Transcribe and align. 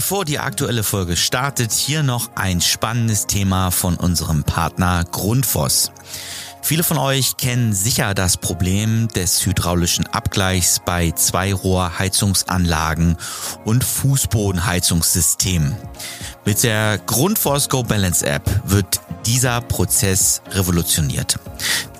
Bevor 0.00 0.24
die 0.24 0.38
aktuelle 0.38 0.82
Folge 0.82 1.14
startet, 1.14 1.72
hier 1.72 2.02
noch 2.02 2.30
ein 2.34 2.62
spannendes 2.62 3.26
Thema 3.26 3.70
von 3.70 3.96
unserem 3.96 4.44
Partner 4.44 5.04
Grundfos. 5.04 5.92
Viele 6.62 6.82
von 6.82 6.96
euch 6.96 7.36
kennen 7.36 7.74
sicher 7.74 8.14
das 8.14 8.38
Problem 8.38 9.08
des 9.08 9.44
hydraulischen 9.44 10.06
Abgleichs 10.06 10.80
bei 10.86 11.10
Zweirohrheizungsanlagen 11.10 13.18
und 13.66 13.84
Fußbodenheizungssystemen. 13.84 15.76
Mit 16.46 16.62
der 16.62 16.96
Grundforce 16.96 17.68
Go 17.68 17.82
Balance 17.82 18.24
App 18.24 18.48
wird 18.64 19.02
dieser 19.26 19.60
Prozess 19.60 20.40
revolutioniert. 20.52 21.38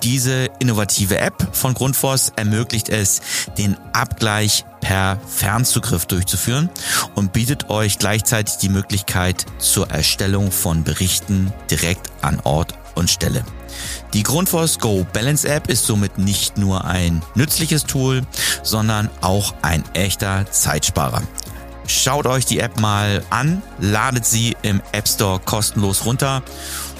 Diese 0.01 0.49
innovative 0.57 1.19
App 1.19 1.55
von 1.55 1.75
Grundfos 1.75 2.31
ermöglicht 2.35 2.89
es, 2.89 3.21
den 3.59 3.77
Abgleich 3.93 4.65
per 4.81 5.19
Fernzugriff 5.27 6.05
durchzuführen 6.05 6.69
und 7.15 7.33
bietet 7.33 7.69
euch 7.69 7.99
gleichzeitig 7.99 8.57
die 8.57 8.69
Möglichkeit 8.69 9.45
zur 9.59 9.89
Erstellung 9.89 10.51
von 10.51 10.83
Berichten 10.83 11.53
direkt 11.69 12.11
an 12.21 12.39
Ort 12.43 12.73
und 12.95 13.09
Stelle. 13.09 13.45
Die 14.13 14.23
Grundfos 14.23 14.79
Go 14.79 15.05
Balance 15.13 15.47
App 15.47 15.69
ist 15.69 15.85
somit 15.85 16.17
nicht 16.17 16.57
nur 16.57 16.85
ein 16.85 17.21
nützliches 17.35 17.85
Tool, 17.85 18.21
sondern 18.63 19.09
auch 19.21 19.53
ein 19.61 19.83
echter 19.93 20.49
Zeitsparer. 20.51 21.21
Schaut 21.87 22.25
euch 22.25 22.45
die 22.45 22.59
App 22.59 22.79
mal 22.79 23.23
an, 23.29 23.61
ladet 23.79 24.25
sie 24.25 24.55
im 24.61 24.81
App 24.91 25.07
Store 25.07 25.39
kostenlos 25.39 26.05
runter 26.05 26.43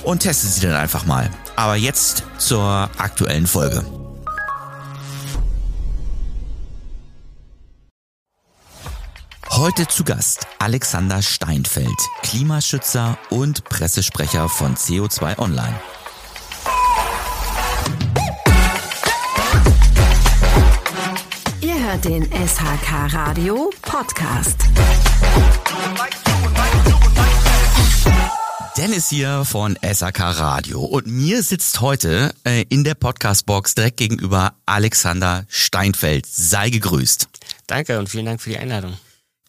und 0.03 0.19
testet 0.19 0.51
sie 0.51 0.61
dann 0.61 0.75
einfach 0.75 1.05
mal. 1.05 1.29
Aber 1.55 1.75
jetzt 1.75 2.23
zur 2.37 2.89
aktuellen 2.97 3.47
Folge. 3.47 4.00
Heute 9.57 9.85
zu 9.85 10.05
Gast 10.05 10.47
Alexander 10.59 11.21
Steinfeld, 11.21 11.89
Klimaschützer 12.23 13.17
und 13.29 13.65
Pressesprecher 13.65 14.47
von 14.47 14.75
CO2 14.75 15.37
Online. 15.39 15.77
Ihr 21.59 21.83
hört 21.83 22.05
den 22.05 22.23
SHK 22.23 23.13
Radio 23.13 23.69
Podcast. 23.81 24.55
Dennis 28.77 29.09
hier 29.09 29.43
von 29.43 29.77
SAK 29.83 30.19
Radio 30.39 30.79
und 30.79 31.07
mir 31.07 31.43
sitzt 31.43 31.81
heute 31.81 32.33
äh, 32.45 32.63
in 32.69 32.85
der 32.85 32.95
Podcastbox 32.95 33.75
direkt 33.75 33.97
gegenüber 33.97 34.53
Alexander 34.65 35.43
Steinfeld. 35.49 36.25
Sei 36.25 36.69
gegrüßt. 36.69 37.27
Danke 37.67 37.99
und 37.99 38.07
vielen 38.07 38.25
Dank 38.25 38.41
für 38.41 38.51
die 38.51 38.57
Einladung. 38.57 38.97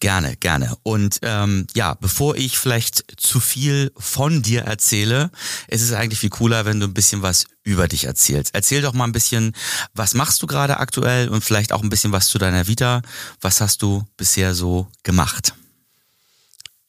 Gerne, 0.03 0.37
gerne. 0.37 0.77
Und 0.83 1.21
ähm, 1.23 1.69
ja, 1.77 1.95
bevor 1.95 2.35
ich 2.35 2.59
vielleicht 2.59 3.21
zu 3.21 3.39
viel 3.39 3.93
von 3.97 4.43
dir 4.43 4.63
erzähle, 4.63 5.31
ist 5.69 5.81
es 5.81 5.93
eigentlich 5.93 6.19
viel 6.19 6.29
cooler, 6.29 6.65
wenn 6.65 6.81
du 6.81 6.89
ein 6.89 6.93
bisschen 6.93 7.23
was 7.23 7.47
über 7.63 7.87
dich 7.87 8.07
erzählst. 8.07 8.53
Erzähl 8.53 8.83
doch 8.83 8.95
mal 8.95 9.05
ein 9.05 9.13
bisschen, 9.13 9.55
was 9.95 10.15
machst 10.15 10.43
du 10.43 10.49
gerade 10.49 10.79
aktuell 10.79 11.29
und 11.29 11.45
vielleicht 11.45 11.73
auch 11.73 11.85
ein 11.85 11.89
bisschen 11.89 12.11
was 12.11 12.27
zu 12.27 12.39
deiner 12.39 12.67
Vita. 12.67 13.01
Was 13.41 13.61
hast 13.61 13.81
du 13.83 14.03
bisher 14.17 14.57
so 14.57 14.89
gemacht? 15.05 15.55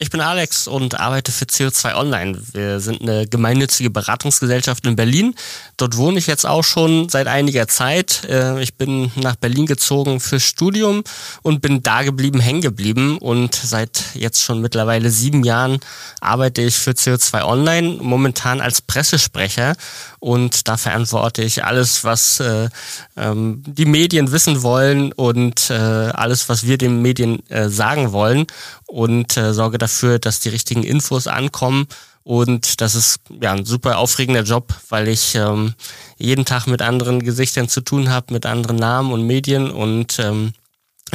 Ich 0.04 0.10
bin 0.10 0.20
Alex 0.20 0.68
und 0.68 1.00
arbeite 1.00 1.32
für 1.32 1.46
CO2 1.46 1.96
Online. 1.96 2.38
Wir 2.52 2.82
sind 2.82 3.02
eine 3.02 3.26
gemeinnützige 3.26 3.90
Beratungsgesellschaft 3.90 4.86
in 4.86 4.98
Berlin. 4.98 5.34
Dort 5.78 5.96
wohne 5.96 6.20
ich 6.20 6.28
jetzt 6.28 6.46
auch 6.46 6.66
schon 6.66 7.08
seit 7.08 7.28
einiger 7.28 7.70
Zeit. 7.70 8.26
Äh, 8.26 8.62
ich 8.62 8.76
bin 8.76 9.14
nach 9.16 9.38
Berlin 9.38 9.66
gezogen 9.66 10.20
fürs 10.20 10.44
Studium 10.44 11.06
und 11.42 11.62
bin 11.62 11.84
da 11.84 12.04
geblieben, 12.04 12.42
hängen 12.42 12.60
geblieben. 12.60 13.18
Und 13.18 13.56
seit 13.56 14.04
jetzt 14.14 14.44
schon 14.44 14.60
mittlerweile 14.60 15.10
sieben 15.10 15.46
Jahren 15.46 15.80
arbeite 16.20 16.64
ich 16.64 16.76
für 16.76 16.92
CO2 16.92 17.46
Online, 17.46 18.00
momentan 18.02 18.60
als 18.60 18.82
Pressesprecher. 18.82 19.78
Und 20.20 20.68
da 20.68 20.76
verantworte 20.76 21.44
ich 21.44 21.64
alles, 21.64 22.04
was 22.04 22.42
äh, 22.42 22.68
ähm, 23.16 23.64
die 23.66 23.86
Medien 23.86 24.34
wissen 24.34 24.64
wollen 24.64 25.14
und 25.14 25.70
äh, 25.70 25.76
alles, 25.76 26.50
was 26.50 26.68
wir 26.68 26.78
den 26.78 27.02
Medien 27.02 27.42
sagen 27.50 28.12
wollen 28.12 28.48
und 28.94 29.38
äh, 29.38 29.54
sorge 29.54 29.80
dafür, 29.80 30.20
dass 30.20 30.40
die 30.40 30.50
richtigen 30.50 30.84
Infos 30.84 31.26
ankommen. 31.26 31.88
Und 32.24 32.80
das 32.80 32.94
ist 32.94 33.22
ja 33.42 33.52
ein 33.52 33.66
super 33.66 33.98
aufregender 33.98 34.44
Job, 34.44 34.72
weil 34.90 35.08
ich 35.08 35.34
ähm, 35.34 35.74
jeden 36.18 36.46
Tag 36.46 36.68
mit 36.68 36.84
anderen 36.84 37.24
Gesichtern 37.24 37.68
zu 37.68 37.82
tun 37.82 38.12
habe, 38.12 38.32
mit 38.32 38.46
anderen 38.46 38.76
Namen 38.76 39.12
und 39.12 39.26
Medien 39.26 39.72
und 39.72 40.20
ähm, 40.20 40.54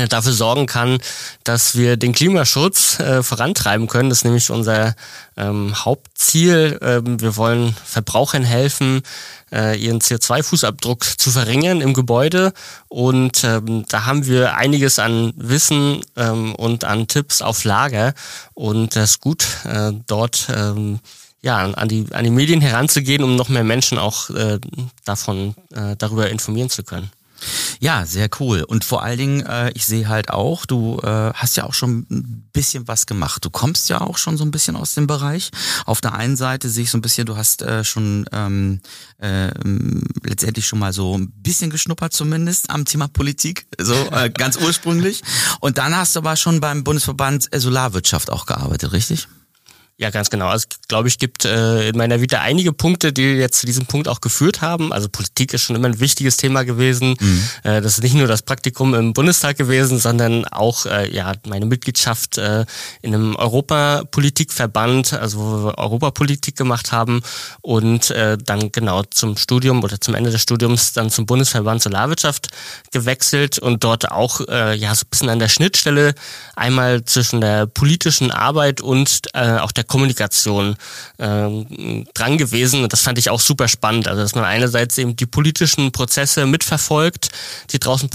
dafür 0.06 0.32
sorgen 0.32 0.66
kann, 0.66 0.98
dass 1.44 1.76
wir 1.76 1.96
den 1.96 2.12
Klimaschutz 2.12 3.00
äh, 3.00 3.22
vorantreiben 3.22 3.88
können. 3.88 4.10
Das 4.10 4.18
ist 4.18 4.24
nämlich 4.24 4.50
unser 4.50 4.94
ähm, 5.36 5.74
Hauptziel. 5.84 6.78
Ähm, 6.82 7.20
wir 7.20 7.36
wollen 7.36 7.74
Verbrauchern 7.84 8.44
helfen, 8.44 9.02
äh, 9.50 9.76
ihren 9.78 10.00
CO2-Fußabdruck 10.00 11.18
zu 11.18 11.30
verringern 11.30 11.80
im 11.80 11.94
Gebäude. 11.94 12.52
Und 12.88 13.42
ähm, 13.44 13.84
da 13.88 14.04
haben 14.06 14.26
wir 14.26 14.56
einiges 14.56 14.98
an 14.98 15.32
Wissen 15.36 16.02
ähm, 16.16 16.54
und 16.54 16.84
an 16.84 17.08
Tipps 17.08 17.42
auf 17.42 17.64
Lager. 17.64 18.14
Und 18.54 18.94
das 18.94 19.10
ist 19.10 19.20
gut, 19.20 19.46
äh, 19.64 19.92
dort 20.06 20.48
ähm, 20.54 21.00
ja, 21.40 21.58
an 21.58 21.88
die, 21.88 22.06
an 22.12 22.24
die 22.24 22.30
Medien 22.30 22.60
heranzugehen, 22.60 23.22
um 23.22 23.36
noch 23.36 23.48
mehr 23.48 23.64
Menschen 23.64 23.98
auch 23.98 24.30
äh, 24.30 24.58
davon 25.04 25.54
äh, 25.74 25.94
darüber 25.96 26.28
informieren 26.30 26.70
zu 26.70 26.82
können. 26.82 27.10
Ja, 27.80 28.06
sehr 28.06 28.28
cool. 28.40 28.62
Und 28.62 28.84
vor 28.84 29.02
allen 29.02 29.18
Dingen, 29.18 29.46
äh, 29.46 29.70
ich 29.74 29.86
sehe 29.86 30.08
halt 30.08 30.30
auch, 30.30 30.66
du 30.66 30.98
äh, 31.02 31.32
hast 31.34 31.56
ja 31.56 31.64
auch 31.64 31.74
schon 31.74 32.06
ein 32.10 32.48
bisschen 32.52 32.88
was 32.88 33.06
gemacht. 33.06 33.44
Du 33.44 33.50
kommst 33.50 33.88
ja 33.88 34.00
auch 34.00 34.18
schon 34.18 34.36
so 34.36 34.44
ein 34.44 34.50
bisschen 34.50 34.76
aus 34.76 34.94
dem 34.94 35.06
Bereich. 35.06 35.50
Auf 35.86 36.00
der 36.00 36.14
einen 36.14 36.36
Seite 36.36 36.68
sehe 36.68 36.84
ich 36.84 36.90
so 36.90 36.98
ein 36.98 37.02
bisschen, 37.02 37.26
du 37.26 37.36
hast 37.36 37.62
äh, 37.62 37.84
schon 37.84 38.26
ähm, 38.32 38.80
äh, 39.18 39.50
letztendlich 40.24 40.66
schon 40.66 40.78
mal 40.78 40.92
so 40.92 41.16
ein 41.16 41.30
bisschen 41.30 41.70
geschnuppert 41.70 42.12
zumindest 42.12 42.70
am 42.70 42.84
Thema 42.84 43.08
Politik, 43.08 43.66
so 43.80 43.94
äh, 43.94 44.30
ganz 44.34 44.56
ursprünglich. 44.56 45.22
Und 45.60 45.78
dann 45.78 45.96
hast 45.96 46.16
du 46.16 46.20
aber 46.20 46.36
schon 46.36 46.60
beim 46.60 46.84
Bundesverband 46.84 47.48
Solarwirtschaft 47.54 48.30
auch 48.30 48.46
gearbeitet, 48.46 48.92
richtig? 48.92 49.28
Ja, 50.00 50.10
ganz 50.10 50.30
genau. 50.30 50.46
Also 50.46 50.68
glaube 50.86 51.08
ich, 51.08 51.18
gibt 51.18 51.44
äh, 51.44 51.88
in 51.88 51.96
meiner 51.96 52.20
Vita 52.20 52.40
einige 52.40 52.72
Punkte, 52.72 53.12
die 53.12 53.32
jetzt 53.32 53.58
zu 53.58 53.66
diesem 53.66 53.86
Punkt 53.86 54.06
auch 54.06 54.20
geführt 54.20 54.60
haben. 54.60 54.92
Also 54.92 55.08
Politik 55.08 55.52
ist 55.52 55.62
schon 55.62 55.74
immer 55.74 55.88
ein 55.88 55.98
wichtiges 55.98 56.36
Thema 56.36 56.62
gewesen. 56.62 57.16
Mhm. 57.18 57.42
Äh, 57.64 57.80
das 57.80 57.94
ist 57.94 58.04
nicht 58.04 58.14
nur 58.14 58.28
das 58.28 58.42
Praktikum 58.42 58.94
im 58.94 59.12
Bundestag 59.12 59.56
gewesen, 59.58 59.98
sondern 59.98 60.44
auch 60.44 60.86
äh, 60.86 61.12
ja 61.12 61.32
meine 61.48 61.66
Mitgliedschaft 61.66 62.38
äh, 62.38 62.64
in 63.02 63.12
einem 63.12 63.34
Europapolitikverband, 63.34 65.14
also 65.14 65.38
wo 65.40 65.64
wir 65.64 65.78
Europapolitik 65.78 66.54
gemacht 66.54 66.92
haben 66.92 67.20
und 67.60 68.12
äh, 68.12 68.38
dann 68.38 68.70
genau 68.70 69.02
zum 69.02 69.36
Studium 69.36 69.82
oder 69.82 70.00
zum 70.00 70.14
Ende 70.14 70.30
des 70.30 70.42
Studiums 70.42 70.92
dann 70.92 71.10
zum 71.10 71.26
Bundesverband 71.26 71.82
Solarwirtschaft 71.82 72.50
gewechselt 72.92 73.58
und 73.58 73.82
dort 73.82 74.12
auch 74.12 74.42
äh, 74.46 74.76
ja 74.76 74.94
so 74.94 75.06
ein 75.06 75.10
bisschen 75.10 75.28
an 75.28 75.40
der 75.40 75.48
Schnittstelle 75.48 76.14
einmal 76.54 77.04
zwischen 77.04 77.40
der 77.40 77.66
politischen 77.66 78.30
Arbeit 78.30 78.80
und 78.80 79.22
äh, 79.34 79.58
auch 79.58 79.72
der 79.72 79.87
Kommunikation 79.88 80.76
ähm, 81.18 82.06
dran 82.14 82.38
gewesen 82.38 82.82
und 82.84 82.92
das 82.92 83.00
fand 83.00 83.18
ich 83.18 83.30
auch 83.30 83.40
super 83.40 83.66
spannend. 83.66 84.06
Also 84.06 84.22
dass 84.22 84.34
man 84.34 84.44
einerseits 84.44 84.96
eben 84.98 85.16
die 85.16 85.26
politischen 85.26 85.90
Prozesse 85.90 86.46
mitverfolgt, 86.46 87.30
die 87.70 87.80
draußen 87.80 88.08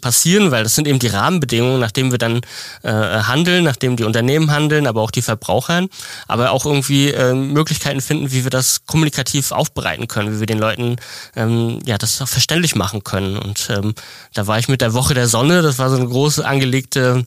passieren, 0.00 0.50
weil 0.50 0.62
das 0.62 0.74
sind 0.74 0.88
eben 0.88 0.98
die 0.98 1.08
Rahmenbedingungen, 1.08 1.80
nachdem 1.80 2.10
wir 2.10 2.18
dann 2.18 2.40
äh, 2.82 2.90
handeln, 2.90 3.64
nachdem 3.64 3.96
die 3.96 4.04
Unternehmen 4.04 4.50
handeln, 4.50 4.86
aber 4.86 5.02
auch 5.02 5.10
die 5.10 5.22
Verbraucher, 5.22 5.86
aber 6.26 6.52
auch 6.52 6.64
irgendwie 6.64 7.10
äh, 7.10 7.34
Möglichkeiten 7.34 8.00
finden, 8.00 8.32
wie 8.32 8.44
wir 8.44 8.50
das 8.50 8.86
kommunikativ 8.86 9.52
aufbereiten 9.52 10.08
können, 10.08 10.34
wie 10.34 10.40
wir 10.40 10.46
den 10.46 10.58
Leuten 10.58 10.96
ähm, 11.36 11.80
ja 11.84 11.98
das 11.98 12.22
auch 12.22 12.28
verständlich 12.28 12.74
machen 12.74 13.04
können. 13.04 13.36
Und 13.36 13.68
ähm, 13.70 13.94
da 14.32 14.46
war 14.46 14.58
ich 14.58 14.68
mit 14.68 14.80
der 14.80 14.94
Woche 14.94 15.14
der 15.14 15.28
Sonne, 15.28 15.62
das 15.62 15.78
war 15.78 15.90
so 15.90 15.96
eine 15.96 16.06
große 16.06 16.46
angelegte 16.46 17.26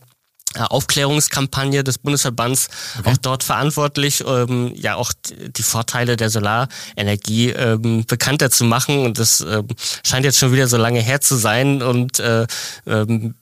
Aufklärungskampagne 0.57 1.83
des 1.83 1.97
Bundesverbands 1.97 2.69
okay. 2.99 3.11
auch 3.11 3.17
dort 3.17 3.43
verantwortlich, 3.43 4.23
ähm, 4.27 4.73
ja 4.75 4.95
auch 4.95 5.11
die 5.29 5.63
Vorteile 5.63 6.17
der 6.17 6.29
Solarenergie 6.29 7.49
ähm, 7.49 8.05
bekannter 8.05 8.51
zu 8.51 8.65
machen. 8.65 9.05
Und 9.05 9.17
das 9.17 9.41
ähm, 9.41 9.67
scheint 10.05 10.25
jetzt 10.25 10.37
schon 10.37 10.51
wieder 10.51 10.67
so 10.67 10.77
lange 10.77 10.99
her 10.99 11.21
zu 11.21 11.35
sein. 11.35 11.81
Und 11.81 12.19
äh, 12.19 12.45
ähm, 12.85 13.35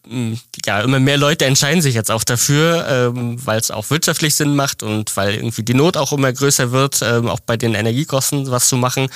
ja, 0.65 0.81
immer 0.81 0.99
mehr 0.99 1.17
Leute 1.17 1.45
entscheiden 1.45 1.81
sich 1.81 1.95
jetzt 1.95 2.11
auch 2.11 2.23
dafür, 2.23 2.85
ähm, 2.87 3.37
weil 3.43 3.59
es 3.59 3.71
auch 3.71 3.89
wirtschaftlich 3.89 4.35
Sinn 4.35 4.55
macht 4.55 4.83
und 4.83 5.15
weil 5.17 5.35
irgendwie 5.35 5.63
die 5.63 5.73
Not 5.73 5.97
auch 5.97 6.13
immer 6.13 6.31
größer 6.31 6.71
wird, 6.71 7.01
ähm, 7.01 7.27
auch 7.27 7.39
bei 7.39 7.57
den 7.57 7.73
Energiekosten 7.73 8.49
was 8.51 8.69
zu 8.69 8.77
machen. 8.77 9.07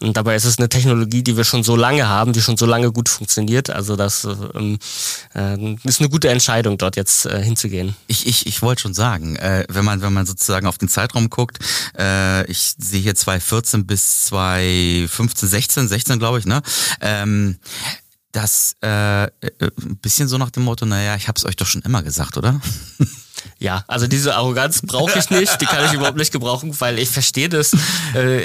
Und 0.00 0.16
dabei 0.16 0.36
ist 0.36 0.44
es 0.44 0.58
eine 0.58 0.68
Technologie, 0.68 1.22
die 1.22 1.36
wir 1.36 1.44
schon 1.44 1.64
so 1.64 1.74
lange 1.74 2.08
haben, 2.08 2.32
die 2.32 2.42
schon 2.42 2.56
so 2.56 2.66
lange 2.66 2.92
gut 2.92 3.08
funktioniert. 3.08 3.70
Also 3.70 3.96
das 3.96 4.24
ähm, 4.54 4.78
äh, 5.34 5.74
ist 5.84 6.00
eine 6.00 6.08
gute 6.08 6.28
Entscheidung, 6.28 6.78
dort 6.78 6.96
jetzt 6.96 7.26
äh, 7.26 7.39
hinzugehen. 7.42 7.94
Ich, 8.06 8.26
ich, 8.26 8.46
ich 8.46 8.62
wollte 8.62 8.82
schon 8.82 8.94
sagen, 8.94 9.36
äh, 9.36 9.64
wenn 9.68 9.84
man 9.84 10.02
wenn 10.02 10.12
man 10.12 10.26
sozusagen 10.26 10.66
auf 10.66 10.78
den 10.78 10.88
Zeitraum 10.88 11.30
guckt, 11.30 11.58
äh, 11.98 12.44
ich 12.50 12.74
sehe 12.78 13.00
hier 13.00 13.14
2014 13.14 13.86
bis 13.86 14.26
2015, 14.26 15.48
16, 15.48 15.88
16 15.88 16.18
glaube 16.18 16.38
ich, 16.38 16.46
ne? 16.46 16.62
Ähm, 17.00 17.58
das 18.32 18.76
äh, 18.80 18.88
ein 18.88 19.30
äh, 19.40 19.70
bisschen 20.00 20.28
so 20.28 20.38
nach 20.38 20.50
dem 20.50 20.62
Motto, 20.62 20.86
naja, 20.86 21.16
ich 21.16 21.28
habe 21.28 21.36
es 21.36 21.44
euch 21.44 21.56
doch 21.56 21.66
schon 21.66 21.82
immer 21.82 22.02
gesagt, 22.02 22.36
oder? 22.36 22.60
Ja, 23.58 23.84
also 23.88 24.06
diese 24.06 24.34
Arroganz 24.34 24.82
brauche 24.82 25.18
ich 25.18 25.30
nicht, 25.30 25.60
die 25.60 25.66
kann 25.66 25.84
ich 25.84 25.92
überhaupt 25.92 26.16
nicht 26.16 26.32
gebrauchen, 26.32 26.74
weil 26.80 26.98
ich 26.98 27.10
verstehe 27.10 27.48
das. 27.48 27.72
Äh, 28.14 28.40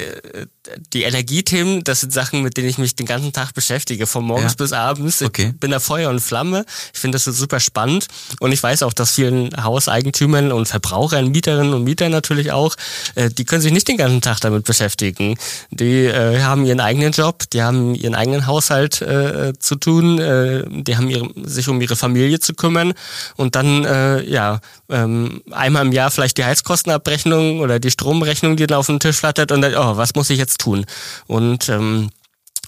die 0.93 1.03
Energiethemen, 1.03 1.83
das 1.83 2.01
sind 2.01 2.13
Sachen, 2.13 2.41
mit 2.41 2.57
denen 2.57 2.67
ich 2.67 2.77
mich 2.77 2.95
den 2.95 3.05
ganzen 3.05 3.33
Tag 3.33 3.53
beschäftige, 3.53 4.07
von 4.07 4.23
morgens 4.23 4.53
ja. 4.53 4.57
bis 4.57 4.73
abends. 4.73 5.21
Ich 5.21 5.27
okay. 5.27 5.53
bin 5.59 5.71
da 5.71 5.79
Feuer 5.79 6.09
und 6.09 6.19
Flamme. 6.19 6.65
Ich 6.93 6.99
finde 6.99 7.17
das 7.17 7.25
super 7.25 7.59
spannend 7.59 8.07
und 8.39 8.51
ich 8.51 8.61
weiß 8.61 8.83
auch, 8.83 8.93
dass 8.93 9.11
vielen 9.11 9.51
Hauseigentümern 9.63 10.51
und 10.51 10.67
Verbrauchern, 10.67 11.29
Mieterinnen 11.29 11.73
und 11.73 11.83
Mietern 11.83 12.11
natürlich 12.11 12.51
auch, 12.51 12.75
äh, 13.15 13.29
die 13.29 13.45
können 13.45 13.61
sich 13.61 13.71
nicht 13.71 13.87
den 13.87 13.97
ganzen 13.97 14.21
Tag 14.21 14.39
damit 14.41 14.65
beschäftigen. 14.65 15.37
Die 15.71 16.05
äh, 16.05 16.41
haben 16.41 16.65
ihren 16.65 16.79
eigenen 16.79 17.11
Job, 17.11 17.43
die 17.51 17.61
haben 17.61 17.95
ihren 17.95 18.15
eigenen 18.15 18.47
Haushalt 18.47 19.01
äh, 19.01 19.53
zu 19.59 19.75
tun, 19.75 20.19
äh, 20.19 20.63
die 20.67 20.97
haben 20.97 21.09
ihre, 21.09 21.29
sich 21.43 21.67
um 21.67 21.81
ihre 21.81 21.95
Familie 21.95 22.39
zu 22.39 22.53
kümmern 22.53 22.93
und 23.35 23.55
dann 23.55 23.85
äh, 23.85 24.23
ja 24.23 24.59
ähm, 24.89 25.41
einmal 25.51 25.85
im 25.85 25.91
Jahr 25.91 26.11
vielleicht 26.11 26.37
die 26.37 26.45
Heizkostenabrechnung 26.45 27.59
oder 27.59 27.79
die 27.79 27.91
Stromrechnung, 27.91 28.55
die 28.55 28.67
dann 28.67 28.77
auf 28.77 28.87
den 28.87 28.99
Tisch 28.99 29.17
flattert 29.17 29.51
und 29.51 29.61
dann, 29.61 29.75
oh, 29.75 29.97
was 29.97 30.15
muss 30.15 30.29
ich 30.29 30.37
jetzt 30.37 30.59
tun? 30.59 30.85
Und 31.27 31.69
ähm, 31.69 32.09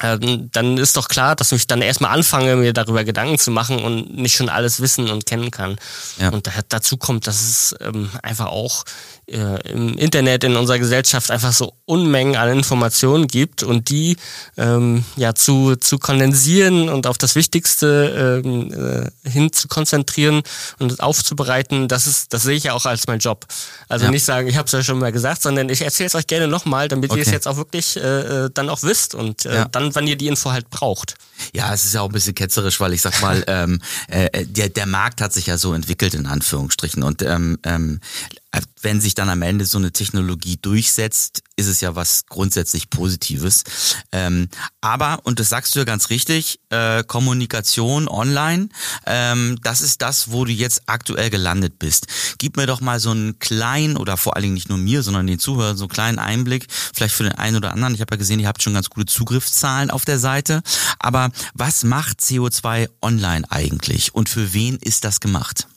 ähm, 0.04 0.50
dann 0.52 0.78
ist 0.78 0.96
doch 0.96 1.08
klar, 1.08 1.36
dass 1.36 1.52
ich 1.52 1.68
dann 1.68 1.82
erstmal 1.82 2.12
anfange, 2.12 2.56
mir 2.56 2.74
darüber 2.74 3.04
Gedanken 3.04 3.40
zu 3.40 3.52
machen 3.52 3.80
und 3.80 4.16
nicht 4.16 4.36
schon 4.36 4.50
alles 4.50 4.80
wissen 4.80 5.10
und 5.10 5.26
kennen 5.26 5.52
kann. 5.52 5.78
Ja. 6.20 6.30
Und 6.30 6.50
dazu 6.70 6.98
kommt, 6.98 7.28
dass 7.28 7.42
es 7.42 7.76
ähm, 7.82 8.10
einfach 8.22 8.48
auch 8.48 8.84
im 9.28 9.98
Internet, 9.98 10.46
in 10.46 10.56
unserer 10.56 10.80
Gesellschaft 10.80 11.32
einfach 11.32 11.52
so 11.52 11.74
Unmengen 11.86 12.38
an 12.38 12.50
Informationen 12.50 13.28
gibt 13.28 13.62
und 13.62 13.90
die 13.90 14.16
ähm, 14.56 15.04
ja 15.18 15.36
zu, 15.36 15.76
zu 15.76 15.98
kondensieren 16.00 16.88
und 16.88 17.08
auf 17.08 17.18
das 17.18 17.36
Wichtigste 17.36 18.42
ähm, 18.46 18.74
äh, 18.74 19.30
hin 19.30 19.52
zu 19.52 19.68
konzentrieren 19.68 20.44
und 20.80 21.02
aufzubereiten, 21.02 21.90
das 21.90 22.08
ist, 22.08 22.34
das 22.34 22.44
sehe 22.44 22.56
ich 22.56 22.64
ja 22.64 22.74
auch 22.74 22.86
als 22.86 23.08
mein 23.08 23.20
Job. 23.20 23.46
Also 23.90 24.06
ja. 24.06 24.12
nicht 24.12 24.24
sagen, 24.24 24.48
ich 24.48 24.56
habe 24.56 24.66
es 24.66 24.72
ja 24.72 24.82
schon 24.82 25.00
mal 25.00 25.12
gesagt, 25.12 25.42
sondern 25.42 25.68
ich 25.70 25.82
erzähle 25.82 26.08
es 26.08 26.16
euch 26.16 26.28
gerne 26.28 26.48
nochmal, 26.48 26.88
damit 26.88 27.12
okay. 27.12 27.20
ihr 27.20 27.26
es 27.26 27.32
jetzt 27.32 27.48
auch 27.48 27.58
wirklich 27.58 27.98
äh, 27.98 28.46
äh, 28.46 28.50
dann 28.54 28.70
auch 28.70 28.84
wisst 28.84 29.14
und 29.14 29.46
äh, 29.46 29.56
ja. 29.56 29.66
dann, 29.66 29.94
wann 29.94 30.08
ihr 30.08 30.16
die 30.16 30.28
Info 30.28 30.52
halt 30.52 30.70
braucht. 30.70 31.16
Ja, 31.54 31.74
es 31.74 31.86
ist 31.86 31.94
ja 31.94 32.02
auch 32.02 32.10
ein 32.10 32.14
bisschen 32.14 32.36
ketzerisch, 32.36 32.80
weil 32.80 32.94
ich 32.94 33.02
sag 33.02 33.22
mal, 33.22 33.44
ähm, 33.48 33.82
äh, 34.08 34.46
der, 34.46 34.70
der 34.70 34.86
Markt 34.86 35.22
hat 35.22 35.34
sich 35.34 35.48
ja 35.48 35.58
so 35.58 35.74
entwickelt, 35.74 36.14
in 36.14 36.26
Anführungsstrichen. 36.26 37.04
Und 37.04 37.22
ähm, 37.22 37.58
ähm, 37.64 38.00
wenn 38.82 39.02
sich 39.02 39.16
dann 39.16 39.30
am 39.30 39.42
Ende 39.42 39.66
so 39.66 39.78
eine 39.78 39.92
Technologie 39.92 40.58
durchsetzt, 40.62 41.42
ist 41.56 41.68
es 41.68 41.82
ja 41.82 41.96
was 41.96 42.26
grundsätzlich 42.28 42.90
Positives. 42.90 43.64
Ähm, 44.12 44.50
aber, 44.82 45.20
und 45.24 45.40
das 45.40 45.50
sagst 45.50 45.76
du 45.76 45.80
ja 45.80 45.86
ganz 45.86 46.10
richtig, 46.10 46.60
äh, 46.70 47.04
Kommunikation 47.04 48.08
online, 48.08 48.70
ähm, 49.06 49.58
das 49.64 49.82
ist 49.82 50.02
das, 50.02 50.32
wo 50.32 50.46
du 50.46 50.52
jetzt 50.52 50.84
aktuell 50.86 51.30
gelandet 51.30 51.80
bist. 51.80 52.08
Gib 52.38 52.58
mir 52.58 52.68
doch 52.68 52.80
mal 52.80 53.00
so 53.00 53.12
einen 53.12 53.40
kleinen, 53.40 53.98
oder 53.98 54.16
vor 54.18 54.36
allen 54.36 54.44
Dingen 54.44 54.56
nicht 54.56 54.70
nur 54.70 54.78
mir, 54.78 55.04
sondern 55.04 55.28
den 55.28 55.40
Zuhörern, 55.40 55.78
so 55.78 55.86
einen 55.86 55.90
kleinen 55.90 56.20
Einblick, 56.20 56.68
vielleicht 56.70 57.16
für 57.16 57.24
den 57.24 57.34
einen 57.34 57.58
oder 57.58 57.74
anderen. 57.74 57.96
Ich 57.96 58.02
habe 58.02 58.14
ja 58.16 58.18
gesehen, 58.18 58.40
ihr 58.40 58.48
habt 58.48 58.64
schon 58.64 58.74
ganz 58.74 58.90
gute 58.90 59.08
Zugriffszahlen 59.08 59.92
auf 59.92 60.06
der 60.06 60.20
Seite. 60.20 60.62
Aber 61.00 61.32
was 61.54 61.84
macht 61.84 62.22
CO2 62.22 62.90
online 63.02 63.50
eigentlich 63.52 64.16
und 64.16 64.30
für 64.30 64.54
wen 64.54 64.78
ist 64.78 65.04
das 65.04 65.20
gemacht? 65.20 65.68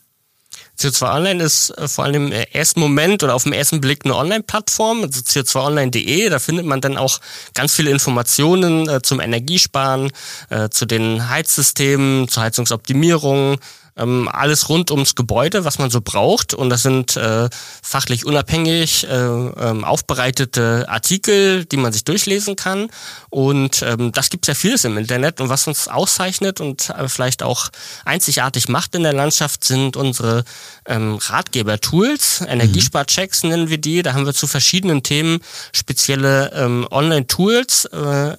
CO2 0.81 1.15
Online 1.15 1.45
ist 1.45 1.71
äh, 1.71 1.89
vor 1.89 2.05
allem 2.05 2.33
im 2.33 2.33
ersten 2.33 2.81
Moment 2.81 3.23
oder 3.23 3.35
auf 3.35 3.45
den 3.45 3.53
ersten 3.53 3.81
Blick 3.81 4.05
eine 4.05 4.17
Online-Plattform, 4.17 5.03
also 5.03 5.21
co2online.de. 5.21 6.31
Da 6.31 6.39
findet 6.39 6.65
man 6.65 6.81
dann 6.81 6.97
auch 6.97 7.21
ganz 7.55 7.75
viele 7.75 7.91
Informationen 7.91 8.89
äh, 8.89 9.03
zum 9.03 9.21
Energiesparen, 9.21 10.11
äh, 10.49 10.71
zu 10.71 10.87
den 10.87 11.29
Heizsystemen, 11.29 12.29
zur 12.29 12.45
Heizungsoptimierung, 12.45 13.59
ähm, 14.01 14.29
alles 14.33 14.69
rund 14.69 14.91
ums 14.91 15.15
Gebäude, 15.15 15.65
was 15.65 15.79
man 15.79 15.91
so 15.91 16.01
braucht. 16.01 16.55
Und 16.55 16.71
das 16.71 16.83
sind 16.83 17.17
äh, 17.17 17.49
fachlich 17.83 18.25
unabhängig 18.25 19.07
äh, 19.07 19.15
ähm, 19.15 19.85
aufbereitete 19.85 20.87
Artikel, 20.89 21.65
die 21.65 21.77
man 21.77 21.93
sich 21.93 22.05
durchlesen 22.05 22.57
kann. 22.57 22.89
Und 23.29 23.83
ähm, 23.83 24.13
das 24.13 24.31
gibt 24.31 24.47
ja 24.47 24.55
vieles 24.55 24.85
im 24.85 24.97
Internet. 24.97 25.41
Und 25.41 25.49
was 25.49 25.67
uns 25.67 25.89
auszeichnet 25.89 26.61
und 26.61 26.91
äh, 26.91 27.09
vielleicht 27.09 27.43
auch 27.43 27.69
einzigartig 28.05 28.69
macht 28.69 28.95
in 28.95 29.03
der 29.03 29.13
Landschaft, 29.13 29.65
sind 29.65 29.97
unsere 29.97 30.45
ähm, 30.87 31.19
Ratgeber-Tools. 31.21 32.43
Energiesparchecks 32.47 33.45
nennen 33.45 33.69
wir 33.69 33.79
die. 33.79 34.03
Da 34.03 34.15
haben 34.15 34.27
wir 34.27 34.35
zu 34.35 34.47
verschiedenen 34.47 35.03
Themen 35.03 35.41
spezielle 35.73 36.53
ähm, 36.55 36.87
Online-Tools, 36.91 37.87
äh, 37.87 38.37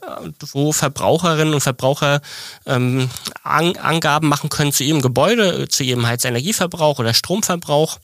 wo 0.52 0.72
Verbraucherinnen 0.72 1.54
und 1.54 1.62
Verbraucher 1.62 2.22
ähm, 2.66 3.10
An 3.44 3.76
Angaben 3.78 4.28
machen 4.28 4.50
können 4.50 4.72
zu 4.72 4.84
ihrem 4.84 5.02
Gebäude 5.02 5.51
zu 5.68 5.84
ihrem 5.84 6.06
Heizenergieverbrauch 6.06 7.00
oder 7.00 7.14
Stromverbrauch 7.14 8.00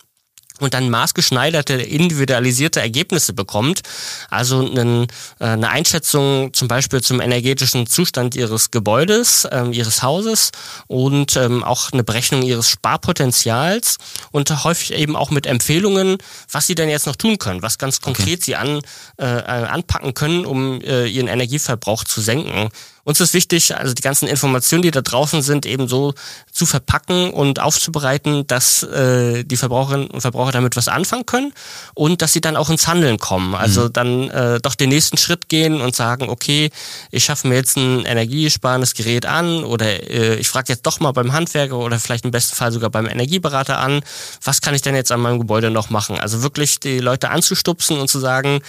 und 0.59 0.73
dann 0.73 0.89
maßgeschneiderte, 0.89 1.73
individualisierte 1.73 2.79
Ergebnisse 2.79 3.33
bekommt. 3.33 3.81
Also 4.29 4.59
einen, 4.59 5.03
äh, 5.39 5.45
eine 5.45 5.69
Einschätzung 5.69 6.53
zum 6.53 6.67
Beispiel 6.67 7.01
zum 7.01 7.21
energetischen 7.21 7.87
Zustand 7.87 8.35
ihres 8.35 8.71
Gebäudes, 8.71 9.45
äh, 9.45 9.65
ihres 9.71 10.01
Hauses 10.03 10.51
und 10.87 11.35
ähm, 11.35 11.63
auch 11.63 11.91
eine 11.91 12.03
Berechnung 12.03 12.41
ihres 12.41 12.69
Sparpotenzials 12.69 13.97
und 14.31 14.63
häufig 14.63 14.93
eben 14.93 15.15
auch 15.15 15.29
mit 15.29 15.45
Empfehlungen, 15.45 16.17
was 16.51 16.67
sie 16.67 16.75
denn 16.75 16.89
jetzt 16.89 17.05
noch 17.05 17.15
tun 17.15 17.37
können, 17.37 17.61
was 17.61 17.77
ganz 17.77 18.01
konkret 18.01 18.39
okay. 18.39 18.41
sie 18.41 18.55
an, 18.55 18.81
äh, 19.17 19.25
anpacken 19.25 20.13
können, 20.13 20.45
um 20.45 20.81
äh, 20.81 21.05
ihren 21.05 21.27
Energieverbrauch 21.27 22.03
zu 22.03 22.21
senken. 22.21 22.69
Uns 23.07 23.21
ist 23.21 23.33
wichtig, 23.33 23.73
also 23.73 23.93
die 23.93 24.01
ganzen 24.01 24.27
Informationen, 24.27 24.81
die 24.81 24.91
da 24.91 24.99
draußen 24.99 25.41
sind, 25.41 25.65
eben 25.65 25.87
so 25.87 26.13
zu 26.51 26.65
verpacken 26.65 27.29
und 27.29 27.61
aufzubereiten, 27.61 28.45
dass 28.47 28.83
äh, 28.83 29.45
die 29.45 29.55
Verbraucherinnen 29.55 30.07
und 30.07 30.19
Verbraucher 30.19 30.51
damit 30.51 30.75
was 30.75 30.89
anfangen 30.89 31.25
können 31.25 31.53
und 31.93 32.21
dass 32.21 32.33
sie 32.33 32.41
dann 32.41 32.57
auch 32.57 32.69
ins 32.69 32.85
Handeln 32.85 33.17
kommen. 33.17 33.55
Also 33.55 33.85
mhm. 33.85 33.93
dann 33.93 34.29
äh, 34.31 34.59
doch 34.59 34.75
den 34.75 34.89
nächsten 34.89 35.15
Schritt 35.15 35.47
gehen 35.47 35.79
und 35.79 35.95
sagen, 35.95 36.27
okay, 36.27 36.69
ich 37.09 37.23
schaffe 37.23 37.47
mir 37.47 37.55
jetzt 37.55 37.77
ein 37.77 38.03
energiesparendes 38.03 38.93
Gerät 38.93 39.25
an 39.25 39.63
oder 39.63 39.85
äh, 39.85 40.35
ich 40.35 40.49
frage 40.49 40.73
jetzt 40.73 40.85
doch 40.85 40.99
mal 40.99 41.13
beim 41.13 41.31
Handwerker 41.31 41.77
oder 41.77 41.99
vielleicht 41.99 42.25
im 42.25 42.31
besten 42.31 42.57
Fall 42.57 42.73
sogar 42.73 42.89
beim 42.89 43.05
Energieberater 43.05 43.79
an, 43.79 44.01
was 44.43 44.59
kann 44.59 44.75
ich 44.75 44.81
denn 44.81 44.95
jetzt 44.95 45.13
an 45.13 45.21
meinem 45.21 45.39
Gebäude 45.39 45.71
noch 45.71 45.89
machen? 45.89 46.19
Also 46.19 46.43
wirklich 46.43 46.81
die 46.81 46.99
Leute 46.99 47.29
anzustupsen 47.29 47.99
und 47.99 48.09
zu 48.09 48.19
sagen, 48.19 48.59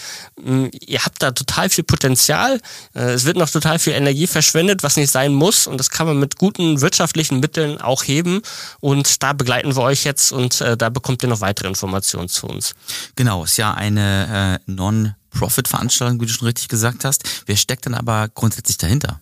mh, 0.41 0.69
ihr 0.87 1.03
habt 1.03 1.21
da 1.21 1.31
total 1.31 1.69
viel 1.69 1.83
Potenzial, 1.83 2.61
äh, 2.95 3.11
es 3.11 3.25
wird 3.25 3.35
noch 3.35 3.49
total 3.49 3.79
viel 3.79 3.91
Energie 3.91 4.28
verschwendet, 4.29 4.83
was 4.83 4.95
nicht 4.95 5.11
sein 5.11 5.33
muss. 5.33 5.67
Und 5.67 5.77
das 5.77 5.89
kann 5.89 6.07
man 6.07 6.19
mit 6.19 6.37
guten 6.37 6.81
wirtschaftlichen 6.81 7.39
Mitteln 7.39 7.79
auch 7.79 8.03
heben. 8.03 8.41
Und 8.79 9.23
da 9.23 9.33
begleiten 9.33 9.75
wir 9.75 9.81
euch 9.81 10.03
jetzt 10.03 10.31
und 10.31 10.61
äh, 10.61 10.77
da 10.77 10.89
bekommt 10.89 11.23
ihr 11.23 11.29
noch 11.29 11.41
weitere 11.41 11.67
Informationen 11.67 12.29
zu 12.29 12.47
uns. 12.47 12.73
Genau, 13.15 13.43
ist 13.43 13.57
ja 13.57 13.73
eine 13.73 14.59
äh, 14.67 14.71
Non-Profit-Veranstaltung, 14.71 16.21
wie 16.21 16.25
du 16.25 16.33
schon 16.33 16.47
richtig 16.47 16.67
gesagt 16.67 17.05
hast. 17.05 17.43
Wer 17.45 17.57
steckt 17.57 17.85
denn 17.85 17.95
aber 17.95 18.27
grundsätzlich 18.33 18.77
dahinter? 18.77 19.19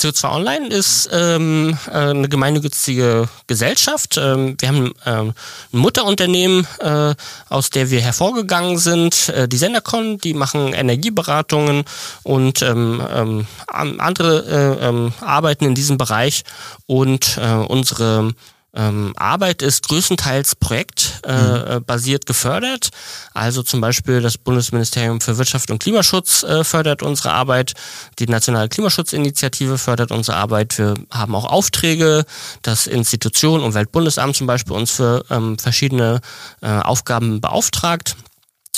CO2 0.00 0.34
Online 0.34 0.68
ist 0.68 1.10
ähm, 1.12 1.76
äh, 1.86 1.90
eine 1.90 2.28
gemeinnützige 2.28 3.28
Gesellschaft. 3.46 4.16
Ähm, 4.16 4.56
wir 4.58 4.68
haben 4.68 4.94
ähm, 5.04 5.34
ein 5.72 5.78
Mutterunternehmen, 5.78 6.66
äh, 6.78 7.14
aus 7.50 7.68
der 7.68 7.90
wir 7.90 8.00
hervorgegangen 8.00 8.78
sind, 8.78 9.28
äh, 9.28 9.46
die 9.46 9.58
Sendercon, 9.58 10.16
die 10.16 10.32
machen 10.32 10.72
Energieberatungen 10.72 11.84
und 12.22 12.62
ähm, 12.62 13.02
ähm, 13.12 13.46
andere 13.66 14.78
äh, 14.80 14.86
ähm, 14.88 15.12
arbeiten 15.20 15.66
in 15.66 15.74
diesem 15.74 15.98
Bereich 15.98 16.44
und 16.86 17.36
äh, 17.36 17.52
unsere 17.52 18.32
ähm, 18.74 19.12
Arbeit 19.16 19.62
ist 19.62 19.88
größtenteils 19.88 20.54
projektbasiert 20.56 22.22
äh, 22.22 22.24
mhm. 22.24 22.26
gefördert. 22.26 22.90
Also 23.34 23.62
zum 23.62 23.80
Beispiel 23.80 24.20
das 24.20 24.38
Bundesministerium 24.38 25.20
für 25.20 25.38
Wirtschaft 25.38 25.70
und 25.70 25.82
Klimaschutz 25.82 26.42
äh, 26.42 26.62
fördert 26.62 27.02
unsere 27.02 27.32
Arbeit, 27.32 27.72
die 28.18 28.26
Nationale 28.26 28.68
Klimaschutzinitiative 28.68 29.78
fördert 29.78 30.12
unsere 30.12 30.36
Arbeit. 30.36 30.78
Wir 30.78 30.94
haben 31.10 31.34
auch 31.34 31.46
Aufträge, 31.46 32.24
das 32.62 32.86
Institution 32.86 33.62
Umweltbundesamt 33.62 34.36
zum 34.36 34.46
Beispiel 34.46 34.76
uns 34.76 34.92
für 34.92 35.24
ähm, 35.30 35.58
verschiedene 35.58 36.20
äh, 36.62 36.68
Aufgaben 36.68 37.40
beauftragt. 37.40 38.16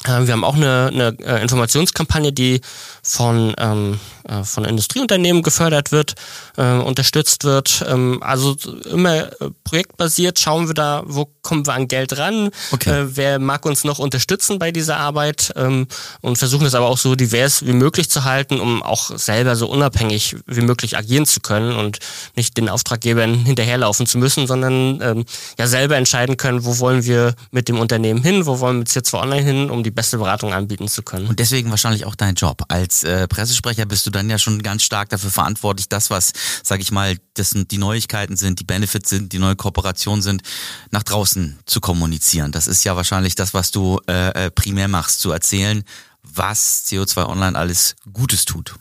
Äh, 0.04 0.26
wir 0.26 0.32
haben 0.32 0.44
auch 0.44 0.56
eine, 0.56 0.90
eine 0.92 1.16
äh, 1.24 1.42
Informationskampagne, 1.42 2.32
die 2.32 2.60
von, 3.02 3.54
ähm, 3.58 4.00
äh, 4.28 4.44
von 4.44 4.64
Industrieunternehmen 4.64 5.42
gefördert 5.42 5.92
wird, 5.92 6.14
äh, 6.56 6.74
unterstützt 6.74 7.44
wird. 7.44 7.84
Ähm, 7.88 8.22
also 8.22 8.56
immer 8.90 9.30
projektbasiert 9.64 10.38
schauen 10.38 10.68
wir 10.68 10.74
da, 10.74 11.02
wo 11.06 11.28
kommen 11.42 11.66
wir 11.66 11.74
an 11.74 11.88
Geld 11.88 12.16
ran, 12.18 12.50
okay. 12.72 12.90
äh, 12.90 13.16
wer 13.16 13.38
mag 13.38 13.64
uns 13.66 13.84
noch 13.84 13.98
unterstützen 13.98 14.58
bei 14.58 14.70
dieser 14.70 14.98
Arbeit 14.98 15.52
ähm, 15.56 15.86
und 16.20 16.38
versuchen 16.38 16.66
es 16.66 16.74
aber 16.74 16.86
auch 16.86 16.98
so 16.98 17.14
divers 17.14 17.66
wie 17.66 17.72
möglich 17.72 18.10
zu 18.10 18.24
halten, 18.24 18.60
um 18.60 18.82
auch 18.82 19.16
selber 19.16 19.56
so 19.56 19.68
unabhängig 19.68 20.36
wie 20.46 20.60
möglich 20.60 20.96
agieren 20.96 21.26
zu 21.26 21.40
können 21.40 21.76
und 21.76 21.98
nicht 22.36 22.56
den 22.56 22.68
Auftraggebern 22.68 23.34
hinterherlaufen 23.44 24.06
zu 24.06 24.18
müssen, 24.18 24.46
sondern 24.46 25.00
ähm, 25.02 25.24
ja 25.58 25.66
selber 25.66 25.96
entscheiden 25.96 26.36
können, 26.36 26.64
wo 26.64 26.78
wollen 26.78 27.04
wir 27.04 27.34
mit 27.50 27.68
dem 27.68 27.78
Unternehmen 27.78 28.22
hin, 28.22 28.46
wo 28.46 28.60
wollen 28.60 28.78
wir 28.78 28.86
jetzt 28.92 29.08
zwar 29.08 29.22
online 29.22 29.42
hin, 29.42 29.70
um 29.70 29.82
die 29.82 29.90
beste 29.92 30.18
Beratung 30.18 30.52
anbieten 30.52 30.88
zu 30.88 31.02
können. 31.02 31.26
Und 31.26 31.38
deswegen 31.38 31.70
wahrscheinlich 31.70 32.04
auch 32.04 32.14
dein 32.14 32.34
Job. 32.34 32.62
Als 32.68 33.04
äh, 33.04 33.28
Pressesprecher 33.28 33.86
bist 33.86 34.06
du 34.06 34.10
dann 34.10 34.28
ja 34.28 34.38
schon 34.38 34.62
ganz 34.62 34.82
stark 34.82 35.08
dafür 35.10 35.30
verantwortlich, 35.30 35.88
das, 35.88 36.10
was, 36.10 36.32
sag 36.62 36.80
ich 36.80 36.92
mal, 36.92 37.16
das 37.34 37.50
sind 37.50 37.70
die 37.70 37.78
Neuigkeiten 37.78 38.36
sind, 38.36 38.60
die 38.60 38.64
Benefits 38.64 39.10
sind, 39.10 39.32
die 39.32 39.38
neue 39.38 39.56
Kooperationen 39.56 40.22
sind, 40.22 40.42
nach 40.90 41.02
draußen 41.02 41.58
zu 41.66 41.80
kommunizieren. 41.80 42.52
Das 42.52 42.66
ist 42.66 42.84
ja 42.84 42.96
wahrscheinlich 42.96 43.34
das, 43.34 43.54
was 43.54 43.70
du 43.70 44.00
äh, 44.08 44.46
äh 44.46 44.50
primär 44.50 44.88
machst, 44.88 45.20
zu 45.20 45.30
erzählen, 45.30 45.84
was 46.22 46.84
CO2 46.86 47.26
Online 47.26 47.58
alles 47.58 47.96
Gutes 48.12 48.44
tut. 48.44 48.74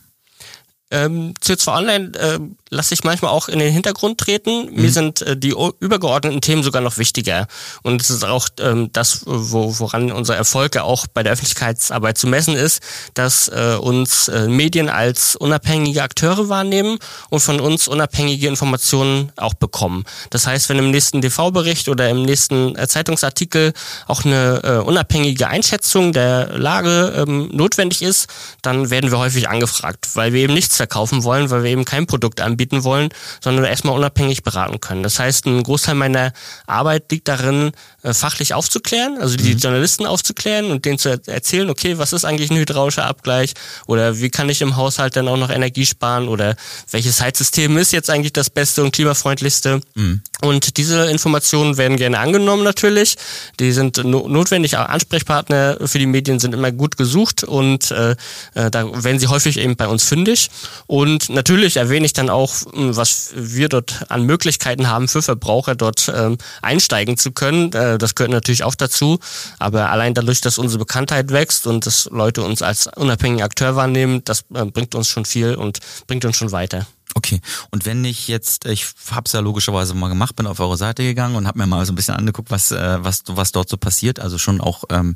Ähm, 0.92 1.32
CO2 1.42 1.76
Online 1.76 2.12
äh, 2.18 2.38
lasse 2.68 2.92
ich 2.92 3.02
manchmal 3.02 3.30
auch 3.30 3.48
in 3.48 3.58
den 3.58 3.72
Hintergrund 3.72 4.18
treten. 4.18 4.66
Mhm. 4.66 4.82
Mir 4.82 4.90
sind 4.92 5.22
äh, 5.22 5.36
die 5.36 5.54
übergeordneten 5.80 6.42
Themen 6.42 6.62
sogar 6.62 6.82
noch 6.82 6.98
wichtiger. 6.98 7.46
Und 7.82 8.02
es 8.02 8.10
ist 8.10 8.24
auch 8.24 8.48
ähm, 8.60 8.90
das, 8.92 9.22
wo, 9.24 9.78
woran 9.78 10.12
unser 10.12 10.36
Erfolg 10.36 10.74
ja 10.74 10.82
auch 10.82 11.06
bei 11.06 11.22
der 11.22 11.32
Öffentlichkeitsarbeit 11.32 12.18
zu 12.18 12.26
messen 12.26 12.54
ist, 12.54 12.82
dass 13.14 13.48
äh, 13.48 13.76
uns 13.80 14.28
äh, 14.28 14.48
Medien 14.48 14.90
als 14.90 15.34
unabhängige 15.34 16.02
Akteure 16.02 16.50
wahrnehmen 16.50 16.98
und 17.30 17.40
von 17.40 17.58
uns 17.58 17.88
unabhängige 17.88 18.48
Informationen 18.48 19.32
auch 19.36 19.54
bekommen. 19.54 20.04
Das 20.28 20.46
heißt, 20.46 20.68
wenn 20.68 20.78
im 20.78 20.90
nächsten 20.90 21.22
TV-Bericht 21.22 21.88
oder 21.88 22.10
im 22.10 22.22
nächsten 22.22 22.76
äh, 22.76 22.86
Zeitungsartikel 22.86 23.72
auch 24.08 24.24
eine 24.24 24.60
äh, 24.62 24.86
unabhängige 24.86 25.48
Einschätzung 25.48 26.12
der 26.12 26.58
Lage 26.58 27.24
ähm, 27.26 27.48
notwendig 27.52 28.02
ist, 28.02 28.28
dann 28.60 28.90
werden 28.90 29.10
wir 29.10 29.18
häufig 29.18 29.48
angefragt, 29.48 30.10
weil 30.14 30.32
wir 30.32 30.42
eben 30.42 30.54
nichts 30.54 30.76
verkaufen 30.82 31.22
wollen, 31.22 31.48
weil 31.50 31.62
wir 31.62 31.70
eben 31.70 31.84
kein 31.84 32.06
Produkt 32.06 32.40
anbieten 32.40 32.82
wollen, 32.82 33.10
sondern 33.40 33.64
erstmal 33.64 33.94
unabhängig 33.94 34.42
beraten 34.42 34.80
können. 34.80 35.04
Das 35.04 35.20
heißt, 35.20 35.46
ein 35.46 35.62
Großteil 35.62 35.94
meiner 35.94 36.32
Arbeit 36.66 37.12
liegt 37.12 37.28
darin, 37.28 37.70
äh, 38.02 38.12
fachlich 38.12 38.52
aufzuklären, 38.52 39.18
also 39.20 39.36
die 39.36 39.54
mhm. 39.54 39.58
Journalisten 39.58 40.06
aufzuklären 40.06 40.72
und 40.72 40.84
denen 40.84 40.98
zu 40.98 41.08
erzählen, 41.08 41.70
okay, 41.70 41.98
was 41.98 42.12
ist 42.12 42.24
eigentlich 42.24 42.50
ein 42.50 42.56
hydraulischer 42.56 43.06
Abgleich 43.06 43.54
oder 43.86 44.18
wie 44.18 44.28
kann 44.28 44.48
ich 44.48 44.60
im 44.60 44.74
Haushalt 44.74 45.14
dann 45.14 45.28
auch 45.28 45.36
noch 45.36 45.50
Energie 45.50 45.86
sparen 45.86 46.26
oder 46.26 46.56
welches 46.90 47.20
Heizsystem 47.20 47.78
ist 47.78 47.92
jetzt 47.92 48.10
eigentlich 48.10 48.32
das 48.32 48.50
beste 48.50 48.82
und 48.82 48.92
klimafreundlichste. 48.92 49.82
Mhm. 49.94 50.20
Und 50.42 50.76
diese 50.76 51.06
Informationen 51.06 51.76
werden 51.76 51.96
gerne 51.96 52.18
angenommen 52.18 52.64
natürlich. 52.64 53.16
Die 53.60 53.70
sind 53.70 54.02
no 54.04 54.26
notwendig, 54.26 54.76
Ansprechpartner 54.76 55.78
für 55.84 56.00
die 56.00 56.06
Medien 56.06 56.40
sind 56.40 56.52
immer 56.52 56.72
gut 56.72 56.96
gesucht 56.96 57.44
und 57.44 57.92
äh, 57.92 58.16
äh 58.54 58.70
da 58.70 59.04
werden 59.04 59.20
sie 59.20 59.28
häufig 59.28 59.58
eben 59.58 59.76
bei 59.76 59.86
uns 59.86 60.02
fündig. 60.02 60.50
Und 60.88 61.28
natürlich 61.28 61.76
erwähne 61.76 62.06
ich 62.06 62.12
dann 62.12 62.28
auch, 62.28 62.52
hm, 62.72 62.96
was 62.96 63.30
wir 63.36 63.68
dort 63.68 64.04
an 64.08 64.24
Möglichkeiten 64.24 64.88
haben 64.88 65.06
für 65.06 65.22
Verbraucher 65.22 65.76
dort 65.76 66.12
ähm, 66.12 66.38
einsteigen 66.60 67.16
zu 67.16 67.30
können. 67.30 67.72
Äh, 67.72 67.98
das 67.98 68.16
gehört 68.16 68.32
natürlich 68.32 68.64
auch 68.64 68.74
dazu. 68.74 69.20
Aber 69.60 69.90
allein 69.90 70.12
dadurch, 70.12 70.40
dass 70.40 70.58
unsere 70.58 70.80
Bekanntheit 70.80 71.30
wächst 71.30 71.68
und 71.68 71.86
dass 71.86 72.08
Leute 72.10 72.42
uns 72.42 72.62
als 72.62 72.88
unabhängigen 72.88 73.44
Akteur 73.44 73.76
wahrnehmen, 73.76 74.22
das 74.24 74.40
äh, 74.52 74.64
bringt 74.64 74.96
uns 74.96 75.06
schon 75.06 75.24
viel 75.24 75.54
und 75.54 75.78
bringt 76.08 76.24
uns 76.24 76.36
schon 76.36 76.50
weiter. 76.50 76.86
Okay, 77.14 77.40
und 77.70 77.84
wenn 77.84 78.04
ich 78.04 78.28
jetzt, 78.28 78.64
ich 78.64 78.86
habe 79.10 79.24
es 79.26 79.32
ja 79.32 79.40
logischerweise 79.40 79.94
mal 79.94 80.08
gemacht, 80.08 80.34
bin 80.36 80.46
auf 80.46 80.60
eure 80.60 80.76
Seite 80.76 81.02
gegangen 81.02 81.36
und 81.36 81.46
habe 81.46 81.58
mir 81.58 81.66
mal 81.66 81.84
so 81.84 81.92
ein 81.92 81.96
bisschen 81.96 82.14
angeguckt, 82.14 82.50
was, 82.50 82.72
äh, 82.72 83.04
was, 83.04 83.22
was 83.26 83.52
dort 83.52 83.68
so 83.68 83.76
passiert. 83.76 84.18
Also 84.18 84.38
schon 84.38 84.60
auch 84.60 84.84
ähm, 84.90 85.14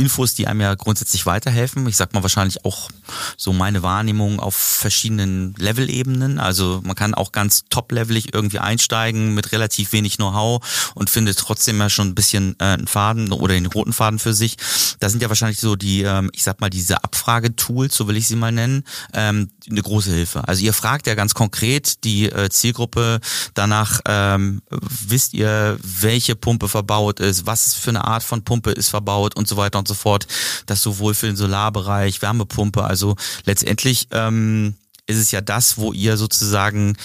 Infos, 0.00 0.34
die 0.34 0.46
einem 0.46 0.62
ja 0.62 0.74
grundsätzlich 0.74 1.26
weiterhelfen. 1.26 1.86
Ich 1.86 1.96
sag 1.96 2.14
mal 2.14 2.22
wahrscheinlich 2.22 2.64
auch 2.64 2.88
so 3.36 3.52
meine 3.52 3.82
Wahrnehmung 3.82 4.40
auf 4.40 4.54
verschiedenen 4.56 5.54
Levelebenen. 5.58 6.38
Also 6.38 6.80
man 6.84 6.96
kann 6.96 7.14
auch 7.14 7.32
ganz 7.32 7.64
top-levelig 7.68 8.32
irgendwie 8.32 8.58
einsteigen 8.58 9.34
mit 9.34 9.52
relativ 9.52 9.92
wenig 9.92 10.16
Know-how 10.16 10.92
und 10.94 11.10
findet 11.10 11.38
trotzdem 11.38 11.78
ja 11.78 11.90
schon 11.90 12.08
ein 12.08 12.14
bisschen 12.14 12.56
äh, 12.58 12.64
einen 12.64 12.86
Faden 12.86 13.32
oder 13.32 13.54
den 13.54 13.66
roten 13.66 13.92
Faden 13.92 14.18
für 14.18 14.32
sich. 14.32 14.56
Da 15.00 15.10
sind 15.10 15.22
ja 15.22 15.28
wahrscheinlich 15.28 15.60
so 15.60 15.76
die, 15.76 16.02
ähm, 16.02 16.30
ich 16.32 16.44
sag 16.44 16.60
mal, 16.60 16.70
diese 16.70 17.04
Abfragetools, 17.04 17.94
so 17.94 18.08
will 18.08 18.16
ich 18.16 18.26
sie 18.26 18.36
mal 18.36 18.52
nennen, 18.52 18.84
ähm, 19.12 19.50
eine 19.70 19.82
große 19.82 20.10
Hilfe. 20.10 20.48
Also 20.48 20.64
ihr 20.64 20.72
fragt 20.72 21.06
ja 21.06 21.14
ganz 21.14 21.34
konkret 21.34 22.04
die 22.04 22.26
äh, 22.26 22.48
Zielgruppe 22.48 23.20
danach, 23.54 24.00
ähm, 24.06 24.62
wisst 24.70 25.34
ihr, 25.34 25.78
welche 25.82 26.36
Pumpe 26.36 26.68
verbaut 26.68 27.20
ist, 27.20 27.44
was 27.46 27.74
für 27.74 27.90
eine 27.90 28.04
Art 28.04 28.22
von 28.22 28.42
Pumpe 28.42 28.70
ist 28.70 28.88
verbaut 28.88 29.36
und 29.36 29.46
so 29.46 29.56
weiter 29.56 29.78
und 29.78 29.88
so 29.88 29.89
fort. 29.94 30.26
Das 30.66 30.82
sowohl 30.82 31.14
für 31.14 31.26
den 31.26 31.36
Solarbereich, 31.36 32.22
Wärmepumpe, 32.22 32.84
also 32.84 33.16
letztendlich 33.44 34.08
ähm, 34.12 34.74
ist 35.06 35.18
es 35.18 35.30
ja 35.30 35.40
das, 35.40 35.76
wo 35.76 35.92
ihr 35.92 36.16
sozusagen 36.16 36.96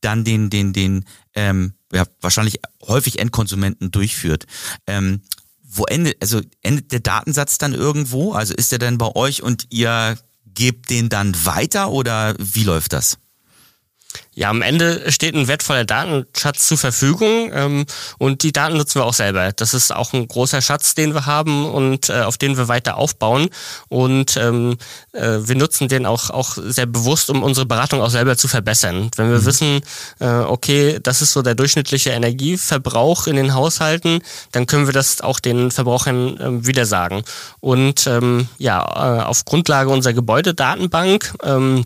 dann 0.00 0.24
den, 0.24 0.50
den, 0.50 0.72
den, 0.72 1.04
ähm, 1.34 1.74
ja, 1.92 2.04
wahrscheinlich 2.20 2.60
häufig 2.82 3.18
Endkonsumenten 3.18 3.90
durchführt. 3.90 4.46
Ähm, 4.86 5.22
wo 5.62 5.84
endet, 5.84 6.16
also 6.20 6.40
endet 6.60 6.92
der 6.92 7.00
Datensatz 7.00 7.58
dann 7.58 7.72
irgendwo? 7.72 8.32
Also 8.32 8.54
ist 8.54 8.72
der 8.72 8.78
denn 8.78 8.98
bei 8.98 9.14
euch 9.14 9.42
und 9.42 9.66
ihr 9.70 10.18
gebt 10.44 10.90
den 10.90 11.08
dann 11.08 11.34
weiter 11.46 11.90
oder 11.90 12.34
wie 12.38 12.64
läuft 12.64 12.92
das? 12.92 13.18
Ja, 14.34 14.48
am 14.48 14.62
Ende 14.62 15.12
steht 15.12 15.34
ein 15.34 15.46
wertvoller 15.46 15.84
Datenschatz 15.84 16.66
zur 16.66 16.78
Verfügung 16.78 17.50
ähm, 17.52 17.84
und 18.16 18.42
die 18.42 18.52
Daten 18.52 18.78
nutzen 18.78 19.00
wir 19.00 19.04
auch 19.04 19.12
selber. 19.12 19.52
Das 19.52 19.74
ist 19.74 19.94
auch 19.94 20.14
ein 20.14 20.26
großer 20.26 20.62
Schatz, 20.62 20.94
den 20.94 21.12
wir 21.12 21.26
haben 21.26 21.66
und 21.66 22.08
äh, 22.08 22.22
auf 22.22 22.38
den 22.38 22.56
wir 22.56 22.66
weiter 22.66 22.96
aufbauen. 22.96 23.50
Und 23.88 24.38
ähm, 24.38 24.78
äh, 25.12 25.38
wir 25.42 25.54
nutzen 25.56 25.88
den 25.88 26.06
auch, 26.06 26.30
auch 26.30 26.56
sehr 26.56 26.86
bewusst, 26.86 27.28
um 27.28 27.42
unsere 27.42 27.66
Beratung 27.66 28.00
auch 28.00 28.08
selber 28.08 28.38
zu 28.38 28.48
verbessern. 28.48 29.10
Wenn 29.16 29.30
wir 29.30 29.40
mhm. 29.40 29.44
wissen, 29.44 29.80
äh, 30.20 30.26
okay, 30.26 30.98
das 31.02 31.20
ist 31.20 31.32
so 31.32 31.42
der 31.42 31.54
durchschnittliche 31.54 32.10
Energieverbrauch 32.10 33.26
in 33.26 33.36
den 33.36 33.52
Haushalten, 33.52 34.20
dann 34.52 34.66
können 34.66 34.86
wir 34.86 34.94
das 34.94 35.20
auch 35.20 35.40
den 35.40 35.70
Verbrauchern 35.70 36.38
äh, 36.38 36.66
wieder 36.66 36.86
sagen. 36.86 37.22
Und 37.60 38.06
ähm, 38.06 38.48
ja, 38.56 38.80
äh, 38.80 39.22
auf 39.24 39.44
Grundlage 39.44 39.90
unserer 39.90 40.14
Gebäudedatenbank 40.14 41.34
ähm, 41.42 41.84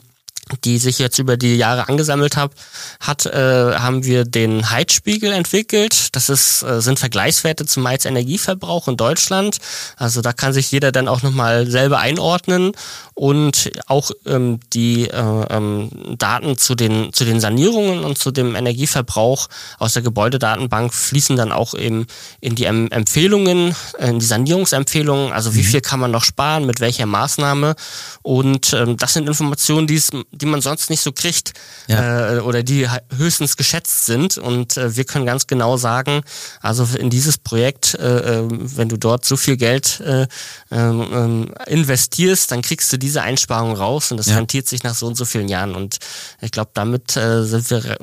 die 0.65 0.79
sich 0.79 0.99
jetzt 0.99 1.19
über 1.19 1.37
die 1.37 1.57
Jahre 1.57 1.89
angesammelt 1.89 2.37
hat, 2.37 2.53
hat 3.01 3.27
äh, 3.27 3.75
haben 3.75 4.05
wir 4.05 4.25
den 4.25 4.71
Heizspiegel 4.71 5.33
entwickelt. 5.33 6.15
Das 6.15 6.29
ist, 6.29 6.63
äh, 6.63 6.81
sind 6.81 7.01
Vergleichswerte 7.01 7.67
zum 7.67 7.87
Heizenergieverbrauch 7.87 8.87
in 8.87 8.97
Deutschland. 8.97 9.59
Also 9.97 10.21
da 10.23 10.33
kann 10.33 10.53
sich 10.53 10.71
jeder 10.71 10.93
dann 10.93 11.09
auch 11.09 11.23
nochmal 11.23 11.69
selber 11.69 11.99
einordnen 11.99 12.73
und 13.15 13.73
auch 13.87 14.13
ähm, 14.25 14.61
die 14.73 15.09
äh, 15.09 15.47
ähm, 15.51 15.91
Daten 16.17 16.57
zu 16.59 16.77
den, 16.77 17.13
zu 17.13 17.25
den 17.25 17.41
Sanierungen 17.41 18.05
und 18.05 18.19
zu 18.19 18.31
dem 18.31 18.55
Energieverbrauch 18.55 19.49
aus 19.79 19.95
der 19.95 20.03
Gebäudedatenbank 20.03 20.95
fließen 20.95 21.37
dann 21.37 21.51
auch 21.51 21.75
eben 21.75 22.07
in 22.41 22.55
die 22.55 22.65
em 22.65 22.89
Empfehlungen, 22.91 23.75
in 23.99 24.19
die 24.21 24.27
Sanierungsempfehlungen, 24.27 25.33
also 25.33 25.55
wie 25.57 25.63
mhm. 25.63 25.65
viel 25.65 25.81
kann 25.81 25.99
man 25.99 26.13
noch 26.13 26.25
sparen, 26.25 26.67
mit 26.67 26.81
welcher 26.81 27.07
Maßnahme. 27.07 27.75
Und 28.23 28.73
ähm, 28.75 28.97
das 28.97 29.15
sind 29.15 29.27
Informationen, 29.27 29.87
die 29.87 29.97
es 29.97 30.11
die 30.37 30.47
man 30.47 30.61
sonst 30.61 30.91
nicht 30.91 31.01
so 31.01 31.13
kriegt 31.13 31.53
ja. 31.89 32.37
äh, 32.37 32.41
oder 32.41 32.63
die 32.63 32.89
höchstens 33.17 33.57
geschätzt 33.57 34.07
sind. 34.07 34.39
Und 34.39 34.77
äh, 34.77 34.97
wir 34.97 35.05
können 35.05 35.27
ganz 35.27 35.47
genau 35.47 35.77
sagen, 35.77 36.23
also 36.61 36.87
in 36.97 37.11
dieses 37.11 37.39
Projekt, 37.39 37.95
äh, 37.95 38.41
äh 38.41 38.49
wenn 38.49 38.89
du 38.89 38.97
dort 38.97 39.25
so 39.25 39.37
viel 39.37 39.57
Geld 39.57 40.01
äh, 40.01 40.27
ähm, 40.71 41.51
äh, 41.67 41.71
investierst, 41.73 42.51
dann 42.51 42.63
kriegst 42.63 42.93
du 42.93 42.99
diese 42.99 43.23
Einsparung 43.23 43.75
raus 43.75 44.11
und 44.11 44.19
das 44.19 44.27
ja. 44.27 44.37
rentiert 44.37 44.69
sich 44.69 44.83
nach 44.83 44.95
so 44.95 45.07
und 45.07 45.17
so 45.17 45.25
vielen 45.25 45.49
Jahren. 45.49 45.75
Und 45.75 45.99
ich 46.41 46.51
glaube, 46.51 46.71
damit 46.75 47.17
äh, 47.17 47.45
sind 47.45 47.71
wir 47.71 47.99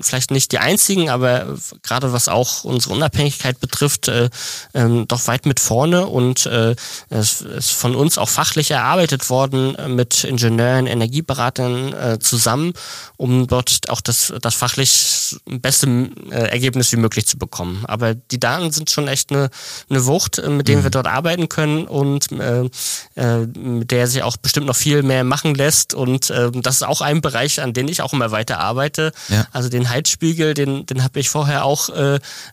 vielleicht 0.00 0.30
nicht 0.30 0.52
die 0.52 0.58
einzigen, 0.58 1.10
aber 1.10 1.56
gerade 1.82 2.12
was 2.12 2.28
auch 2.28 2.64
unsere 2.64 2.94
Unabhängigkeit 2.94 3.60
betrifft, 3.60 4.08
äh, 4.08 4.28
doch 4.72 5.26
weit 5.26 5.46
mit 5.46 5.60
vorne 5.60 6.06
und 6.06 6.46
es 6.46 7.40
ist 7.40 7.70
von 7.70 7.94
uns 7.94 8.18
auch 8.18 8.28
fachlich 8.28 8.70
erarbeitet 8.70 9.30
worden 9.30 9.76
mit 9.94 10.24
Ingenieuren, 10.24 10.86
Energieberatern, 10.86 11.75
äh, 11.92 12.18
zusammen, 12.18 12.72
um 13.16 13.46
dort 13.46 13.88
auch 13.88 14.00
das, 14.00 14.32
das 14.40 14.54
fachlich 14.54 15.36
beste 15.46 15.86
äh, 16.30 16.50
Ergebnis 16.50 16.92
wie 16.92 16.96
möglich 16.96 17.26
zu 17.26 17.38
bekommen. 17.38 17.84
Aber 17.86 18.14
die 18.14 18.40
Daten 18.40 18.70
sind 18.70 18.90
schon 18.90 19.08
echt 19.08 19.30
eine, 19.30 19.50
eine 19.88 20.06
Wucht, 20.06 20.38
äh, 20.38 20.48
mit 20.48 20.68
denen 20.68 20.80
mhm. 20.80 20.84
wir 20.84 20.90
dort 20.90 21.06
arbeiten 21.06 21.48
können 21.48 21.86
und 21.86 22.30
äh, 22.32 22.68
äh, 23.14 23.46
mit 23.46 23.90
der 23.90 24.06
sich 24.06 24.22
auch 24.22 24.36
bestimmt 24.36 24.66
noch 24.66 24.76
viel 24.76 25.02
mehr 25.02 25.24
machen 25.24 25.54
lässt. 25.54 25.94
Und 25.94 26.30
äh, 26.30 26.50
das 26.52 26.76
ist 26.76 26.82
auch 26.82 27.00
ein 27.00 27.20
Bereich, 27.20 27.60
an 27.60 27.72
dem 27.72 27.88
ich 27.88 28.02
auch 28.02 28.12
immer 28.12 28.30
weiter 28.30 28.58
arbeite. 28.58 29.12
Ja. 29.28 29.46
Also 29.52 29.68
den 29.68 29.88
Heizspiegel, 29.88 30.54
den, 30.54 30.86
den 30.86 31.02
habe 31.02 31.18
ich 31.20 31.28
vorher 31.28 31.64
auch 31.64 31.88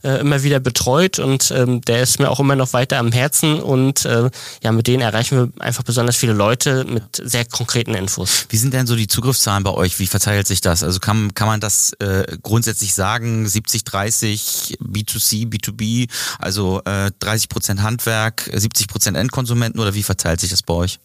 immer 0.03 0.43
wieder 0.43 0.59
betreut 0.59 1.19
und 1.19 1.51
ähm, 1.51 1.81
der 1.81 2.03
ist 2.03 2.19
mir 2.19 2.29
auch 2.29 2.39
immer 2.39 2.55
noch 2.55 2.73
weiter 2.73 2.97
am 2.97 3.11
Herzen 3.11 3.61
und 3.61 4.03
ja, 4.03 4.71
mit 4.71 4.87
denen 4.87 5.01
erreichen 5.01 5.37
wir 5.37 5.63
einfach 5.63 5.83
besonders 5.83 6.15
viele 6.15 6.33
Leute 6.33 6.85
mit 6.85 7.21
sehr 7.23 7.45
konkreten 7.45 7.95
Infos. 7.95 8.45
Wie 8.49 8.57
sind 8.57 8.73
denn 8.73 8.87
so 8.87 8.95
die 8.95 9.07
Zugriffszahlen 9.13 9.63
bei 9.63 9.71
euch? 9.71 9.99
Wie 9.99 10.07
verteilt 10.07 10.47
sich 10.47 10.59
das? 10.59 10.83
Also 10.83 10.99
kann, 10.99 11.35
kann 11.35 11.47
man 11.47 11.59
das 11.59 11.93
äh, 11.93 12.37
grundsätzlich 12.41 12.95
sagen, 12.95 13.47
70, 13.47 13.83
30, 13.83 14.77
B2C, 14.81 15.47
B2B, 15.47 16.09
also 16.39 16.81
äh, 16.85 17.11
30 17.19 17.47
Prozent 17.47 17.81
Handwerk, 17.83 18.49
70 18.51 18.87
Prozent 18.87 19.15
Endkonsumenten 19.15 19.79
oder 19.79 19.93
wie 19.93 20.03
verteilt 20.03 20.39
sich 20.39 20.49
das 20.49 20.63
bei 20.63 20.73
euch? 20.73 20.99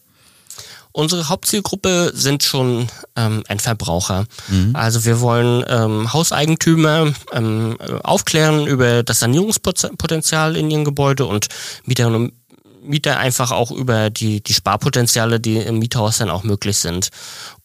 Unsere 0.91 1.29
Hauptzielgruppe 1.29 2.11
sind 2.15 2.43
schon 2.43 2.87
ähm, 3.15 3.43
Endverbraucher. 3.47 4.25
Mhm. 4.47 4.75
Also 4.75 5.05
wir 5.05 5.21
wollen 5.21 5.63
ähm, 5.67 6.11
Hauseigentümer 6.11 7.13
ähm, 7.31 7.77
aufklären 8.03 8.65
über 8.65 9.03
das 9.03 9.19
Sanierungspotenzial 9.19 10.55
in 10.55 10.71
ihren 10.71 10.83
Gebäude 10.83 11.27
und 11.27 11.47
Mieterinnen 11.85 12.21
und 12.23 12.33
Mieter 12.81 13.19
einfach 13.19 13.51
auch 13.51 13.71
über 13.71 14.09
die, 14.09 14.41
die 14.41 14.53
Sparpotenziale, 14.53 15.39
die 15.39 15.57
im 15.57 15.79
Miethaus 15.79 16.17
dann 16.17 16.29
auch 16.29 16.43
möglich 16.43 16.77
sind. 16.77 17.09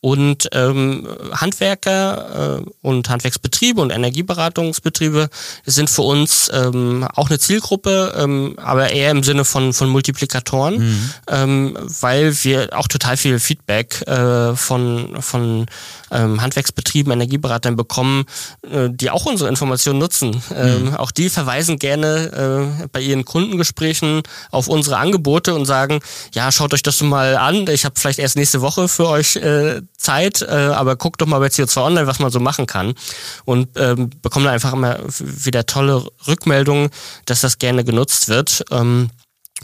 Und 0.05 0.51
ähm, 0.53 1.09
Handwerker 1.33 2.61
äh, 2.61 2.71
und 2.83 3.09
Handwerksbetriebe 3.09 3.81
und 3.81 3.89
Energieberatungsbetriebe 3.89 5.31
sind 5.65 5.89
für 5.89 6.03
uns 6.03 6.51
ähm, 6.53 7.09
auch 7.15 7.31
eine 7.31 7.39
Zielgruppe, 7.39 8.13
ähm, 8.15 8.55
aber 8.59 8.91
eher 8.91 9.11
im 9.13 9.23
Sinne 9.23 9.47
von, 9.47 9.73
von 9.73 9.89
Multiplikatoren, 9.89 10.77
mhm. 10.77 11.11
ähm, 11.29 11.79
weil 12.03 12.37
wir 12.45 12.77
auch 12.77 12.87
total 12.87 13.17
viel 13.17 13.39
Feedback 13.39 14.07
äh, 14.07 14.55
von, 14.55 15.23
von 15.23 15.65
ähm, 16.11 16.43
Handwerksbetrieben, 16.43 17.11
Energieberatern 17.11 17.75
bekommen, 17.75 18.27
äh, 18.71 18.91
die 18.91 19.09
auch 19.09 19.25
unsere 19.25 19.49
Informationen 19.49 20.01
nutzen. 20.01 20.43
Ähm, 20.55 20.85
mhm. 20.85 20.97
Auch 20.97 21.13
die 21.13 21.31
verweisen 21.31 21.79
gerne 21.79 22.83
äh, 22.83 22.89
bei 22.93 23.01
ihren 23.01 23.25
Kundengesprächen 23.25 24.21
auf 24.51 24.69
unsere 24.69 24.99
Angebote 24.99 25.55
und 25.55 25.65
sagen, 25.65 26.01
ja, 26.35 26.53
schaut 26.53 26.75
euch 26.75 26.83
das 26.83 27.01
mal 27.01 27.39
an. 27.39 27.67
Ich 27.69 27.87
habe 27.87 27.99
vielleicht 27.99 28.19
erst 28.19 28.37
nächste 28.37 28.61
Woche 28.61 28.87
für 28.87 29.09
euch 29.09 29.37
äh, 29.37 29.81
Zeit, 30.05 30.43
äh, 30.43 30.53
aber 30.53 30.97
guckt 30.97 31.21
doch 31.21 31.27
mal 31.27 31.39
bei 31.39 31.47
CO2 31.47 31.83
Online, 31.83 32.07
was 32.07 32.19
man 32.19 32.31
so 32.31 32.41
machen 32.41 32.67
kann. 32.67 32.95
Und 33.45 33.69
ähm, 33.77 34.11
bekommen 34.23 34.45
da 34.45 34.53
einfach 34.53 34.73
immer 34.73 34.99
wieder 35.19 35.67
tolle 35.67 36.07
Rückmeldungen, 36.27 36.91
dass 37.25 37.41
das 37.41 37.59
gerne 37.59 37.85
genutzt 37.85 38.29
wird. 38.29 38.65
Ähm, 38.71 39.11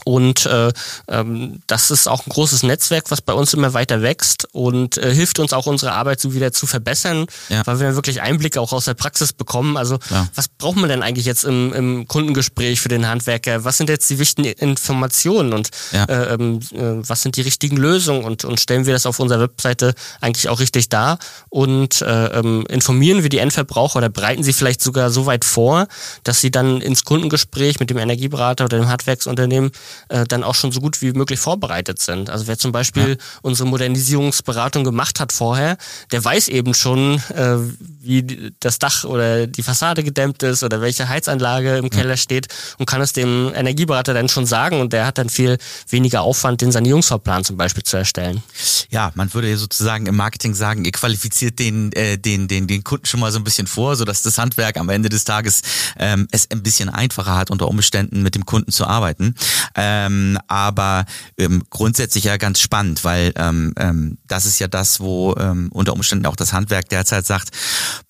und 0.05 0.47
äh, 0.47 0.73
ähm, 1.09 1.63
das 1.67 1.91
ist 1.91 2.09
auch 2.09 2.27
ein 2.27 2.31
großes 2.31 2.63
Netzwerk, 2.63 3.11
was 3.11 3.21
bei 3.21 3.33
uns 3.33 3.55
immer 3.55 3.75
weiter 3.75 4.03
wächst 4.03 4.49
und 4.53 4.99
äh, 4.99 5.15
hilft 5.15 5.39
uns 5.39 5.53
auch 5.53 5.67
unsere 5.67 5.93
Arbeit 5.93 6.21
so 6.21 6.35
wieder 6.35 6.53
zu 6.53 6.67
verbessern, 6.67 7.27
ja. 7.49 7.63
weil 7.67 7.81
wir 7.81 7.95
wirklich 7.95 8.23
Einblicke 8.23 8.61
auch 8.61 8.73
aus 8.73 8.85
der 8.87 8.95
Praxis 8.95 9.33
bekommen. 9.33 9.77
Also 9.77 9.99
ja. 10.11 10.29
was 10.35 10.49
braucht 10.49 10.77
man 10.77 10.89
denn 10.89 11.03
eigentlich 11.03 11.27
jetzt 11.27 11.45
im, 11.45 11.73
im 11.73 12.09
Kundengespräch 12.09 12.81
für 12.81 12.89
den 12.89 13.09
Handwerker? 13.09 13.65
Was 13.65 13.77
sind 13.77 13.89
jetzt 13.89 14.09
die 14.11 14.19
wichtigen 14.19 14.49
Informationen 14.49 15.53
und 15.53 15.71
ja. 15.93 16.05
äh, 16.05 16.35
ähm, 16.35 16.61
äh, 16.73 17.09
was 17.09 17.23
sind 17.23 17.37
die 17.37 17.43
richtigen 17.43 17.77
Lösungen? 17.77 18.25
Und, 18.25 18.45
und 18.45 18.61
stellen 18.61 18.87
wir 18.87 18.93
das 18.93 19.07
auf 19.07 19.21
unserer 19.21 19.41
Webseite 19.41 19.95
eigentlich 20.21 20.49
auch 20.49 20.61
richtig 20.61 20.89
dar 20.89 21.19
und 21.49 22.03
äh, 22.03 22.27
ähm, 22.27 22.65
informieren 22.69 23.23
wir 23.23 23.29
die 23.29 23.39
Endverbraucher 23.39 23.97
oder 23.97 24.09
bereiten 24.09 24.43
sie 24.43 24.53
vielleicht 24.53 24.83
sogar 24.83 25.11
so 25.11 25.27
weit 25.27 25.45
vor, 25.45 25.87
dass 26.25 26.41
sie 26.41 26.51
dann 26.51 26.81
ins 26.81 27.05
Kundengespräch 27.05 27.81
mit 27.81 27.91
dem 27.91 27.99
Energieberater 27.99 28.65
oder 28.65 28.79
dem 28.79 28.89
Handwerksunternehmen 28.89 29.71
äh, 30.09 30.25
dann 30.27 30.45
auch 30.45 30.55
schon 30.55 30.73
so 30.73 30.81
gut 30.81 31.03
wie 31.03 31.13
möglich 31.13 31.41
vorbereitet 31.41 32.01
sind. 32.01 32.31
Also 32.31 32.47
wer 32.47 32.59
zum 32.59 32.73
Beispiel 32.73 33.11
ja. 33.11 33.17
unsere 33.43 33.69
Modernisierungsberatung 33.69 34.85
gemacht 34.85 35.21
hat 35.21 35.33
vorher, 35.33 35.77
der 36.13 36.25
weiß 36.25 36.49
eben 36.49 36.75
schon, 36.75 37.23
äh, 37.35 37.57
wie 38.01 38.53
das 38.61 38.79
Dach 38.79 39.05
oder 39.05 39.47
die 39.47 39.63
Fassade 39.63 40.03
gedämmt 40.03 40.43
ist 40.43 40.63
oder 40.63 40.81
welche 40.81 41.09
Heizanlage 41.09 41.77
im 41.77 41.91
Keller 41.91 42.17
steht 42.17 42.49
und 42.79 42.87
kann 42.87 43.01
es 43.01 43.13
dem 43.13 43.53
Energieberater 43.55 44.15
dann 44.15 44.29
schon 44.29 44.47
sagen 44.47 44.81
und 44.81 44.93
der 44.93 45.07
hat 45.07 45.19
dann 45.19 45.29
viel 45.29 45.59
weniger 45.89 46.23
Aufwand, 46.23 46.61
den 46.61 46.73
Sanierungsfahrplan 46.73 47.45
zum 47.45 47.57
Beispiel 47.57 47.83
zu 47.83 47.97
erstellen. 47.97 48.43
Ja, 48.91 49.13
man 49.15 49.33
würde 49.35 49.51
ja 49.51 49.57
sozusagen 49.57 50.07
im 50.07 50.17
Marketing 50.17 50.55
sagen, 50.55 50.85
ihr 50.85 50.93
qualifiziert 50.93 51.59
den, 51.59 51.93
äh, 51.93 52.19
den, 52.19 52.49
den, 52.49 52.67
den 52.67 52.85
Kunden 52.85 53.07
schon 53.07 53.21
mal 53.21 53.33
so 53.33 53.39
ein 53.39 53.45
bisschen 53.45 53.67
vor, 53.67 53.97
sodass 53.97 54.23
das 54.23 54.39
Handwerk 54.39 54.77
am 54.77 54.89
Ende 54.89 55.09
des 55.09 55.25
Tages 55.25 55.63
ähm, 55.99 56.27
es 56.31 56.51
ein 56.51 56.63
bisschen 56.63 56.89
einfacher 56.89 57.37
hat, 57.37 57.51
unter 57.51 57.69
Umständen 57.69 58.23
mit 58.23 58.35
dem 58.35 58.47
Kunden 58.47 58.73
zu 58.73 58.87
arbeiten. 58.87 59.35
Ähm, 59.83 60.37
aber 60.47 61.07
ähm, 61.39 61.63
grundsätzlich 61.71 62.25
ja 62.25 62.37
ganz 62.37 62.61
spannend, 62.61 63.03
weil 63.03 63.33
ähm, 63.37 63.73
ähm, 63.79 64.19
das 64.29 64.45
ist 64.45 64.59
ja 64.59 64.69
das, 64.69 65.01
wo 65.01 65.35
ähm, 65.39 65.71
unter 65.73 65.95
Umständen 65.95 66.27
auch 66.27 66.37
das 66.37 66.53
Handwerk 66.53 66.91
derzeit 66.91 67.25
sagt, 67.25 67.49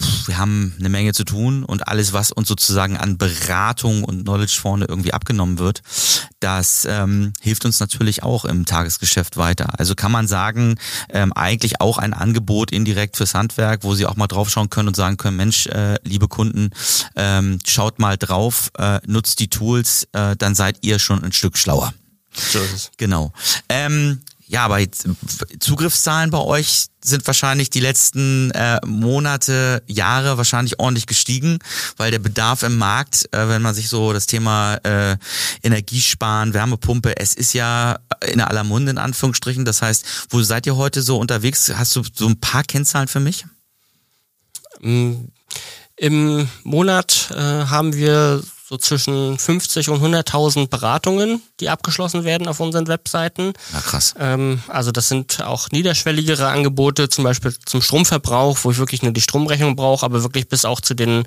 pff, 0.02 0.26
wir 0.26 0.36
haben 0.36 0.74
eine 0.80 0.88
Menge 0.88 1.12
zu 1.12 1.22
tun 1.22 1.62
und 1.62 1.86
alles, 1.86 2.12
was 2.12 2.32
uns 2.32 2.48
sozusagen 2.48 2.96
an 2.96 3.18
Beratung 3.18 4.02
und 4.02 4.22
Knowledge 4.24 4.58
vorne 4.60 4.86
irgendwie 4.86 5.12
abgenommen 5.12 5.60
wird, 5.60 5.82
das 6.40 6.86
ähm, 6.88 7.32
hilft 7.40 7.64
uns 7.64 7.80
natürlich 7.80 8.22
auch 8.22 8.44
im 8.44 8.66
Tagesgeschäft 8.66 9.36
weiter. 9.36 9.78
Also 9.78 9.94
kann 9.94 10.10
man 10.10 10.26
sagen, 10.26 10.76
ähm, 11.10 11.32
eigentlich 11.32 11.80
auch 11.80 11.98
ein 11.98 12.14
Angebot 12.14 12.72
indirekt 12.72 13.16
fürs 13.16 13.34
Handwerk, 13.34 13.84
wo 13.84 13.94
sie 13.94 14.06
auch 14.06 14.16
mal 14.16 14.26
draufschauen 14.26 14.70
können 14.70 14.88
und 14.88 14.96
sagen 14.96 15.16
können, 15.16 15.36
Mensch, 15.36 15.66
äh, 15.66 15.98
liebe 16.02 16.28
Kunden, 16.28 16.70
ähm, 17.16 17.58
schaut 17.66 17.98
mal 17.98 18.16
drauf, 18.16 18.70
äh, 18.78 19.00
nutzt 19.06 19.40
die 19.40 19.48
Tools, 19.48 20.08
äh, 20.12 20.36
dann 20.36 20.54
seid 20.54 20.78
ihr 20.82 20.98
schon 20.98 21.22
ein 21.22 21.32
Stück 21.32 21.56
schlauer. 21.56 21.92
So 22.32 22.58
ist 22.58 22.72
es. 22.72 22.90
Genau. 22.96 23.32
Ähm, 23.68 24.20
ja, 24.50 24.64
aber 24.64 24.80
Zugriffszahlen 25.60 26.30
bei 26.30 26.38
euch 26.38 26.86
sind 27.04 27.24
wahrscheinlich 27.24 27.70
die 27.70 27.78
letzten 27.78 28.50
äh, 28.50 28.80
Monate, 28.84 29.80
Jahre 29.86 30.38
wahrscheinlich 30.38 30.80
ordentlich 30.80 31.06
gestiegen, 31.06 31.60
weil 31.96 32.10
der 32.10 32.18
Bedarf 32.18 32.64
im 32.64 32.76
Markt, 32.76 33.28
äh, 33.32 33.48
wenn 33.48 33.62
man 33.62 33.76
sich 33.76 33.88
so 33.88 34.12
das 34.12 34.26
Thema 34.26 34.74
äh, 34.82 35.16
Energiesparen, 35.62 36.52
Wärmepumpe, 36.52 37.16
es 37.16 37.34
ist 37.34 37.52
ja 37.52 38.00
in 38.26 38.40
aller 38.40 38.64
Munde 38.64 38.90
in 38.90 38.98
Anführungsstrichen. 38.98 39.64
Das 39.64 39.82
heißt, 39.82 40.26
wo 40.30 40.42
seid 40.42 40.66
ihr 40.66 40.74
heute 40.74 41.00
so 41.00 41.18
unterwegs? 41.18 41.72
Hast 41.72 41.94
du 41.94 42.02
so 42.12 42.26
ein 42.26 42.40
paar 42.40 42.64
Kennzahlen 42.64 43.06
für 43.06 43.20
mich? 43.20 43.44
Mm, 44.80 45.12
Im 45.94 46.48
Monat 46.64 47.30
äh, 47.30 47.36
haben 47.36 47.94
wir 47.94 48.42
so 48.70 48.76
zwischen 48.76 49.36
50 49.36 49.88
und 49.88 50.00
100.000 50.00 50.68
Beratungen, 50.68 51.42
die 51.58 51.68
abgeschlossen 51.68 52.22
werden 52.22 52.46
auf 52.46 52.60
unseren 52.60 52.86
Webseiten. 52.86 53.52
Na 53.72 53.80
krass. 53.80 54.14
Ähm, 54.16 54.62
also 54.68 54.92
das 54.92 55.08
sind 55.08 55.42
auch 55.42 55.70
niederschwelligere 55.72 56.46
Angebote, 56.46 57.08
zum 57.08 57.24
Beispiel 57.24 57.52
zum 57.66 57.82
Stromverbrauch, 57.82 58.58
wo 58.62 58.70
ich 58.70 58.78
wirklich 58.78 59.02
nur 59.02 59.10
die 59.10 59.22
Stromrechnung 59.22 59.74
brauche, 59.74 60.06
aber 60.06 60.22
wirklich 60.22 60.48
bis 60.48 60.64
auch 60.64 60.80
zu 60.80 60.94
den 60.94 61.24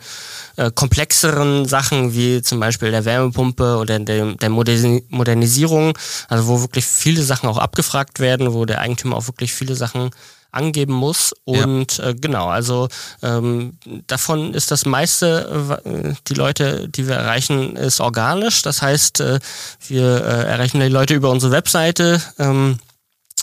äh, 0.55 0.71
komplexeren 0.71 1.65
Sachen 1.65 2.13
wie 2.13 2.41
zum 2.41 2.61
Beispiel 2.61 2.91
der 2.91 3.03
Wärmepumpe 3.03 3.75
oder 3.75 3.99
der, 3.99 4.35
der 4.35 4.49
Modernisierung, 4.49 5.97
also 6.29 6.47
wo 6.47 6.61
wirklich 6.61 6.85
viele 6.85 7.23
Sachen 7.23 7.49
auch 7.49 7.57
abgefragt 7.57 8.21
werden, 8.21 8.53
wo 8.53 8.63
der 8.63 8.79
Eigentümer 8.79 9.17
auch 9.17 9.27
wirklich 9.27 9.51
viele 9.51 9.75
Sachen 9.75 10.11
angeben 10.53 10.93
muss. 10.93 11.33
Und 11.43 11.97
ja. 11.97 12.09
äh, 12.09 12.15
genau, 12.15 12.47
also 12.47 12.87
ähm, 13.21 13.77
davon 14.07 14.53
ist 14.53 14.71
das 14.71 14.85
meiste, 14.85 15.79
äh, 15.83 16.13
die 16.27 16.33
Leute, 16.33 16.87
die 16.87 17.07
wir 17.07 17.15
erreichen, 17.15 17.75
ist 17.75 17.99
organisch. 17.99 18.61
Das 18.61 18.81
heißt, 18.81 19.19
äh, 19.19 19.39
wir 19.87 20.03
äh, 20.03 20.45
erreichen 20.45 20.79
die 20.79 20.87
Leute 20.87 21.13
über 21.13 21.29
unsere 21.29 21.51
Webseite. 21.51 22.21
Ähm, 22.39 22.79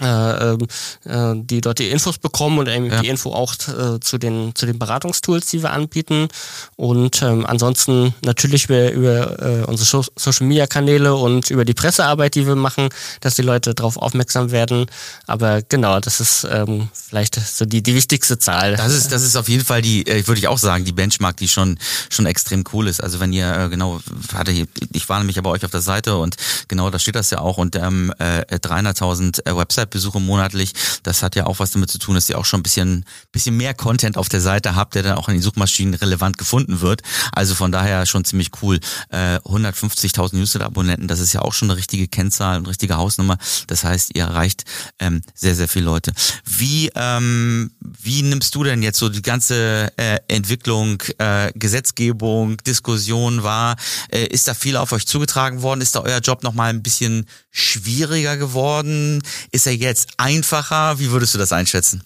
äh, 0.00 0.52
ähm, 0.52 0.66
äh, 1.04 1.34
die 1.44 1.60
dort 1.60 1.78
die 1.78 1.90
Infos 1.90 2.18
bekommen 2.18 2.58
und 2.58 2.68
eben 2.68 2.86
ja. 2.86 3.00
die 3.00 3.08
Info 3.08 3.32
auch 3.32 3.54
äh, 3.68 4.00
zu 4.00 4.18
den 4.18 4.54
zu 4.54 4.66
den 4.66 4.78
Beratungstools, 4.78 5.46
die 5.46 5.62
wir 5.62 5.72
anbieten 5.72 6.28
und 6.76 7.20
ähm, 7.22 7.44
ansonsten 7.46 8.14
natürlich 8.24 8.64
über, 8.64 8.90
über 8.92 9.42
äh, 9.42 9.64
unsere 9.64 10.04
Social 10.16 10.46
Media 10.46 10.66
Kanäle 10.66 11.14
und 11.14 11.50
über 11.50 11.64
die 11.64 11.74
Pressearbeit, 11.74 12.34
die 12.34 12.46
wir 12.46 12.56
machen, 12.56 12.88
dass 13.20 13.34
die 13.34 13.42
Leute 13.42 13.74
darauf 13.74 13.96
aufmerksam 13.96 14.50
werden. 14.50 14.86
Aber 15.26 15.62
genau, 15.62 16.00
das 16.00 16.20
ist 16.20 16.46
ähm, 16.50 16.88
vielleicht 16.92 17.34
so 17.34 17.66
die 17.66 17.82
die 17.82 17.94
wichtigste 17.94 18.38
Zahl. 18.38 18.76
Das 18.76 18.94
ist 18.94 19.12
das 19.12 19.22
ist 19.22 19.36
auf 19.36 19.48
jeden 19.48 19.64
Fall 19.64 19.82
die, 19.82 20.06
äh, 20.06 20.26
würde 20.26 20.38
ich 20.38 20.48
auch 20.48 20.58
sagen, 20.58 20.84
die 20.84 20.92
Benchmark, 20.92 21.36
die 21.36 21.48
schon 21.48 21.78
schon 22.08 22.26
extrem 22.26 22.64
cool 22.72 22.88
ist. 22.88 23.02
Also 23.02 23.20
wenn 23.20 23.32
ihr 23.32 23.52
äh, 23.54 23.68
genau 23.68 24.00
hatte 24.32 24.52
ich 24.52 25.08
war 25.08 25.18
nämlich 25.18 25.38
aber 25.38 25.50
euch 25.50 25.64
auf 25.64 25.70
der 25.70 25.82
Seite 25.82 26.16
und 26.16 26.36
genau 26.68 26.90
da 26.90 26.98
steht 26.98 27.16
das 27.16 27.30
ja 27.30 27.40
auch 27.40 27.58
und 27.58 27.76
ähm, 27.76 28.14
äh, 28.18 28.44
300.000 28.54 29.46
äh, 29.46 29.56
Website 29.56 29.79
Website-Besuche 29.80 30.20
monatlich. 30.20 30.72
Das 31.02 31.22
hat 31.22 31.36
ja 31.36 31.46
auch 31.46 31.58
was 31.58 31.70
damit 31.70 31.90
zu 31.90 31.98
tun, 31.98 32.14
dass 32.14 32.28
ihr 32.28 32.38
auch 32.38 32.44
schon 32.44 32.60
ein 32.60 32.62
bisschen, 32.62 33.04
bisschen 33.32 33.56
mehr 33.56 33.74
Content 33.74 34.16
auf 34.16 34.28
der 34.28 34.40
Seite 34.40 34.74
habt, 34.74 34.94
der 34.94 35.02
dann 35.02 35.16
auch 35.16 35.28
in 35.28 35.34
den 35.34 35.42
Suchmaschinen 35.42 35.94
relevant 35.94 36.38
gefunden 36.38 36.80
wird. 36.80 37.02
Also 37.32 37.54
von 37.54 37.72
daher 37.72 38.06
schon 38.06 38.24
ziemlich 38.24 38.50
cool. 38.62 38.80
Äh, 39.10 39.36
150.000 39.36 40.36
Newsletter-Abonnenten, 40.36 41.08
das 41.08 41.20
ist 41.20 41.32
ja 41.32 41.42
auch 41.42 41.52
schon 41.52 41.70
eine 41.70 41.78
richtige 41.78 42.08
Kennzahl, 42.08 42.56
eine 42.56 42.68
richtige 42.68 42.96
Hausnummer. 42.96 43.38
Das 43.66 43.84
heißt, 43.84 44.14
ihr 44.14 44.24
erreicht 44.24 44.64
ähm, 44.98 45.22
sehr, 45.34 45.54
sehr 45.54 45.68
viele 45.68 45.86
Leute. 45.86 46.12
Wie, 46.44 46.90
ähm, 46.94 47.70
wie 47.80 48.22
nimmst 48.22 48.54
du 48.54 48.64
denn 48.64 48.82
jetzt 48.82 48.98
so 48.98 49.08
die 49.08 49.22
ganze 49.22 49.92
äh, 49.96 50.18
Entwicklung, 50.28 51.02
äh, 51.18 51.52
Gesetzgebung, 51.54 52.58
Diskussion 52.58 53.42
wahr? 53.42 53.76
Äh, 54.10 54.26
ist 54.26 54.48
da 54.48 54.54
viel 54.54 54.76
auf 54.76 54.92
euch 54.92 55.06
zugetragen 55.06 55.62
worden? 55.62 55.80
Ist 55.80 55.94
da 55.94 56.00
euer 56.00 56.20
Job 56.20 56.42
nochmal 56.42 56.70
ein 56.70 56.82
bisschen 56.82 57.26
schwieriger 57.50 58.36
geworden? 58.36 59.22
Ist 59.50 59.66
er 59.70 59.76
jetzt 59.76 60.10
einfacher? 60.16 60.98
Wie 60.98 61.10
würdest 61.10 61.34
du 61.34 61.38
das 61.38 61.52
einschätzen? 61.52 62.02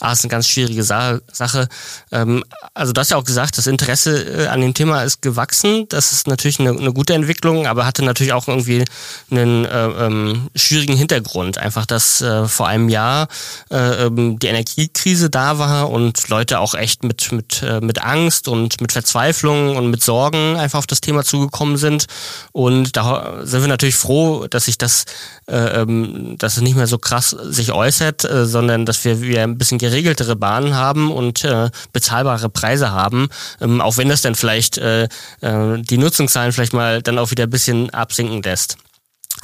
Ah, 0.00 0.12
ist 0.12 0.24
eine 0.24 0.30
ganz 0.30 0.48
schwierige 0.48 0.82
Sa 0.82 1.20
Sache. 1.32 1.68
Ähm, 2.10 2.42
also 2.74 2.92
du 2.92 3.00
hast 3.00 3.12
ja 3.12 3.16
auch 3.16 3.24
gesagt, 3.24 3.56
das 3.58 3.68
Interesse 3.68 4.44
äh, 4.44 4.46
an 4.48 4.60
dem 4.60 4.74
Thema 4.74 5.04
ist 5.04 5.22
gewachsen. 5.22 5.86
Das 5.88 6.10
ist 6.10 6.26
natürlich 6.26 6.58
eine, 6.58 6.70
eine 6.70 6.92
gute 6.92 7.14
Entwicklung, 7.14 7.68
aber 7.68 7.86
hatte 7.86 8.04
natürlich 8.04 8.32
auch 8.32 8.48
irgendwie 8.48 8.84
einen 9.30 9.64
äh, 9.64 9.86
ähm, 9.86 10.50
schwierigen 10.56 10.96
Hintergrund. 10.96 11.58
Einfach, 11.58 11.86
dass 11.86 12.20
äh, 12.20 12.48
vor 12.48 12.66
einem 12.66 12.88
Jahr 12.88 13.28
äh, 13.70 14.06
ähm, 14.06 14.40
die 14.40 14.48
Energiekrise 14.48 15.30
da 15.30 15.58
war 15.58 15.90
und 15.90 16.28
Leute 16.28 16.58
auch 16.58 16.74
echt 16.74 17.04
mit, 17.04 17.30
mit, 17.30 17.62
äh, 17.62 17.80
mit 17.80 18.02
Angst 18.02 18.48
und 18.48 18.80
mit 18.80 18.90
Verzweiflung 18.90 19.76
und 19.76 19.90
mit 19.90 20.02
Sorgen 20.02 20.56
einfach 20.56 20.80
auf 20.80 20.88
das 20.88 21.02
Thema 21.02 21.22
zugekommen 21.22 21.76
sind. 21.76 22.06
Und 22.50 22.96
da 22.96 23.42
sind 23.44 23.60
wir 23.60 23.68
natürlich 23.68 23.96
froh, 23.96 24.48
dass 24.48 24.64
sich 24.64 24.76
das, 24.76 25.04
äh, 25.46 25.82
ähm, 25.82 26.34
dass 26.38 26.56
es 26.56 26.62
nicht 26.64 26.74
mehr 26.74 26.88
so 26.88 26.98
krass 26.98 27.30
sich 27.30 27.70
äußert, 27.70 28.26
sondern 28.44 28.86
dass 28.86 29.04
wir 29.04 29.20
wieder 29.20 29.44
ein 29.44 29.56
bisschen 29.56 29.78
geregeltere 29.84 30.36
Bahnen 30.36 30.74
haben 30.74 31.12
und 31.12 31.44
äh, 31.44 31.70
bezahlbare 31.92 32.48
Preise 32.48 32.90
haben, 32.90 33.28
ähm, 33.60 33.80
auch 33.80 33.98
wenn 33.98 34.08
das 34.08 34.22
dann 34.22 34.34
vielleicht 34.34 34.78
äh, 34.78 35.04
äh, 35.40 35.78
die 35.78 35.98
Nutzungszahlen 35.98 36.52
vielleicht 36.52 36.72
mal 36.72 37.02
dann 37.02 37.18
auch 37.18 37.30
wieder 37.30 37.44
ein 37.44 37.50
bisschen 37.50 37.90
absinken 37.90 38.42
lässt. 38.42 38.78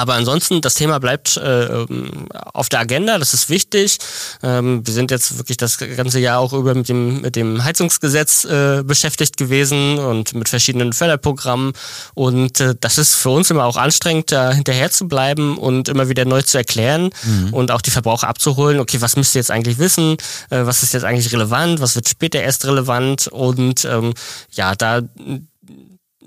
Aber 0.00 0.14
ansonsten, 0.14 0.62
das 0.62 0.76
Thema 0.76 0.98
bleibt 0.98 1.36
äh, 1.36 1.84
auf 2.54 2.70
der 2.70 2.80
Agenda, 2.80 3.18
das 3.18 3.34
ist 3.34 3.50
wichtig. 3.50 3.98
Ähm, 4.42 4.80
wir 4.86 4.94
sind 4.94 5.10
jetzt 5.10 5.36
wirklich 5.36 5.58
das 5.58 5.76
ganze 5.76 6.18
Jahr 6.20 6.38
auch 6.38 6.54
über 6.54 6.74
mit 6.74 6.88
dem, 6.88 7.20
mit 7.20 7.36
dem 7.36 7.62
Heizungsgesetz 7.62 8.46
äh, 8.46 8.82
beschäftigt 8.82 9.36
gewesen 9.36 9.98
und 9.98 10.32
mit 10.32 10.48
verschiedenen 10.48 10.94
Förderprogrammen. 10.94 11.74
Und 12.14 12.60
äh, 12.60 12.74
das 12.80 12.96
ist 12.96 13.14
für 13.14 13.28
uns 13.28 13.50
immer 13.50 13.66
auch 13.66 13.76
anstrengend, 13.76 14.32
da 14.32 14.52
hinterher 14.52 14.90
zu 14.90 15.06
bleiben 15.06 15.58
und 15.58 15.90
immer 15.90 16.08
wieder 16.08 16.24
neu 16.24 16.40
zu 16.40 16.56
erklären 16.56 17.10
mhm. 17.22 17.52
und 17.52 17.70
auch 17.70 17.82
die 17.82 17.90
Verbraucher 17.90 18.28
abzuholen. 18.28 18.80
Okay, 18.80 19.02
was 19.02 19.16
müsst 19.16 19.34
ihr 19.34 19.40
jetzt 19.40 19.50
eigentlich 19.50 19.78
wissen? 19.78 20.16
Äh, 20.48 20.64
was 20.64 20.82
ist 20.82 20.94
jetzt 20.94 21.04
eigentlich 21.04 21.30
relevant? 21.30 21.82
Was 21.82 21.94
wird 21.94 22.08
später 22.08 22.40
erst 22.40 22.64
relevant? 22.64 23.28
Und 23.28 23.84
ähm, 23.84 24.14
ja, 24.52 24.74
da 24.74 25.02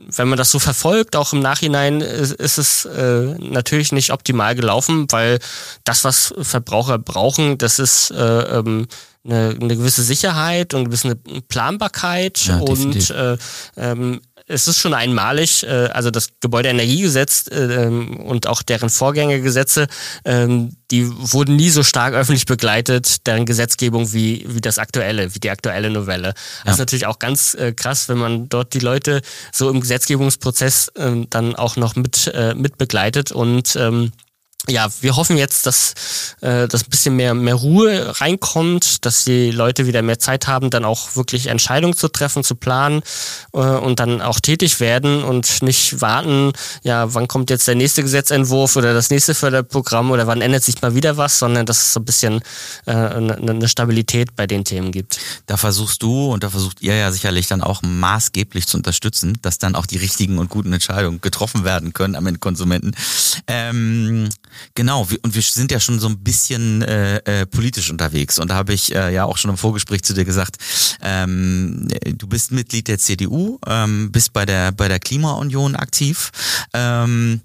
wenn 0.07 0.27
man 0.27 0.37
das 0.37 0.51
so 0.51 0.59
verfolgt, 0.59 1.15
auch 1.15 1.33
im 1.33 1.39
Nachhinein, 1.39 2.01
ist, 2.01 2.33
ist 2.33 2.57
es 2.57 2.85
äh, 2.85 3.35
natürlich 3.39 3.91
nicht 3.91 4.11
optimal 4.11 4.55
gelaufen, 4.55 5.07
weil 5.09 5.39
das, 5.83 6.03
was 6.03 6.33
Verbraucher 6.41 6.97
brauchen, 6.99 7.57
das 7.57 7.79
ist 7.79 8.11
äh, 8.11 8.59
ähm, 8.59 8.87
eine, 9.25 9.55
eine 9.59 9.75
gewisse 9.77 10.03
Sicherheit 10.03 10.73
und 10.73 10.81
eine 10.81 10.89
gewisse 10.89 11.15
Planbarkeit 11.47 12.45
ja, 12.45 12.57
und 12.57 13.09
äh, 13.09 13.37
ähm, 13.77 14.21
es 14.47 14.67
ist 14.67 14.79
schon 14.79 14.93
einmalig, 14.93 15.63
äh, 15.63 15.89
also 15.93 16.11
das 16.11 16.29
Gebäudeenergiegesetz 16.41 17.47
äh, 17.47 17.85
ähm, 17.85 18.17
und 18.17 18.47
auch 18.47 18.61
deren 18.61 18.89
Vorgängergesetze, 18.89 19.87
äh, 20.23 20.47
die 20.91 21.09
wurden 21.09 21.55
nie 21.55 21.69
so 21.69 21.83
stark 21.83 22.13
öffentlich 22.13 22.45
begleitet, 22.45 23.25
deren 23.25 23.45
Gesetzgebung 23.45 24.13
wie, 24.13 24.45
wie 24.47 24.61
das 24.61 24.79
aktuelle, 24.79 25.33
wie 25.33 25.39
die 25.39 25.49
aktuelle 25.49 25.89
Novelle. 25.89 26.27
Ja. 26.27 26.33
Das 26.65 26.73
ist 26.75 26.79
natürlich 26.79 27.05
auch 27.05 27.19
ganz 27.19 27.53
äh, 27.55 27.73
krass, 27.73 28.09
wenn 28.09 28.17
man 28.17 28.49
dort 28.49 28.73
die 28.73 28.79
Leute 28.79 29.21
so 29.51 29.69
im 29.69 29.81
Gesetzgebungsprozess 29.81 30.89
äh, 30.89 31.25
dann 31.29 31.55
auch 31.55 31.75
noch 31.75 31.95
mit, 31.95 32.27
äh, 32.27 32.53
mit 32.53 32.77
begleitet 32.77 33.31
und 33.31 33.75
ähm, 33.75 34.11
ja, 34.69 34.87
wir 35.01 35.17
hoffen 35.17 35.37
jetzt, 35.37 35.65
dass, 35.65 35.93
äh, 36.39 36.69
dass 36.69 36.83
ein 36.83 36.89
bisschen 36.89 37.17
mehr, 37.17 37.33
mehr 37.33 37.55
Ruhe 37.55 38.19
reinkommt, 38.21 39.05
dass 39.05 39.25
die 39.25 39.51
Leute 39.51 39.87
wieder 39.87 40.01
mehr 40.01 40.19
Zeit 40.19 40.47
haben, 40.47 40.69
dann 40.69 40.85
auch 40.85 41.17
wirklich 41.17 41.47
Entscheidungen 41.47 41.97
zu 41.97 42.07
treffen, 42.07 42.45
zu 42.45 42.55
planen 42.55 43.01
äh, 43.53 43.57
und 43.57 43.99
dann 43.99 44.21
auch 44.21 44.39
tätig 44.39 44.79
werden 44.79 45.23
und 45.25 45.61
nicht 45.63 45.99
warten, 45.99 46.53
ja, 46.83 47.13
wann 47.13 47.27
kommt 47.27 47.49
jetzt 47.49 47.67
der 47.67 47.75
nächste 47.75 48.03
Gesetzentwurf 48.03 48.77
oder 48.77 48.93
das 48.93 49.09
nächste 49.09 49.35
Förderprogramm 49.35 50.11
oder 50.11 50.27
wann 50.27 50.41
ändert 50.41 50.63
sich 50.63 50.81
mal 50.81 50.95
wieder 50.95 51.17
was, 51.17 51.39
sondern 51.39 51.65
dass 51.65 51.81
es 51.81 51.93
so 51.93 51.99
ein 51.99 52.05
bisschen 52.05 52.41
äh, 52.85 52.91
eine, 52.91 53.35
eine 53.35 53.67
Stabilität 53.67 54.33
bei 54.37 54.47
den 54.47 54.63
Themen 54.63 54.93
gibt. 54.93 55.19
Da 55.45 55.57
versuchst 55.57 56.01
du 56.01 56.31
und 56.31 56.43
da 56.43 56.49
versucht 56.49 56.81
ihr 56.81 56.95
ja 56.95 57.11
sicherlich 57.11 57.47
dann 57.47 57.61
auch 57.61 57.81
maßgeblich 57.81 58.65
zu 58.65 58.77
unterstützen, 58.77 59.37
dass 59.41 59.57
dann 59.57 59.75
auch 59.75 59.85
die 59.85 59.97
richtigen 59.97 60.37
und 60.37 60.49
guten 60.49 60.71
Entscheidungen 60.71 61.19
getroffen 61.19 61.65
werden 61.65 61.91
können 61.91 62.15
am 62.15 62.27
Endkonsumenten. 62.27 62.95
Ähm 63.47 64.29
Genau, 64.75 65.07
und 65.21 65.35
wir 65.35 65.41
sind 65.41 65.71
ja 65.71 65.79
schon 65.79 65.99
so 65.99 66.07
ein 66.07 66.23
bisschen 66.23 66.81
äh, 66.81 67.17
äh, 67.17 67.45
politisch 67.45 67.89
unterwegs. 67.91 68.39
Und 68.39 68.49
da 68.49 68.55
habe 68.55 68.73
ich 68.73 68.93
äh, 68.93 69.13
ja 69.13 69.25
auch 69.25 69.37
schon 69.37 69.51
im 69.51 69.57
Vorgespräch 69.57 70.03
zu 70.03 70.13
dir 70.13 70.25
gesagt, 70.25 70.57
ähm, 71.01 71.87
du 72.17 72.27
bist 72.27 72.51
Mitglied 72.51 72.87
der 72.87 72.99
CDU, 72.99 73.59
ähm, 73.67 74.11
bist 74.11 74.33
bei 74.33 74.45
der, 74.45 74.71
bei 74.71 74.87
der 74.87 74.99
Klimaunion 74.99 75.75
aktiv. 75.75 76.31
Ähm, 76.73 77.41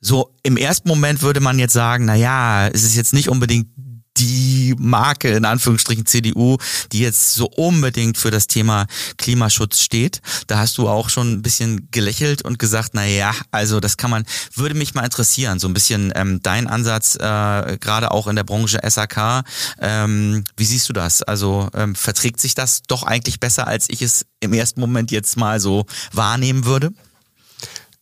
so 0.00 0.34
im 0.42 0.56
ersten 0.56 0.88
Moment 0.88 1.22
würde 1.22 1.40
man 1.40 1.58
jetzt 1.58 1.72
sagen, 1.72 2.04
na 2.04 2.14
ja, 2.14 2.68
es 2.68 2.84
ist 2.84 2.96
jetzt 2.96 3.12
nicht 3.12 3.28
unbedingt 3.28 3.68
die 4.18 4.74
Marke 4.78 5.28
in 5.28 5.44
Anführungsstrichen 5.44 6.06
CDU, 6.06 6.58
die 6.92 7.00
jetzt 7.00 7.34
so 7.34 7.46
unbedingt 7.46 8.18
für 8.18 8.30
das 8.30 8.46
Thema 8.46 8.86
Klimaschutz 9.16 9.80
steht. 9.80 10.20
Da 10.46 10.58
hast 10.58 10.78
du 10.78 10.88
auch 10.88 11.08
schon 11.08 11.32
ein 11.32 11.42
bisschen 11.42 11.88
gelächelt 11.90 12.42
und 12.42 12.58
gesagt, 12.58 12.90
na 12.92 13.04
ja, 13.04 13.32
also 13.50 13.80
das 13.80 13.96
kann 13.96 14.10
man, 14.10 14.24
würde 14.54 14.74
mich 14.74 14.94
mal 14.94 15.04
interessieren, 15.04 15.58
so 15.58 15.68
ein 15.68 15.74
bisschen 15.74 16.12
ähm, 16.14 16.40
dein 16.42 16.66
Ansatz, 16.66 17.16
äh, 17.16 17.78
gerade 17.78 18.10
auch 18.10 18.26
in 18.26 18.36
der 18.36 18.44
Branche 18.44 18.80
SAK. 18.82 19.44
Ähm, 19.80 20.44
wie 20.56 20.64
siehst 20.64 20.88
du 20.88 20.92
das? 20.92 21.22
Also 21.22 21.68
ähm, 21.74 21.94
verträgt 21.94 22.40
sich 22.40 22.54
das 22.54 22.82
doch 22.86 23.02
eigentlich 23.02 23.40
besser, 23.40 23.66
als 23.66 23.88
ich 23.88 24.02
es 24.02 24.26
im 24.40 24.52
ersten 24.52 24.80
Moment 24.80 25.10
jetzt 25.10 25.36
mal 25.36 25.60
so 25.60 25.86
wahrnehmen 26.12 26.64
würde? 26.64 26.92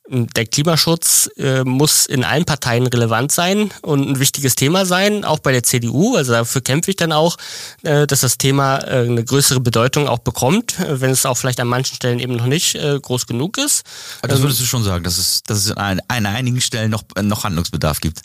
Der 0.07 0.45
Klimaschutz 0.45 1.31
äh, 1.38 1.64
muss 1.64 2.05
in 2.05 2.25
allen 2.25 2.45
Parteien 2.45 2.87
relevant 2.87 3.33
sein 3.33 3.71
und 3.81 4.07
ein 4.07 4.21
wichtiges 4.21 4.55
Thema 4.55 4.85
sein, 4.85 5.25
auch 5.25 5.38
bei 5.38 5.51
der 5.53 5.62
CDU. 5.62 6.17
Also 6.17 6.33
dafür 6.33 6.61
kämpfe 6.61 6.90
ich 6.90 6.97
dann 6.97 7.11
auch, 7.12 7.38
äh, 7.85 8.07
dass 8.07 8.21
das 8.21 8.37
Thema 8.37 8.79
äh, 8.81 9.07
eine 9.07 9.25
größere 9.25 9.61
Bedeutung 9.61 10.07
auch 10.07 10.19
bekommt, 10.19 10.75
wenn 10.79 11.11
es 11.11 11.25
auch 11.25 11.37
vielleicht 11.37 11.59
an 11.59 11.69
manchen 11.69 11.95
Stellen 11.95 12.19
eben 12.19 12.37
noch 12.37 12.45
nicht 12.47 12.75
äh, 12.75 13.01
groß 13.01 13.27
genug 13.27 13.57
ist. 13.57 13.87
Aber 14.21 14.29
das 14.29 14.43
würdest 14.43 14.61
du 14.61 14.67
schon 14.67 14.85
sagen, 14.85 15.05
dass 15.05 15.17
es, 15.17 15.43
dass 15.43 15.64
es 15.64 15.73
an, 15.73 16.01
an 16.09 16.27
einigen 16.27 16.61
Stellen 16.61 16.90
noch, 16.90 17.05
noch 17.23 17.45
Handlungsbedarf 17.45 18.01
gibt? 18.01 18.21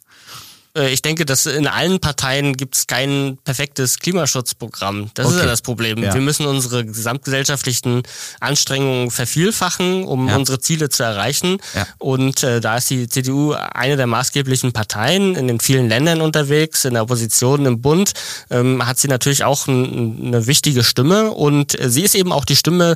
Äh, 0.76 0.92
ich 0.92 1.02
denke, 1.02 1.26
dass 1.26 1.46
in 1.46 1.68
allen 1.68 2.00
Parteien 2.00 2.56
gibt 2.56 2.76
es 2.76 2.88
kein 2.88 3.38
perfektes 3.44 4.00
Klimaschutzprogramm. 4.00 5.12
Das 5.14 5.26
okay. 5.26 5.36
ist 5.36 5.42
ja 5.42 5.48
das 5.48 5.62
Problem. 5.62 6.04
Ja. 6.04 6.14
Wir 6.14 6.22
müssen 6.22 6.46
unsere 6.46 6.86
gesamtgesellschaftlichen 6.86 8.04
Anstrengungen 8.40 9.12
vervielfachen, 9.12 10.04
um 10.06 10.28
ja. 10.28 10.36
unsere 10.36 10.60
Ziele 10.60 10.90
zu 10.90 11.04
erreichen. 11.04 11.58
Ja. 11.76 11.88
Und 11.98 12.44
äh, 12.44 12.62
da 12.62 12.78
ist 12.78 12.90
die 12.90 13.08
CDU 13.08 13.54
eine 13.54 13.98
der 13.98 14.08
maßgeblichen 14.08 14.72
Parteien 14.72 15.36
in 15.36 15.48
den 15.48 15.60
vielen 15.60 15.90
Ländern 15.90 16.22
unterwegs, 16.22 16.86
in 16.86 16.94
der 16.94 17.04
Opposition 17.04 17.66
im 17.66 17.82
Bund, 17.82 18.14
ähm, 18.50 18.86
hat 18.86 19.00
sie 19.00 19.08
natürlich 19.08 19.44
auch 19.44 19.68
ein, 19.68 20.28
eine 20.28 20.48
wichtige 20.48 20.84
Stimme 20.84 21.32
und 21.32 21.80
äh, 21.80 21.90
sie 21.90 22.04
ist 22.04 22.16
eben 22.16 22.32
auch 22.32 22.46
die 22.46 22.56
Stimme 22.56 22.96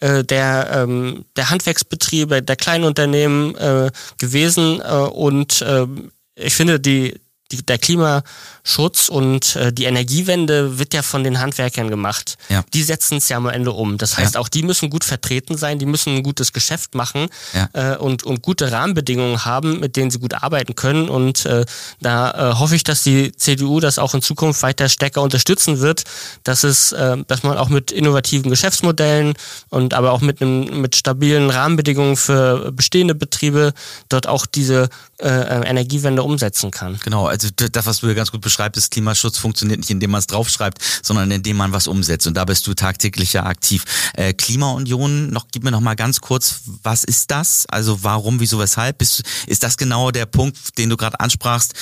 äh, 0.00 0.24
der, 0.24 0.70
ähm, 0.74 1.24
der 1.36 1.50
Handwerksbetriebe, 1.50 2.42
der 2.42 2.56
Kleinunternehmen 2.56 3.54
äh, 3.56 3.90
gewesen 4.18 4.80
äh, 4.80 4.92
und 4.94 5.62
äh, 5.62 5.86
ich 6.34 6.54
finde, 6.54 6.80
die, 6.80 7.14
die, 7.52 7.64
der 7.64 7.78
Klimaschutz 7.78 9.08
und 9.08 9.56
äh, 9.56 9.72
die 9.72 9.84
Energiewende 9.84 10.78
wird 10.78 10.94
ja 10.94 11.02
von 11.02 11.22
den 11.22 11.38
Handwerkern 11.38 11.90
gemacht. 11.90 12.36
Ja. 12.48 12.64
Die 12.72 12.82
setzen 12.82 13.18
es 13.18 13.28
ja 13.28 13.36
am 13.36 13.48
Ende 13.48 13.72
um. 13.72 13.98
Das 13.98 14.18
heißt, 14.18 14.34
ja. 14.34 14.40
auch 14.40 14.48
die 14.48 14.62
müssen 14.62 14.90
gut 14.90 15.04
vertreten 15.04 15.56
sein, 15.56 15.78
die 15.78 15.86
müssen 15.86 16.16
ein 16.16 16.22
gutes 16.22 16.52
Geschäft 16.52 16.94
machen 16.94 17.28
ja. 17.52 17.68
äh, 17.72 17.96
und, 17.96 18.24
und 18.24 18.42
gute 18.42 18.72
Rahmenbedingungen 18.72 19.44
haben, 19.44 19.80
mit 19.80 19.96
denen 19.96 20.10
sie 20.10 20.18
gut 20.18 20.34
arbeiten 20.34 20.74
können. 20.74 21.08
Und 21.08 21.46
äh, 21.46 21.64
da 22.00 22.30
äh, 22.30 22.54
hoffe 22.54 22.74
ich, 22.74 22.84
dass 22.84 23.02
die 23.02 23.32
CDU 23.32 23.80
das 23.80 23.98
auch 23.98 24.14
in 24.14 24.22
Zukunft 24.22 24.62
weiter 24.62 24.88
stärker 24.88 25.22
unterstützen 25.22 25.80
wird, 25.80 26.04
dass 26.44 26.64
es, 26.64 26.92
äh, 26.92 27.18
dass 27.26 27.42
man 27.42 27.58
auch 27.58 27.68
mit 27.68 27.92
innovativen 27.92 28.50
Geschäftsmodellen 28.50 29.34
und 29.68 29.94
aber 29.94 30.12
auch 30.12 30.20
mit 30.20 30.40
einem 30.40 30.80
mit 30.80 30.96
stabilen 30.96 31.50
Rahmenbedingungen 31.50 32.16
für 32.16 32.72
bestehende 32.72 33.14
Betriebe 33.14 33.74
dort 34.08 34.26
auch 34.26 34.46
diese 34.46 34.88
äh, 35.18 35.68
Energiewende 35.68 36.22
umsetzen 36.22 36.70
kann. 36.70 36.98
Genau, 37.04 37.26
also 37.26 37.41
das, 37.50 37.86
was 37.86 38.00
du 38.00 38.14
ganz 38.14 38.30
gut 38.30 38.40
beschreibst, 38.40 38.78
ist 38.78 38.90
Klimaschutz 38.90 39.38
funktioniert 39.38 39.80
nicht, 39.80 39.90
indem 39.90 40.10
man 40.10 40.20
es 40.20 40.26
draufschreibt, 40.26 40.78
sondern 41.02 41.30
indem 41.30 41.56
man 41.56 41.72
was 41.72 41.86
umsetzt. 41.86 42.26
Und 42.26 42.34
da 42.34 42.44
bist 42.44 42.66
du 42.66 42.74
tagtäglich 42.74 43.32
ja 43.32 43.44
aktiv. 43.44 43.84
Äh, 44.14 44.34
Klimaunion, 44.34 45.30
noch 45.30 45.46
gib 45.50 45.64
mir 45.64 45.70
noch 45.70 45.80
mal 45.80 45.96
ganz 45.96 46.20
kurz, 46.20 46.60
was 46.82 47.04
ist 47.04 47.30
das? 47.30 47.66
Also 47.66 48.02
warum, 48.02 48.40
wieso, 48.40 48.58
weshalb? 48.58 48.98
Bist, 48.98 49.22
ist 49.46 49.62
das 49.62 49.76
genau 49.76 50.10
der 50.10 50.26
Punkt, 50.26 50.78
den 50.78 50.90
du 50.90 50.96
gerade 50.96 51.20
ansprachst, 51.20 51.74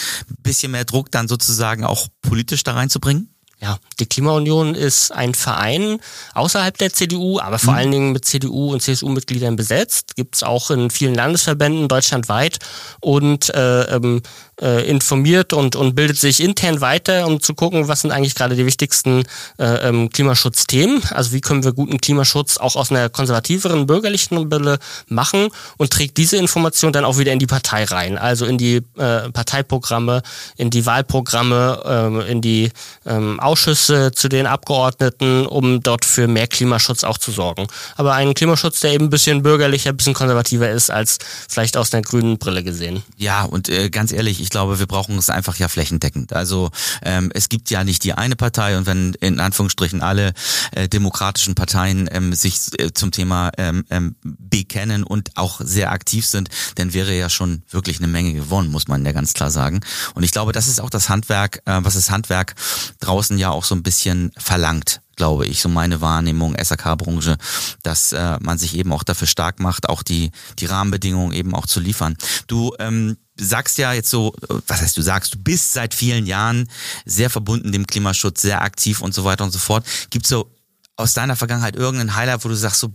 bisschen 0.42 0.72
mehr 0.72 0.84
Druck 0.84 1.10
dann 1.10 1.28
sozusagen 1.28 1.84
auch 1.84 2.08
politisch 2.22 2.62
da 2.62 2.72
reinzubringen? 2.72 3.30
Ja, 3.62 3.76
die 3.98 4.06
Klimaunion 4.06 4.74
ist 4.74 5.12
ein 5.12 5.34
Verein 5.34 6.00
außerhalb 6.32 6.78
der 6.78 6.94
CDU, 6.94 7.40
aber 7.40 7.58
vor 7.58 7.74
mhm. 7.74 7.78
allen 7.78 7.90
Dingen 7.90 8.12
mit 8.12 8.24
CDU 8.24 8.72
und 8.72 8.80
CSU-Mitgliedern 8.80 9.54
besetzt. 9.54 10.16
Gibt's 10.16 10.42
auch 10.42 10.70
in 10.70 10.88
vielen 10.88 11.14
Landesverbänden 11.14 11.86
deutschlandweit 11.86 12.58
und 13.02 13.50
äh, 13.50 13.82
ähm, 13.96 14.22
äh, 14.60 14.88
informiert 14.88 15.52
und, 15.52 15.76
und 15.76 15.94
bildet 15.94 16.18
sich 16.18 16.42
intern 16.42 16.80
weiter, 16.80 17.26
um 17.26 17.40
zu 17.40 17.54
gucken, 17.54 17.88
was 17.88 18.02
sind 18.02 18.10
eigentlich 18.10 18.34
gerade 18.34 18.56
die 18.56 18.66
wichtigsten 18.66 19.24
äh, 19.58 19.88
ähm, 19.88 20.10
Klimaschutzthemen. 20.10 21.02
Also 21.10 21.32
wie 21.32 21.40
können 21.40 21.64
wir 21.64 21.72
guten 21.72 22.00
Klimaschutz 22.00 22.58
auch 22.58 22.76
aus 22.76 22.90
einer 22.90 23.08
konservativeren 23.08 23.86
bürgerlichen 23.86 24.48
Brille 24.48 24.78
machen 25.08 25.48
und 25.76 25.90
trägt 25.90 26.16
diese 26.16 26.36
Information 26.36 26.92
dann 26.92 27.04
auch 27.04 27.18
wieder 27.18 27.32
in 27.32 27.38
die 27.38 27.46
Partei 27.46 27.84
rein. 27.84 28.18
Also 28.18 28.46
in 28.46 28.58
die 28.58 28.76
äh, 28.96 29.30
Parteiprogramme, 29.30 30.22
in 30.56 30.70
die 30.70 30.86
Wahlprogramme, 30.86 32.20
äh, 32.26 32.30
in 32.30 32.40
die 32.40 32.70
ähm, 33.06 33.40
Ausschüsse 33.40 34.12
zu 34.12 34.28
den 34.28 34.46
Abgeordneten, 34.46 35.46
um 35.46 35.82
dort 35.82 36.04
für 36.04 36.28
mehr 36.28 36.46
Klimaschutz 36.46 37.04
auch 37.04 37.18
zu 37.18 37.30
sorgen. 37.30 37.66
Aber 37.96 38.14
einen 38.14 38.34
Klimaschutz, 38.34 38.80
der 38.80 38.92
eben 38.92 39.06
ein 39.06 39.10
bisschen 39.10 39.42
bürgerlicher, 39.42 39.90
ein 39.90 39.96
bisschen 39.96 40.14
konservativer 40.14 40.70
ist, 40.70 40.90
als 40.90 41.18
vielleicht 41.48 41.76
aus 41.76 41.92
einer 41.92 42.02
grünen 42.02 42.38
Brille 42.38 42.62
gesehen. 42.62 43.02
Ja, 43.16 43.44
und 43.44 43.68
äh, 43.68 43.90
ganz 43.90 44.12
ehrlich, 44.12 44.40
ich 44.40 44.49
glaube, 44.50 44.78
wir 44.78 44.86
brauchen 44.86 45.16
es 45.18 45.30
einfach 45.30 45.56
ja 45.56 45.68
flächendeckend. 45.68 46.32
Also 46.32 46.70
ähm, 47.02 47.30
es 47.34 47.48
gibt 47.48 47.70
ja 47.70 47.84
nicht 47.84 48.04
die 48.04 48.14
eine 48.14 48.36
Partei 48.36 48.76
und 48.76 48.86
wenn 48.86 49.14
in 49.14 49.40
Anführungsstrichen 49.40 50.02
alle 50.02 50.32
äh, 50.72 50.88
demokratischen 50.88 51.54
Parteien 51.54 52.08
ähm, 52.12 52.34
sich 52.34 52.58
äh, 52.78 52.92
zum 52.92 53.10
Thema 53.10 53.50
ähm, 53.56 53.84
ähm, 53.90 54.16
bekennen 54.22 55.04
und 55.04 55.36
auch 55.36 55.60
sehr 55.62 55.92
aktiv 55.92 56.26
sind, 56.26 56.48
dann 56.76 56.92
wäre 56.92 57.16
ja 57.16 57.28
schon 57.30 57.62
wirklich 57.70 57.98
eine 57.98 58.08
Menge 58.08 58.32
gewonnen, 58.32 58.70
muss 58.70 58.88
man 58.88 59.04
ja 59.04 59.12
ganz 59.12 59.32
klar 59.32 59.50
sagen. 59.50 59.80
Und 60.14 60.22
ich 60.22 60.32
glaube, 60.32 60.52
das 60.52 60.68
ist 60.68 60.80
auch 60.80 60.90
das 60.90 61.08
Handwerk, 61.08 61.62
äh, 61.66 61.78
was 61.82 61.94
das 61.94 62.10
Handwerk 62.10 62.54
draußen 63.00 63.38
ja 63.38 63.50
auch 63.50 63.64
so 63.64 63.74
ein 63.74 63.82
bisschen 63.82 64.32
verlangt 64.36 65.00
glaube 65.20 65.44
ich, 65.44 65.60
so 65.60 65.68
meine 65.68 66.00
Wahrnehmung, 66.00 66.56
SAK-Branche, 66.58 67.36
dass 67.82 68.14
äh, 68.14 68.38
man 68.40 68.56
sich 68.56 68.74
eben 68.74 68.90
auch 68.90 69.02
dafür 69.02 69.28
stark 69.28 69.60
macht, 69.60 69.86
auch 69.86 70.02
die, 70.02 70.30
die 70.58 70.64
Rahmenbedingungen 70.64 71.34
eben 71.34 71.54
auch 71.54 71.66
zu 71.66 71.78
liefern. 71.78 72.16
Du 72.46 72.72
ähm, 72.78 73.18
sagst 73.44 73.78
ja 73.78 73.92
jetzt 73.92 74.10
so, 74.10 74.34
was 74.66 74.80
heißt 74.80 74.96
du 74.96 75.02
sagst, 75.02 75.34
du 75.34 75.38
bist 75.38 75.72
seit 75.72 75.94
vielen 75.94 76.26
Jahren 76.26 76.68
sehr 77.04 77.30
verbunden 77.30 77.72
dem 77.72 77.86
Klimaschutz, 77.86 78.42
sehr 78.42 78.62
aktiv 78.62 79.00
und 79.00 79.14
so 79.14 79.24
weiter 79.24 79.44
und 79.44 79.50
so 79.50 79.58
fort. 79.58 79.86
Gibt 80.10 80.26
so 80.26 80.54
aus 80.96 81.14
deiner 81.14 81.36
Vergangenheit 81.36 81.76
irgendein 81.76 82.14
Highlight, 82.14 82.44
wo 82.44 82.48
du 82.48 82.54
sagst 82.54 82.80
so, 82.80 82.92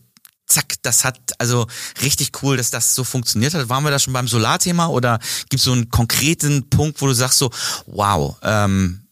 zack, 0.48 0.76
das 0.84 1.04
hat 1.04 1.20
also 1.40 1.68
richtig 2.02 2.32
cool, 2.44 2.58
dass 2.58 2.70
das 2.70 2.96
so 2.96 3.04
funktioniert 3.04 3.54
hat. 3.54 3.68
Waren 3.70 3.84
wir 3.84 3.92
da 3.92 4.00
schon 4.00 4.14
beim 4.14 4.28
Solarthema 4.28 4.88
oder 4.88 5.20
gibt 5.50 5.60
es 5.60 5.64
so 5.64 5.72
einen 5.72 5.90
konkreten 5.90 6.70
Punkt, 6.70 7.02
wo 7.02 7.08
du 7.08 7.14
sagst 7.14 7.40
so, 7.40 7.52
wow, 7.88 8.38
ähm, 8.44 9.08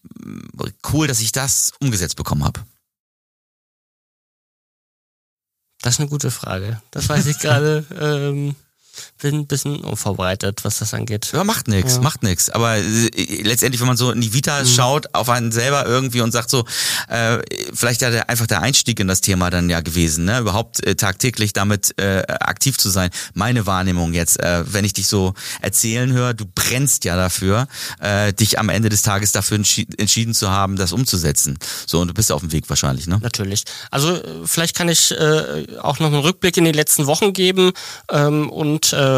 cool, 0.92 1.08
dass 1.08 1.22
ich 1.22 1.32
das 1.32 1.74
umgesetzt 1.80 2.16
bekommen 2.16 2.44
habe? 2.44 2.64
Das 5.82 5.96
ist 5.96 6.00
eine 6.00 6.10
gute 6.10 6.32
Frage. 6.32 6.82
Das 6.92 7.10
weiß 7.10 7.26
ich 7.26 7.40
gerade. 7.40 7.86
ähm, 8.00 8.56
bin 9.24 9.40
ein 9.40 9.48
bisschen 9.48 9.78
unvorbereitet, 9.82 10.64
was 10.64 10.80
das 10.80 10.94
angeht. 10.94 11.32
Ja, 11.34 11.44
macht 11.44 11.68
nichts, 11.68 11.96
Ja. 11.96 12.02
macht 12.02 12.22
nichts. 12.24 12.50
Aber 12.50 12.76
äh, 12.78 12.82
letztendlich, 13.42 13.80
wenn 13.82 13.88
man 13.88 13.98
so 13.98 14.12
in 14.12 14.22
die 14.22 14.34
Vita 14.34 14.62
Mhm. 14.62 14.68
schaut, 14.68 15.16
auf 15.16 15.30
einen 15.30 15.52
selber 15.52 15.86
irgendwie 15.88 16.22
und 16.22 16.32
sagt 16.32 16.50
so, 16.50 16.66
äh, 17.10 17.40
vielleicht 17.74 18.02
ja 18.02 18.10
der, 18.12 18.30
einfach 18.30 18.46
der 18.48 18.62
Einstieg 18.62 19.00
in 19.00 19.08
das 19.08 19.22
Thema 19.22 19.50
dann 19.50 19.70
ja 19.70 19.82
gewesen, 19.82 20.26
ne? 20.26 20.40
überhaupt 20.40 20.86
äh, 20.86 20.96
tagtäglich 20.96 21.54
damit 21.54 21.98
äh, 22.00 22.24
aktiv 22.28 22.78
zu 22.78 22.90
sein. 22.90 23.10
Meine 23.34 23.66
Wahrnehmung 23.66 24.14
jetzt, 24.14 24.40
äh, 24.42 24.64
wenn 24.72 24.86
ich 24.86 24.94
dich 24.94 25.08
so 25.08 25.34
erzählen 25.62 26.12
höre, 26.12 26.34
du 26.34 26.46
brennst 26.54 27.06
ja 27.06 27.16
dafür, 27.16 27.68
äh, 28.00 28.34
dich 28.34 28.60
am 28.60 28.70
Ende 28.70 28.90
des 28.90 29.02
Tages 29.02 29.32
dafür 29.32 29.56
entschi 29.56 29.88
entschieden 29.98 30.34
zu 30.34 30.52
haben, 30.52 30.76
das 30.76 30.92
umzusetzen. 30.92 31.58
So, 31.88 32.02
und 32.02 32.10
du 32.10 32.14
bist 32.14 32.32
auf 32.32 32.42
dem 32.42 32.52
Weg 32.52 32.70
wahrscheinlich, 32.70 33.08
ne? 33.08 33.20
Natürlich. 33.22 33.64
Also 33.90 34.16
äh, 34.16 34.22
vielleicht 34.46 34.76
kann 34.76 34.90
ich 34.90 35.12
äh, 35.12 35.78
auch 35.82 36.00
noch 36.00 36.08
einen 36.08 36.20
Rückblick 36.22 36.58
in 36.58 36.66
die 36.66 36.72
letzten 36.74 37.06
Wochen 37.08 37.32
geben 37.34 37.72
ähm, 38.12 38.50
und 38.50 38.92
äh, 38.94 39.13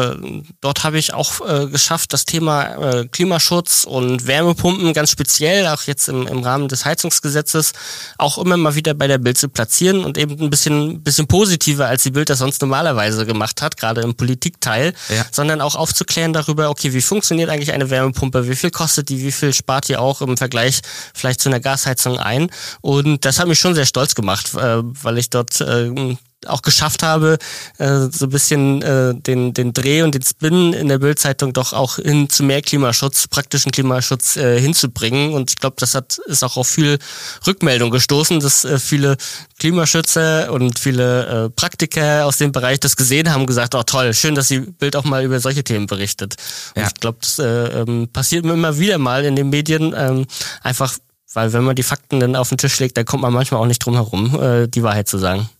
dort 0.60 0.84
habe 0.84 0.98
ich 0.98 1.12
auch 1.14 1.40
äh, 1.46 1.66
geschafft, 1.66 2.12
das 2.12 2.24
Thema 2.24 3.00
äh, 3.00 3.06
Klimaschutz 3.06 3.84
und 3.84 4.26
Wärmepumpen 4.26 4.92
ganz 4.92 5.10
speziell, 5.10 5.66
auch 5.68 5.82
jetzt 5.82 6.08
im, 6.08 6.26
im 6.26 6.42
Rahmen 6.42 6.68
des 6.68 6.84
Heizungsgesetzes, 6.84 7.72
auch 8.18 8.38
immer 8.38 8.56
mal 8.56 8.74
wieder 8.74 8.94
bei 8.94 9.06
der 9.06 9.18
Bild 9.18 9.38
zu 9.38 9.48
platzieren 9.48 10.04
und 10.04 10.18
eben 10.18 10.40
ein 10.40 10.50
bisschen, 10.50 11.02
bisschen 11.02 11.26
positiver, 11.26 11.86
als 11.86 12.02
die 12.02 12.10
Bild 12.10 12.30
das 12.30 12.38
sonst 12.38 12.60
normalerweise 12.62 13.26
gemacht 13.26 13.62
hat, 13.62 13.76
gerade 13.76 14.00
im 14.02 14.14
Politikteil, 14.14 14.94
Ja. 15.08 15.24
sondern 15.30 15.60
auch 15.60 15.74
aufzuklären 15.74 16.32
darüber, 16.32 16.70
okay, 16.70 16.92
wie 16.92 17.02
funktioniert 17.02 17.50
eigentlich 17.50 17.72
eine 17.72 17.90
Wärmepumpe, 17.90 18.48
wie 18.48 18.56
viel 18.56 18.70
kostet 18.70 19.08
die, 19.08 19.22
wie 19.22 19.32
viel 19.32 19.52
spart 19.52 19.88
die 19.88 19.96
auch 19.96 20.20
im 20.22 20.36
Vergleich 20.36 20.80
vielleicht 21.14 21.40
zu 21.40 21.48
einer 21.48 21.60
Gasheizung 21.60 22.18
ein. 22.18 22.50
Und 22.80 23.24
das 23.24 23.38
hat 23.38 23.48
mich 23.48 23.58
schon 23.58 23.74
sehr 23.74 23.86
stolz 23.86 24.14
gemacht, 24.14 24.54
äh, 24.54 24.82
weil 24.82 25.18
ich 25.18 25.30
dort 25.30 25.60
äh, 25.60 26.16
auch 26.46 26.62
geschafft 26.62 27.02
habe, 27.02 27.38
äh, 27.78 28.08
so 28.10 28.26
ein 28.26 28.30
bisschen 28.30 28.82
äh, 28.82 29.14
den, 29.14 29.52
den 29.54 29.72
Dreh 29.72 30.02
und 30.02 30.14
den 30.14 30.22
Spin 30.22 30.72
in 30.72 30.88
der 30.88 30.98
Bildzeitung 30.98 31.52
doch 31.52 31.72
auch 31.72 31.96
hin 31.96 32.28
zu 32.28 32.42
mehr 32.42 32.62
Klimaschutz, 32.62 33.28
praktischen 33.28 33.72
Klimaschutz 33.72 34.36
äh, 34.36 34.60
hinzubringen. 34.60 35.32
Und 35.32 35.50
ich 35.50 35.56
glaube, 35.56 35.76
das 35.78 35.94
hat 35.94 36.18
ist 36.26 36.42
auch 36.44 36.56
auf 36.56 36.68
viel 36.68 36.98
Rückmeldung 37.46 37.90
gestoßen, 37.90 38.40
dass 38.40 38.64
äh, 38.64 38.78
viele 38.78 39.16
Klimaschützer 39.58 40.52
und 40.52 40.78
viele 40.78 41.46
äh, 41.46 41.50
Praktiker 41.50 42.26
aus 42.26 42.38
dem 42.38 42.52
Bereich 42.52 42.80
das 42.80 42.96
gesehen 42.96 43.32
haben, 43.32 43.46
gesagt, 43.46 43.74
oh 43.74 43.82
toll, 43.82 44.14
schön, 44.14 44.34
dass 44.34 44.48
die 44.48 44.60
Bild 44.60 44.96
auch 44.96 45.04
mal 45.04 45.24
über 45.24 45.40
solche 45.40 45.64
Themen 45.64 45.86
berichtet. 45.86 46.36
Und 46.74 46.82
Ja. 46.82 46.88
ich 46.88 46.94
glaube, 46.94 47.18
das 47.20 47.38
äh, 47.38 47.80
ähm, 47.80 48.08
passiert 48.12 48.44
mir 48.44 48.52
immer 48.52 48.78
wieder 48.78 48.98
mal 48.98 49.24
in 49.24 49.36
den 49.36 49.50
Medien, 49.50 49.94
ähm, 49.96 50.26
einfach 50.62 50.96
weil 51.34 51.52
wenn 51.52 51.64
man 51.64 51.76
die 51.76 51.82
Fakten 51.82 52.18
dann 52.18 52.34
auf 52.34 52.48
den 52.48 52.56
Tisch 52.56 52.78
legt, 52.78 52.96
dann 52.96 53.04
kommt 53.04 53.20
man 53.20 53.32
manchmal 53.32 53.60
auch 53.60 53.66
nicht 53.66 53.84
drum 53.84 53.94
herum, 53.94 54.40
äh, 54.40 54.68
die 54.68 54.82
Wahrheit 54.82 55.06
zu 55.06 55.18
sagen. 55.18 55.50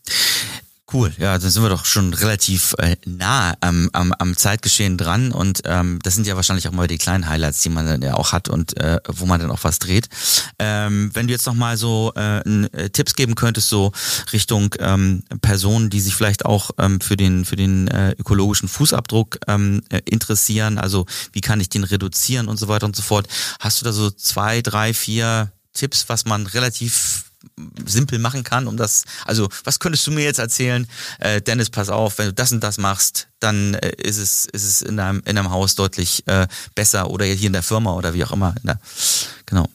Cool, 0.92 1.12
ja, 1.18 1.37
dann 1.37 1.51
sind 1.51 1.64
wir 1.64 1.68
doch 1.68 1.85
schon 1.85 2.14
relativ 2.14 2.77
äh, 2.79 2.94
nah 3.07 3.55
am, 3.61 3.90
am, 3.92 4.12
am 4.12 4.37
Zeitgeschehen 4.37 4.96
dran 4.96 5.33
und 5.33 5.62
ähm, 5.64 5.99
das 6.05 6.14
sind 6.14 6.29
ja 6.29 6.37
wahrscheinlich 6.37 6.68
auch 6.68 6.72
mal 6.72 6.87
die 6.87 6.96
kleinen 6.96 7.29
Highlights, 7.29 7.61
die 7.62 7.70
man 7.70 7.87
dann 7.87 8.03
ja 8.03 8.14
auch 8.14 8.31
hat 8.31 8.49
und 8.49 8.77
äh, 8.77 9.01
wo 9.09 9.27
man 9.27 9.40
dann 9.40 9.51
auch 9.51 9.64
was 9.64 9.81
dreht. 9.81 10.09
Ähm, 10.61 11.11
wenn 11.12 11.27
du 11.27 11.33
jetzt 11.33 11.44
nochmal 11.46 11.77
so 11.77 12.12
äh, 12.14 12.38
äh, 12.38 12.88
Tipps 12.90 13.16
geben 13.16 13.35
könntest, 13.35 13.68
so 13.68 13.90
Richtung 14.33 14.77
ähm, 14.79 15.25
Personen, 15.40 15.90
die 15.90 15.99
sich 16.01 16.14
vielleicht 16.14 16.44
auch 16.44 16.70
ähm, 16.79 17.01
für 17.01 17.16
den 17.16 17.44
für 17.44 17.57
den 17.57 17.88
äh, 17.88 18.12
ökologischen 18.12 18.68
Fußabdruck 18.68 19.38
ähm, 19.49 19.83
äh, 19.88 20.03
interessieren, 20.05 20.79
also 20.79 21.05
wie 21.33 21.40
kann 21.40 21.61
ich 21.61 21.68
den 21.68 21.83
reduzieren 21.83 22.46
und 22.46 22.59
so 22.59 22.68
weiter 22.68 22.87
und 22.87 22.94
so 22.94 23.03
fort. 23.03 23.27
Hast 23.59 23.81
du 23.81 23.85
da 23.85 23.92
so 23.92 24.09
zwei, 24.12 24.62
drei, 24.62 24.94
vier 24.94 25.51
Tipps, 25.72 26.09
was 26.09 26.27
man 26.27 26.46
relativ 26.46 27.25
simpel 27.85 28.18
machen 28.18 28.44
kann, 28.44 28.66
um 28.66 28.76
das, 28.76 29.04
also 29.24 29.48
was 29.64 29.78
könntest 29.78 30.06
du 30.06 30.11
mir 30.11 30.24
jetzt 30.24 30.38
erzählen, 30.38 30.87
äh, 31.20 31.40
Dennis, 31.40 31.70
pass 31.70 31.88
auf, 31.88 32.18
wenn 32.18 32.26
du 32.26 32.32
das 32.35 32.52
und 32.52 32.62
das 32.62 32.78
machst, 32.78 33.28
dann 33.40 33.74
äh, 33.74 33.92
ist 33.98 34.18
es, 34.18 34.46
ist 34.46 34.64
es 34.64 34.82
in 34.82 34.96
deinem, 34.96 35.22
in 35.24 35.37
deinem 35.37 35.50
Haus 35.50 35.74
deutlich 35.74 36.26
äh, 36.26 36.46
besser 36.74 37.11
oder 37.11 37.24
hier 37.24 37.46
in 37.46 37.52
der 37.52 37.62
Firma 37.62 37.92
oder 37.92 38.14
wie 38.14 38.24
auch 38.24 38.32
immer. 38.32 38.54
Der, 38.62 38.78
genau. 39.46 39.68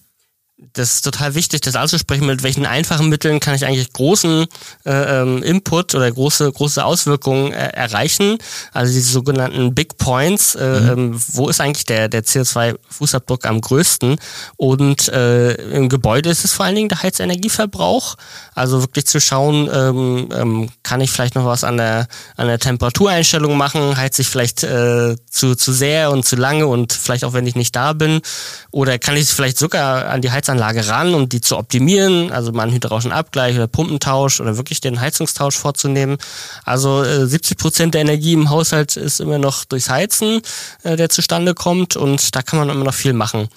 Das 0.74 0.94
ist 0.94 1.02
total 1.02 1.34
wichtig, 1.34 1.62
das 1.62 1.76
anzusprechen, 1.76 2.26
mit 2.28 2.44
welchen 2.44 2.66
einfachen 2.66 3.10
Mitteln 3.10 3.40
kann 3.40 3.56
ich 3.56 3.66
eigentlich 3.66 3.92
großen 3.94 4.46
äh, 4.86 5.22
ähm, 5.22 5.42
Input 5.44 5.96
oder 5.96 6.12
große, 6.12 6.52
große 6.52 6.84
Auswirkungen 6.84 7.52
äh, 7.52 7.70
erreichen. 7.70 8.38
Also 8.72 8.94
diese 8.94 9.12
sogenannten 9.12 9.74
Big 9.74 9.98
Points, 9.98 10.56
äh, 10.56 10.64
ähm, 10.64 11.20
wo 11.34 11.50
ist 11.50 11.62
eigentlich 11.62 11.86
der, 11.86 12.10
der 12.10 12.24
CO2-Fußabdruck 12.24 13.46
am 13.46 13.60
größten? 13.60 14.18
Und 14.56 15.08
äh, 15.10 15.54
im 15.54 15.90
Gebäude 15.90 16.30
ist 16.30 16.46
es 16.46 16.54
vor 16.54 16.66
allen 16.66 16.76
Dingen 16.76 16.90
der 16.90 17.02
Heizenergieverbrauch. 17.02 18.16
Also 18.54 18.82
wirklich 18.82 19.08
zu 19.08 19.20
schauen, 19.20 19.70
ähm, 19.74 20.30
ähm, 20.34 20.70
kann 20.84 21.02
ich 21.02 21.12
vielleicht 21.12 21.36
noch 21.36 21.46
was 21.46 21.64
an 21.64 21.78
der, 21.78 22.08
an 22.38 22.48
der 22.48 22.60
Temperatureinstellung 22.60 23.58
machen, 23.58 23.98
heize 23.98 24.22
ich 24.22 24.28
vielleicht 24.28 24.64
äh, 24.64 25.16
zu, 25.30 25.56
zu 25.56 25.74
sehr 25.74 26.12
und 26.12 26.24
zu 26.24 26.36
lange 26.36 26.68
und 26.68 26.94
vielleicht 26.94 27.24
auch 27.24 27.34
wenn 27.34 27.48
ich 27.48 27.56
nicht 27.56 27.76
da 27.76 27.94
bin. 27.94 28.22
Oder 28.70 29.00
kann 29.00 29.16
ich 29.18 29.28
vielleicht 29.30 29.58
sogar 29.58 30.08
an 30.08 30.22
die 30.22 30.30
Heizanlage 30.52 30.88
ran, 30.88 31.14
um 31.14 31.30
die 31.30 31.42
zu 31.42 31.58
optimieren, 31.58 32.32
also 32.32 32.52
mal 32.52 32.64
einen 32.64 32.74
hydraulischen 32.74 33.12
Abgleich 33.12 33.56
oder 33.56 33.68
Pumpentausch 33.68 34.42
oder 34.42 34.58
wirklich 34.58 34.82
den 34.82 35.00
Heizungstausch 35.00 35.58
vorzunehmen. 35.58 36.18
Also 36.66 37.04
äh, 37.04 37.26
70 37.26 37.58
Prozent 37.58 37.94
der 37.94 38.02
Energie 38.02 38.34
im 38.34 38.50
Haushalt 38.50 38.98
ist 38.98 39.22
immer 39.22 39.38
noch 39.38 39.66
durchs 39.66 39.90
Heizen, 39.90 40.42
äh, 40.84 40.98
der 40.98 41.10
zustande 41.10 41.54
kommt 41.54 41.96
und 41.96 42.36
da 42.36 42.42
kann 42.42 42.60
man 42.60 42.70
immer 42.70 42.84
noch 42.84 42.94
viel 42.94 43.14
machen. 43.14 43.48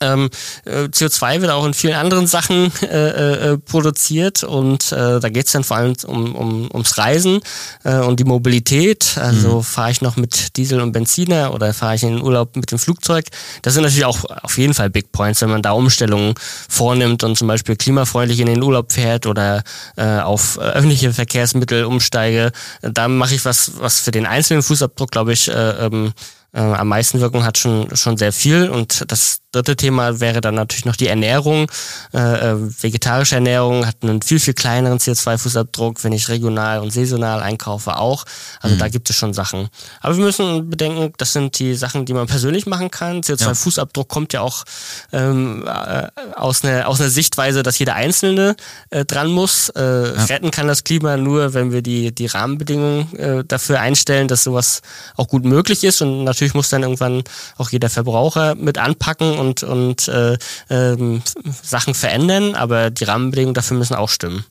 Ähm, 0.00 0.30
äh, 0.64 0.84
CO2 0.84 1.42
wird 1.42 1.50
auch 1.50 1.66
in 1.66 1.74
vielen 1.74 1.94
anderen 1.94 2.26
Sachen 2.26 2.72
äh, 2.82 3.52
äh, 3.52 3.58
produziert 3.58 4.42
und 4.42 4.92
äh, 4.92 5.20
da 5.20 5.28
geht's 5.28 5.52
dann 5.52 5.64
vor 5.64 5.76
allem 5.76 5.94
um, 6.06 6.34
um, 6.34 6.70
ums 6.72 6.96
Reisen 6.96 7.40
äh, 7.84 7.96
und 7.96 8.18
die 8.18 8.24
Mobilität. 8.24 9.18
Also 9.18 9.58
mhm. 9.58 9.62
fahre 9.62 9.90
ich 9.90 10.00
noch 10.00 10.16
mit 10.16 10.56
Diesel 10.56 10.80
und 10.80 10.92
Benziner 10.92 11.52
oder 11.52 11.74
fahre 11.74 11.96
ich 11.96 12.02
in 12.02 12.16
den 12.16 12.22
Urlaub 12.22 12.56
mit 12.56 12.70
dem 12.70 12.78
Flugzeug. 12.78 13.26
Das 13.62 13.74
sind 13.74 13.82
natürlich 13.82 14.06
auch 14.06 14.24
auf 14.24 14.56
jeden 14.56 14.72
Fall 14.72 14.88
Big 14.88 15.12
Points, 15.12 15.42
wenn 15.42 15.50
man 15.50 15.62
da 15.62 15.72
Umstellungen 15.72 16.34
vornimmt 16.68 17.22
und 17.22 17.36
zum 17.36 17.48
Beispiel 17.48 17.76
klimafreundlich 17.76 18.40
in 18.40 18.46
den 18.46 18.62
Urlaub 18.62 18.92
fährt 18.92 19.26
oder 19.26 19.62
äh, 19.96 20.20
auf 20.20 20.58
öffentliche 20.58 21.12
Verkehrsmittel 21.12 21.84
umsteige. 21.84 22.52
Da 22.80 23.08
mache 23.08 23.34
ich 23.34 23.44
was, 23.44 23.72
was 23.78 24.00
für 24.00 24.12
den 24.12 24.26
einzelnen 24.26 24.62
Fußabdruck, 24.62 25.10
glaube 25.10 25.32
ich, 25.32 25.48
äh, 25.48 25.86
ähm, 25.86 26.12
äh, 26.52 26.60
am 26.60 26.88
meisten 26.88 27.20
Wirkung 27.20 27.44
hat 27.44 27.58
schon 27.58 27.94
schon 27.96 28.16
sehr 28.16 28.32
viel 28.32 28.68
und 28.68 29.04
das 29.10 29.40
dritte 29.52 29.74
Thema 29.76 30.20
wäre 30.20 30.40
dann 30.40 30.54
natürlich 30.54 30.84
noch 30.84 30.96
die 30.96 31.08
Ernährung. 31.08 31.70
Äh, 32.12 32.18
äh, 32.18 32.56
vegetarische 32.82 33.34
Ernährung 33.34 33.86
hat 33.86 33.96
einen 34.02 34.22
viel 34.22 34.38
viel 34.38 34.54
kleineren 34.54 34.98
CO2-Fußabdruck, 34.98 36.04
wenn 36.04 36.12
ich 36.12 36.28
regional 36.28 36.80
und 36.80 36.92
saisonal 36.92 37.40
einkaufe 37.40 37.96
auch. 37.96 38.24
Also 38.60 38.76
mhm. 38.76 38.80
da 38.80 38.88
gibt 38.88 39.10
es 39.10 39.16
schon 39.16 39.34
Sachen. 39.34 39.68
Aber 40.00 40.16
wir 40.16 40.24
müssen 40.24 40.70
bedenken, 40.70 41.12
das 41.18 41.32
sind 41.32 41.58
die 41.58 41.74
Sachen, 41.74 42.04
die 42.04 42.14
man 42.14 42.26
persönlich 42.26 42.66
machen 42.66 42.90
kann. 42.90 43.22
CO2-Fußabdruck 43.22 44.08
kommt 44.08 44.32
ja 44.32 44.40
auch 44.40 44.64
ähm, 45.12 45.66
äh, 45.66 46.08
aus 46.36 46.64
einer 46.64 46.86
aus 46.88 47.00
einer 47.00 47.10
Sichtweise, 47.10 47.62
dass 47.62 47.78
jeder 47.78 47.94
Einzelne 47.94 48.54
äh, 48.90 49.04
dran 49.04 49.28
muss. 49.28 49.68
Äh, 49.70 49.80
ja. 49.82 50.24
Retten 50.26 50.50
kann 50.50 50.68
das 50.68 50.84
Klima 50.84 51.16
nur, 51.16 51.54
wenn 51.54 51.72
wir 51.72 51.82
die 51.82 52.14
die 52.14 52.26
Rahmenbedingungen 52.26 53.16
äh, 53.16 53.44
dafür 53.44 53.80
einstellen, 53.80 54.28
dass 54.28 54.44
sowas 54.44 54.82
auch 55.16 55.26
gut 55.26 55.44
möglich 55.44 55.82
ist 55.82 56.02
und 56.02 56.24
natürlich 56.24 56.39
natürlich 56.40 56.54
muss 56.54 56.70
dann 56.70 56.82
irgendwann 56.82 57.22
auch 57.58 57.70
jeder 57.70 57.90
Verbraucher 57.90 58.54
mit 58.54 58.78
anpacken 58.78 59.38
und, 59.38 59.62
und 59.62 60.08
äh, 60.08 60.38
ähm, 60.70 61.22
Sachen 61.62 61.94
verändern, 61.94 62.54
aber 62.54 62.90
die 62.90 63.04
Rahmenbedingungen 63.04 63.54
dafür 63.54 63.76
müssen 63.76 63.94
auch 63.94 64.08
stimmen. 64.08 64.44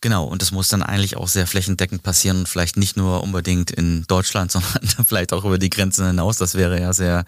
Genau, 0.00 0.24
und 0.24 0.42
das 0.42 0.52
muss 0.52 0.68
dann 0.68 0.82
eigentlich 0.82 1.16
auch 1.16 1.28
sehr 1.28 1.46
flächendeckend 1.46 2.02
passieren 2.02 2.40
und 2.40 2.48
vielleicht 2.48 2.76
nicht 2.76 2.96
nur 2.96 3.22
unbedingt 3.22 3.70
in 3.70 4.04
Deutschland, 4.06 4.52
sondern 4.52 4.72
vielleicht 5.06 5.32
auch 5.32 5.44
über 5.44 5.58
die 5.58 5.70
Grenzen 5.70 6.06
hinaus. 6.06 6.36
Das 6.36 6.54
wäre 6.54 6.80
ja 6.80 6.92
sehr 6.92 7.24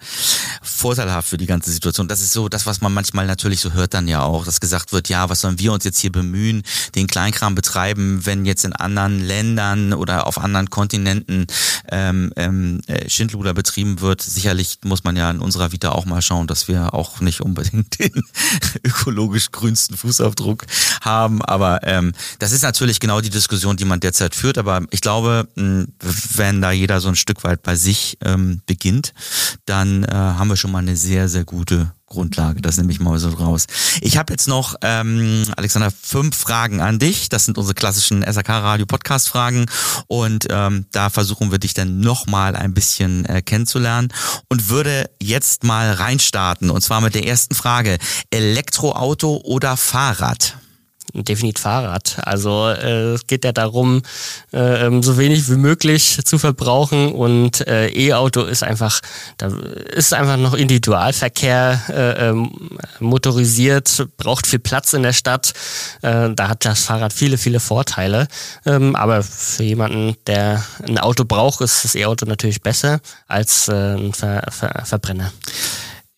vorteilhaft 0.61 1.29
für 1.29 1.37
die 1.37 1.45
ganze 1.45 1.71
Situation. 1.71 2.07
Das 2.07 2.21
ist 2.21 2.33
so 2.33 2.49
das, 2.49 2.65
was 2.65 2.81
man 2.81 2.93
manchmal 2.93 3.25
natürlich 3.25 3.59
so 3.59 3.73
hört 3.73 3.93
dann 3.93 4.07
ja 4.07 4.23
auch, 4.23 4.45
dass 4.45 4.59
gesagt 4.59 4.93
wird, 4.93 5.09
ja, 5.09 5.29
was 5.29 5.41
sollen 5.41 5.59
wir 5.59 5.73
uns 5.73 5.83
jetzt 5.83 5.99
hier 5.99 6.11
bemühen, 6.11 6.63
den 6.95 7.07
Kleinkram 7.07 7.55
betreiben, 7.55 8.25
wenn 8.25 8.45
jetzt 8.45 8.65
in 8.65 8.73
anderen 8.73 9.19
Ländern 9.19 9.93
oder 9.93 10.27
auf 10.27 10.37
anderen 10.37 10.69
Kontinenten 10.69 11.47
ähm, 11.89 12.31
ähm, 12.35 12.81
Schindluder 13.07 13.53
betrieben 13.53 14.01
wird. 14.01 14.21
Sicherlich 14.21 14.79
muss 14.83 15.03
man 15.03 15.15
ja 15.15 15.29
in 15.29 15.39
unserer 15.39 15.71
Vita 15.71 15.91
auch 15.91 16.05
mal 16.05 16.21
schauen, 16.21 16.47
dass 16.47 16.67
wir 16.67 16.93
auch 16.93 17.21
nicht 17.21 17.41
unbedingt 17.41 17.99
den 17.99 18.23
ökologisch 18.83 19.51
grünsten 19.51 19.97
Fußabdruck 19.97 20.65
haben, 21.01 21.41
aber 21.41 21.81
ähm, 21.83 22.13
das 22.39 22.51
ist 22.51 22.63
natürlich 22.63 22.99
genau 22.99 23.21
die 23.21 23.29
Diskussion, 23.29 23.77
die 23.77 23.85
man 23.85 23.99
derzeit 23.99 24.35
führt, 24.35 24.57
aber 24.57 24.81
ich 24.91 25.01
glaube, 25.01 25.47
wenn 25.55 26.61
da 26.61 26.71
jeder 26.71 26.99
so 26.99 27.09
ein 27.09 27.15
Stück 27.15 27.43
weit 27.43 27.63
bei 27.63 27.75
sich 27.75 28.17
ähm, 28.23 28.61
beginnt, 28.65 29.13
dann 29.65 30.03
äh, 30.03 30.11
haben 30.11 30.49
wir 30.49 30.57
schon 30.57 30.71
mal 30.71 30.79
eine 30.79 30.95
sehr, 30.95 31.29
sehr 31.29 31.43
gute 31.43 31.91
Grundlage. 32.07 32.61
Das 32.61 32.77
nehme 32.77 32.91
ich 32.91 32.99
mal 32.99 33.19
so 33.19 33.29
raus. 33.29 33.67
Ich 34.01 34.17
habe 34.17 34.33
jetzt 34.33 34.47
noch, 34.47 34.75
ähm, 34.81 35.43
Alexander, 35.55 35.91
fünf 35.91 36.37
Fragen 36.37 36.81
an 36.81 36.99
dich. 36.99 37.29
Das 37.29 37.45
sind 37.45 37.57
unsere 37.57 37.75
klassischen 37.75 38.23
SAK-Radio-Podcast-Fragen. 38.23 39.65
Und 40.07 40.47
ähm, 40.49 40.85
da 40.91 41.09
versuchen 41.09 41.51
wir 41.51 41.59
dich 41.59 41.73
dann 41.73 41.99
nochmal 41.99 42.55
ein 42.55 42.73
bisschen 42.73 43.25
äh, 43.25 43.41
kennenzulernen 43.41 44.07
und 44.47 44.69
würde 44.69 45.09
jetzt 45.21 45.65
mal 45.65 45.91
reinstarten. 45.91 46.69
Und 46.69 46.81
zwar 46.81 47.01
mit 47.01 47.13
der 47.13 47.27
ersten 47.27 47.55
Frage. 47.55 47.97
Elektroauto 48.31 49.41
oder 49.43 49.75
Fahrrad? 49.75 50.57
Definitiv 51.13 51.61
Fahrrad. 51.61 52.17
Also 52.21 52.67
äh, 52.67 53.13
es 53.13 53.27
geht 53.27 53.43
ja 53.43 53.51
darum, 53.51 54.01
äh, 54.53 54.85
ähm, 54.85 55.03
so 55.03 55.17
wenig 55.17 55.49
wie 55.49 55.55
möglich 55.55 56.19
zu 56.23 56.37
verbrauchen 56.37 57.11
und 57.11 57.65
äh, 57.67 57.89
E-Auto 57.89 58.43
ist 58.43 58.63
einfach, 58.63 59.01
da 59.37 59.47
ist 59.93 60.13
einfach 60.13 60.37
noch 60.37 60.53
Individualverkehr 60.53 61.81
äh, 61.89 62.29
ähm, 62.29 62.69
motorisiert, 62.99 64.07
braucht 64.17 64.47
viel 64.47 64.59
Platz 64.59 64.93
in 64.93 65.03
der 65.03 65.13
Stadt. 65.13 65.53
Äh, 66.01 66.29
da 66.33 66.49
hat 66.49 66.65
das 66.65 66.83
Fahrrad 66.83 67.13
viele, 67.13 67.37
viele 67.37 67.59
Vorteile. 67.59 68.27
Ähm, 68.65 68.95
aber 68.95 69.23
für 69.23 69.63
jemanden, 69.63 70.15
der 70.27 70.63
ein 70.85 70.97
Auto 70.97 71.25
braucht, 71.25 71.61
ist 71.61 71.83
das 71.83 71.95
E-Auto 71.95 72.25
natürlich 72.25 72.61
besser 72.61 72.99
als 73.27 73.67
äh, 73.67 73.95
ein 73.95 74.13
Ver 74.13 74.43
Ver 74.51 74.83
Verbrenner 74.85 75.31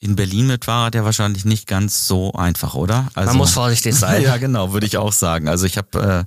in 0.01 0.15
Berlin 0.15 0.47
mit 0.47 0.63
Fahrrad 0.63 0.95
ja 0.95 1.03
wahrscheinlich 1.03 1.43
nicht 1.43 1.67
ganz 1.67 2.07
so 2.07 2.31
einfach, 2.31 2.73
oder? 2.73 3.09
Also, 3.15 3.31
Man 3.31 3.37
muss 3.37 3.51
vorsichtig 3.51 3.93
sein. 3.95 4.21
ja, 4.23 4.37
genau, 4.37 4.71
würde 4.71 4.85
ich 4.85 4.97
auch 4.97 5.11
sagen. 5.11 5.49
Also 5.49 5.65
ich 5.65 5.77
habe, 5.77 6.25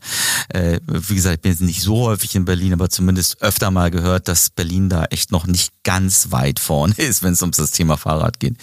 äh, 0.52 0.74
äh, 0.74 0.80
wie 0.86 1.14
gesagt, 1.14 1.36
ich 1.36 1.40
bin 1.40 1.52
jetzt 1.52 1.62
nicht 1.62 1.80
so 1.80 2.06
häufig 2.06 2.34
in 2.34 2.44
Berlin, 2.44 2.74
aber 2.74 2.90
zumindest 2.90 3.40
öfter 3.40 3.70
mal 3.70 3.90
gehört, 3.90 4.28
dass 4.28 4.50
Berlin 4.50 4.90
da 4.90 5.04
echt 5.06 5.32
noch 5.32 5.46
nicht 5.46 5.72
ganz 5.84 6.30
weit 6.30 6.60
vorne 6.60 6.94
ist, 6.98 7.22
wenn 7.22 7.32
es 7.32 7.42
um 7.42 7.50
das 7.50 7.70
Thema 7.70 7.96
Fahrrad 7.96 8.40
geht. 8.40 8.56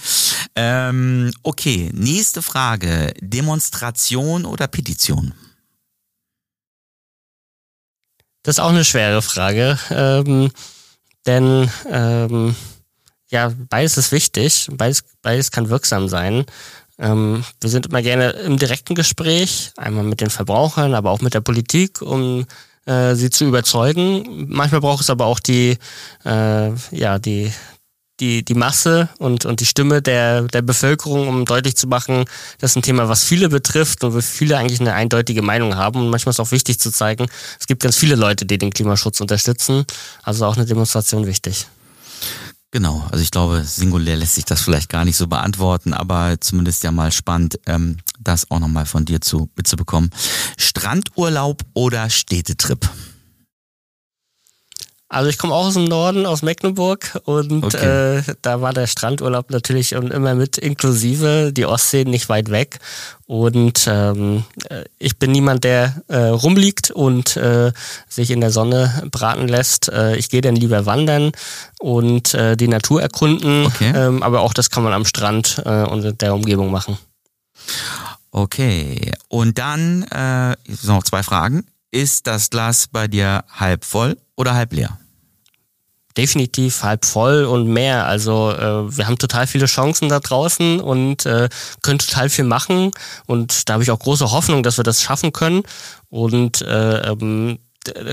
Ähm, 0.56 1.32
okay, 1.42 1.90
nächste 1.94 2.44
Frage. 2.44 3.14
Demonstration 3.20 4.46
oder 4.46 4.68
Petition? 4.68 5.34
Das 8.44 8.56
ist 8.56 8.60
auch 8.60 8.70
eine 8.70 8.86
schwere 8.86 9.22
Frage, 9.22 9.78
ähm, 9.90 10.52
denn 11.26 11.70
ähm, 11.90 12.56
ja, 13.30 13.52
beides 13.70 13.98
ist 13.98 14.12
wichtig, 14.12 14.68
beides, 14.72 15.04
beides 15.22 15.52
kann 15.52 15.70
wirksam 15.70 16.08
sein. 16.10 16.46
Ähm, 16.98 17.44
wir 17.62 17.70
sind 17.70 17.86
immer 17.88 18.02
gerne 18.02 18.32
im 18.32 18.58
direkten 18.58 18.96
Gespräch, 18.96 19.72
einmal 19.78 20.04
mit 20.04 20.22
den 20.22 20.30
Verbrauchern, 20.30 20.94
aber 20.94 21.12
auch 21.12 21.22
mit 21.22 21.34
der 21.34 21.42
Politik, 21.42 22.02
um 22.02 22.46
äh, 22.86 23.16
sie 23.16 23.30
zu 23.30 23.46
überzeugen. 23.46 24.48
Manchmal 24.50 24.82
braucht 24.82 25.04
es 25.04 25.10
aber 25.10 25.26
auch 25.26 25.40
die, 25.40 25.78
äh, 26.26 26.72
ja, 26.92 27.20
die, 27.20 27.54
die, 28.20 28.44
die 28.44 28.54
Masse 28.54 29.10
und, 29.18 29.46
und 29.46 29.62
die 29.62 29.66
Stimme 29.66 30.02
der, 30.02 30.42
der 30.44 30.62
Bevölkerung, 30.62 31.28
um 31.28 31.46
deutlich 31.46 31.78
zu 31.78 31.88
machen, 31.88 32.26
das 32.60 32.72
ist 32.72 32.78
ein 32.78 32.82
Thema, 32.82 33.08
was 33.08 33.24
viele 33.24 33.48
betrifft 33.48 34.04
und 34.04 34.14
wo 34.14 34.22
viele 34.22 34.58
eigentlich 34.58 34.82
eine 34.82 34.94
eindeutige 34.94 35.42
Meinung 35.42 35.76
haben. 35.76 36.02
Und 36.02 36.10
manchmal 36.10 36.32
ist 36.32 36.40
auch 36.40 36.52
wichtig 36.52 36.80
zu 36.80 36.92
zeigen, 36.92 37.28
es 37.60 37.68
gibt 37.68 37.82
ganz 37.82 37.96
viele 37.96 38.16
Leute, 38.16 38.46
die 38.46 38.58
den 38.58 38.72
Klimaschutz 38.72 39.22
unterstützen. 39.22 39.86
Also 40.24 40.46
auch 40.46 40.58
eine 40.58 40.66
Demonstration 40.66 41.26
wichtig. 41.28 41.68
Genau, 42.72 43.04
also 43.12 43.24
ich 43.24 43.32
glaube, 43.32 43.64
singulär 43.64 44.16
lässt 44.18 44.36
sich 44.36 44.46
das 44.46 44.62
vielleicht 44.62 44.90
gar 44.90 45.04
nicht 45.04 45.18
so 45.18 45.26
beantworten, 45.26 45.92
aber 45.94 46.40
zumindest 46.40 46.84
ja 46.84 46.92
mal 46.92 47.12
spannend, 47.12 47.60
ähm, 47.66 47.98
das 48.20 48.52
auch 48.52 48.60
nochmal 48.60 48.86
von 48.86 49.06
dir 49.06 49.22
zu 49.22 49.50
mitzubekommen. 49.56 50.12
Strandurlaub 50.56 51.64
oder 51.74 52.12
Städtetrip? 52.12 52.88
Also 55.12 55.28
ich 55.28 55.40
komme 55.40 55.56
auch 55.56 55.66
aus 55.66 55.74
dem 55.74 55.86
Norden, 55.86 56.28
aus 56.28 56.44
Mecklenburg 56.44 57.20
und 57.26 57.64
okay. 57.64 58.18
äh, 58.18 58.24
da 58.44 58.62
war 58.62 58.74
der 58.74 58.86
Strandurlaub 58.86 59.50
natürlich 59.50 59.94
immer 59.94 60.36
mit 60.36 60.60
inklusive, 60.60 61.52
die 61.52 61.66
Ostsee 61.66 62.06
nicht 62.06 62.30
weit 62.30 62.52
weg. 62.52 62.78
Und 63.26 63.88
ähm, 63.88 64.44
äh, 64.70 64.84
ich 65.00 65.18
bin 65.18 65.32
niemand, 65.32 65.64
der 65.64 66.04
äh, 66.10 66.18
rumliegt 66.18 66.92
und 66.92 67.36
äh, 67.38 67.72
sich 68.08 68.30
in 68.30 68.40
der 68.40 68.52
Sonne 68.52 69.02
braten 69.12 69.48
lässt. 69.48 69.90
Äh, 69.90 70.16
ich 70.16 70.30
gehe 70.30 70.42
dann 70.42 70.56
lieber 70.56 70.86
wandern 70.86 71.32
und 71.80 72.36
äh, 72.36 72.56
die 72.56 72.68
Natur 72.68 73.02
erkunden, 73.02 73.66
okay. 73.66 73.92
ähm, 73.96 74.22
aber 74.22 74.42
auch 74.42 74.54
das 74.54 74.70
kann 74.70 74.84
man 74.84 74.94
am 74.94 75.06
Strand 75.06 75.60
äh, 75.66 75.86
und 75.86 76.22
der 76.22 76.36
Umgebung 76.36 76.70
machen. 76.70 77.00
Okay, 78.32 79.12
und 79.28 79.58
dann 79.58 80.04
äh, 80.04 80.56
noch 80.84 81.04
zwei 81.04 81.24
Fragen. 81.24 81.66
Ist 81.92 82.28
das 82.28 82.50
Glas 82.50 82.88
bei 82.88 83.08
dir 83.08 83.44
halb 83.50 83.84
voll 83.84 84.18
oder 84.36 84.54
halb 84.54 84.74
leer? 84.74 85.00
definitiv 86.20 86.84
halb 86.84 87.06
voll 87.06 87.46
und 87.46 87.68
mehr. 87.68 88.06
Also 88.06 88.52
äh, 88.52 88.98
wir 88.98 89.08
haben 89.08 89.18
total 89.18 89.48
viele 89.48 89.68
Chancen 89.68 90.10
da 90.10 90.20
draußen 90.20 90.82
und 90.82 91.26
äh, 91.26 91.48
können 91.82 92.00
total 92.00 92.30
viel 92.30 92.44
machen. 92.44 92.92
Und 93.26 93.70
da 93.70 93.74
habe 93.74 93.84
ich 93.84 93.92
auch 93.92 94.00
große 94.00 94.32
Hoffnung, 94.32 94.62
dass 94.62 94.78
wir 94.78 94.84
das 94.84 95.02
schaffen 95.02 95.32
können. 95.32 95.64
Und 96.10 96.62
äh, 96.62 97.10
ähm, 97.10 97.60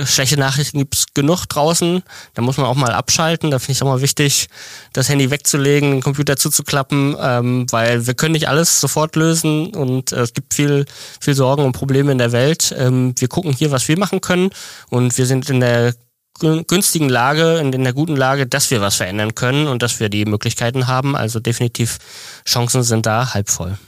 schlechte 0.04 0.38
Nachrichten 0.38 0.78
gibt's 0.78 1.06
genug 1.14 1.46
draußen. 1.46 2.02
Da 2.34 2.42
muss 2.42 2.56
man 2.56 2.66
auch 2.66 2.74
mal 2.74 2.92
abschalten. 2.92 3.50
Da 3.50 3.58
finde 3.58 3.72
ich 3.72 3.82
auch 3.82 3.86
mal 3.86 4.00
wichtig, 4.00 4.48
das 4.92 5.08
Handy 5.08 5.30
wegzulegen, 5.30 5.90
den 5.92 6.02
Computer 6.02 6.36
zuzuklappen, 6.36 7.16
ähm, 7.20 7.66
weil 7.70 8.06
wir 8.06 8.14
können 8.14 8.32
nicht 8.32 8.48
alles 8.48 8.80
sofort 8.80 9.16
lösen 9.16 9.74
und 9.74 10.12
äh, 10.12 10.20
es 10.20 10.32
gibt 10.32 10.54
viel, 10.54 10.86
viel 11.20 11.34
Sorgen 11.34 11.64
und 11.64 11.72
Probleme 11.72 12.12
in 12.12 12.18
der 12.18 12.32
Welt. 12.32 12.74
Ähm, 12.76 13.14
wir 13.18 13.28
gucken 13.28 13.52
hier, 13.52 13.70
was 13.70 13.88
wir 13.88 13.98
machen 13.98 14.20
können 14.20 14.50
und 14.90 15.16
wir 15.18 15.26
sind 15.26 15.50
in 15.50 15.60
der 15.60 15.94
günstigen 16.38 17.08
Lage, 17.08 17.58
in 17.58 17.72
der 17.72 17.92
guten 17.94 18.14
Lage, 18.14 18.46
dass 18.46 18.70
wir 18.70 18.82
was 18.82 18.96
verändern 18.96 19.34
können 19.34 19.68
und 19.68 19.82
dass 19.82 20.00
wir 20.00 20.10
die 20.10 20.26
Möglichkeiten 20.26 20.86
haben. 20.86 21.16
Also 21.16 21.40
definitiv 21.40 21.98
Chancen 22.46 22.82
sind 22.82 23.06
da 23.06 23.32
halb 23.32 23.48
voll. 23.48 23.78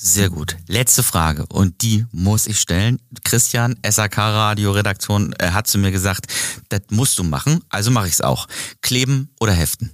Sehr 0.00 0.30
gut. 0.30 0.56
Letzte 0.68 1.02
Frage 1.02 1.44
und 1.48 1.82
die 1.82 2.06
muss 2.12 2.46
ich 2.46 2.60
stellen. 2.60 3.02
Christian, 3.24 3.76
SAK 3.84 4.18
Radio 4.18 4.70
Redaktion, 4.70 5.32
äh, 5.40 5.50
hat 5.50 5.66
zu 5.66 5.76
mir 5.76 5.90
gesagt, 5.90 6.26
das 6.68 6.82
musst 6.90 7.18
du 7.18 7.24
machen, 7.24 7.64
also 7.68 7.90
mache 7.90 8.06
ich 8.06 8.12
es 8.12 8.20
auch. 8.20 8.46
Kleben 8.80 9.34
oder 9.40 9.52
heften? 9.52 9.90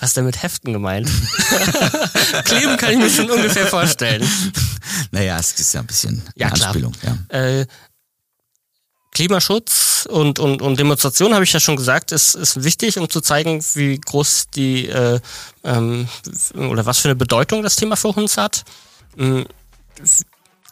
Was 0.00 0.10
ist 0.10 0.16
denn 0.16 0.24
mit 0.24 0.42
Heften 0.42 0.72
gemeint? 0.72 1.08
Kleben 2.44 2.76
kann 2.78 2.94
ich 2.94 2.98
mir 2.98 3.10
schon 3.10 3.30
ungefähr 3.30 3.68
vorstellen. 3.68 4.28
Naja, 5.12 5.38
es 5.38 5.52
ist 5.52 5.74
ja 5.74 5.80
ein 5.80 5.86
bisschen 5.86 6.20
ja, 6.34 6.48
Anspielung. 6.48 6.92
Ja. 7.02 7.38
Äh, 7.38 7.66
Klimaschutz 9.12 9.87
und, 10.06 10.38
und, 10.38 10.62
und 10.62 10.78
Demonstration, 10.78 11.34
habe 11.34 11.44
ich 11.44 11.52
ja 11.52 11.60
schon 11.60 11.76
gesagt, 11.76 12.12
ist, 12.12 12.34
ist 12.34 12.62
wichtig, 12.62 12.98
um 12.98 13.08
zu 13.08 13.20
zeigen, 13.20 13.62
wie 13.74 13.98
groß 13.98 14.50
die 14.54 14.88
äh, 14.88 15.20
ähm, 15.64 16.08
oder 16.54 16.86
was 16.86 16.98
für 16.98 17.08
eine 17.08 17.16
Bedeutung 17.16 17.62
das 17.62 17.76
Thema 17.76 17.96
für 17.96 18.08
uns 18.08 18.36
hat. 18.36 18.64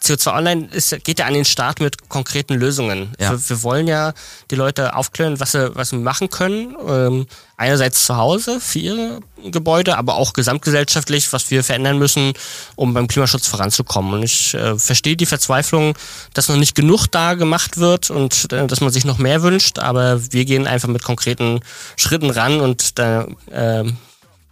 Mm, 0.07 0.13
CO2 0.13 0.37
Online 0.37 0.69
ist, 0.71 1.03
geht 1.03 1.19
ja 1.19 1.25
an 1.25 1.33
den 1.33 1.45
Start 1.45 1.79
mit 1.79 2.09
konkreten 2.09 2.53
Lösungen. 2.53 3.13
Ja. 3.19 3.31
Wir, 3.31 3.49
wir, 3.49 3.63
wollen 3.63 3.87
ja 3.87 4.13
die 4.51 4.55
Leute 4.55 4.95
aufklären, 4.95 5.39
was 5.39 5.51
sie, 5.51 5.75
was 5.75 5.89
sie 5.89 5.97
machen 5.97 6.29
können. 6.29 6.75
Ähm, 6.87 7.27
einerseits 7.57 8.05
zu 8.05 8.15
Hause 8.15 8.59
für 8.59 8.79
ihre 8.79 9.19
Gebäude, 9.43 9.97
aber 9.97 10.15
auch 10.15 10.33
gesamtgesellschaftlich, 10.33 11.33
was 11.33 11.49
wir 11.49 11.63
verändern 11.63 11.97
müssen, 11.97 12.33
um 12.75 12.93
beim 12.93 13.07
Klimaschutz 13.07 13.47
voranzukommen. 13.47 14.13
Und 14.13 14.23
ich 14.23 14.53
äh, 14.53 14.77
verstehe 14.77 15.17
die 15.17 15.25
Verzweiflung, 15.25 15.97
dass 16.33 16.49
noch 16.49 16.55
nicht 16.55 16.75
genug 16.75 17.07
da 17.07 17.33
gemacht 17.33 17.77
wird 17.77 18.11
und 18.11 18.51
äh, 18.53 18.67
dass 18.67 18.81
man 18.81 18.91
sich 18.91 19.05
noch 19.05 19.17
mehr 19.17 19.41
wünscht, 19.41 19.79
aber 19.79 20.31
wir 20.31 20.45
gehen 20.45 20.67
einfach 20.67 20.87
mit 20.87 21.03
konkreten 21.03 21.61
Schritten 21.95 22.29
ran 22.29 22.61
und 22.61 22.99
da 22.99 23.27
äh, 23.51 23.83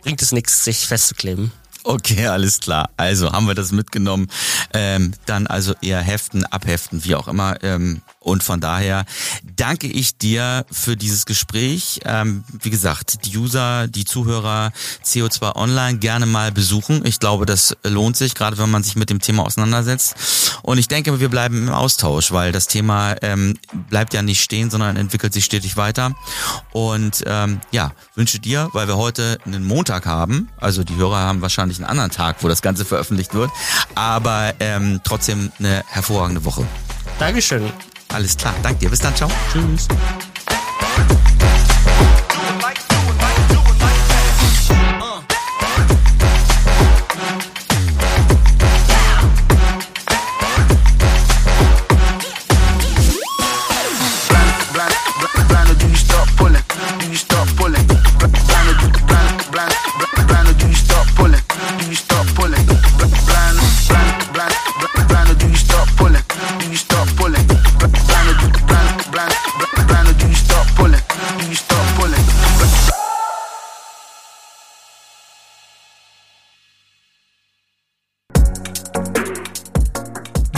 bringt 0.01 0.21
es 0.21 0.31
nichts, 0.31 0.63
sich 0.63 0.87
festzukleben. 0.87 1.51
Okay, 1.87 2.25
alles 2.25 2.61
klar. 2.61 2.89
Also 2.97 3.31
haben 3.31 3.45
wir 3.45 3.53
das 3.53 3.71
mitgenommen. 3.71 4.27
Ähm, 4.73 5.13
dann 5.27 5.45
also 5.45 5.75
eher 5.83 6.01
heften, 6.01 6.43
abheften, 6.43 7.03
wie 7.03 7.13
auch 7.13 7.27
immer. 7.27 7.61
Ähm, 7.61 8.01
und 8.25 8.41
von 8.41 8.59
daher 8.59 9.05
danke 9.55 9.85
ich 9.85 10.17
dir 10.17 10.65
für 10.71 10.97
dieses 10.97 11.27
Gespräch. 11.27 11.99
Ähm, 12.05 12.43
wie 12.59 12.71
gesagt, 12.71 13.23
die 13.23 13.37
User, 13.37 13.87
die 13.87 14.03
Zuhörer 14.03 14.71
CO2 15.05 15.55
Online 15.55 15.99
gerne 15.99 16.25
mal 16.25 16.51
besuchen. 16.51 17.05
Ich 17.05 17.19
glaube, 17.19 17.45
das 17.45 17.77
lohnt 17.83 18.17
sich, 18.17 18.33
gerade 18.33 18.57
wenn 18.57 18.71
man 18.71 18.81
sich 18.81 18.95
mit 18.95 19.11
dem 19.11 19.19
Thema 19.19 19.43
auseinandersetzt. 19.43 20.15
Und 20.63 20.79
ich 20.79 20.87
denke, 20.87 21.19
wir 21.19 21.29
bleiben 21.29 21.67
im 21.67 21.73
Austausch, 21.73 22.31
weil 22.31 22.51
das 22.51 22.65
Thema 22.65 23.15
ähm, 23.21 23.59
bleibt 23.91 24.15
ja 24.15 24.23
nicht 24.23 24.41
stehen, 24.41 24.71
sondern 24.71 24.97
entwickelt 24.97 25.31
sich 25.31 25.45
stetig 25.45 25.77
weiter. 25.77 26.15
Und 26.71 27.23
ähm, 27.27 27.61
ja, 27.69 27.91
wünsche 28.15 28.39
dir, 28.39 28.69
weil 28.73 28.87
wir 28.87 28.97
heute 28.97 29.37
einen 29.45 29.67
Montag 29.67 30.07
haben, 30.07 30.49
also 30.57 30.83
die 30.83 30.95
Hörer 30.95 31.17
haben 31.17 31.41
wahrscheinlich 31.41 31.77
einen 31.77 31.85
anderen 31.85 32.09
Tag, 32.09 32.37
wo 32.41 32.47
das 32.47 32.63
Ganze 32.63 32.85
veröffentlicht 32.85 33.35
wird, 33.35 33.51
aber 33.93 34.55
ähm, 34.59 34.99
trotzdem 35.03 35.51
eine 35.59 35.83
hervorragende 35.87 36.43
Woche. 36.43 36.65
Dankeschön. 37.19 37.71
Alles 38.15 38.37
klar. 38.37 38.55
Danke 38.63 38.79
dir. 38.79 38.89
Bis 38.89 38.99
dann. 38.99 39.13
Ciao. 39.13 39.29
Tschüss. 39.51 39.89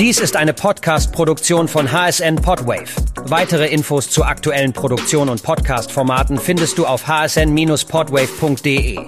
Dies 0.08 0.20
ist 0.22 0.38
eine 0.38 0.54
Podcast-Produktion 0.54 1.68
von 1.68 1.92
HSN 1.92 2.38
Podwave. 2.38 2.88
Weitere 3.26 3.68
Infos 3.68 4.10
zu 4.10 4.24
aktuellen 4.24 4.72
Produktionen 4.72 5.30
und 5.30 5.44
Podcast-Formaten 5.44 6.38
findest 6.38 6.78
du 6.78 6.86
auf 6.86 7.10
hsn-podwave.de. 7.10 9.00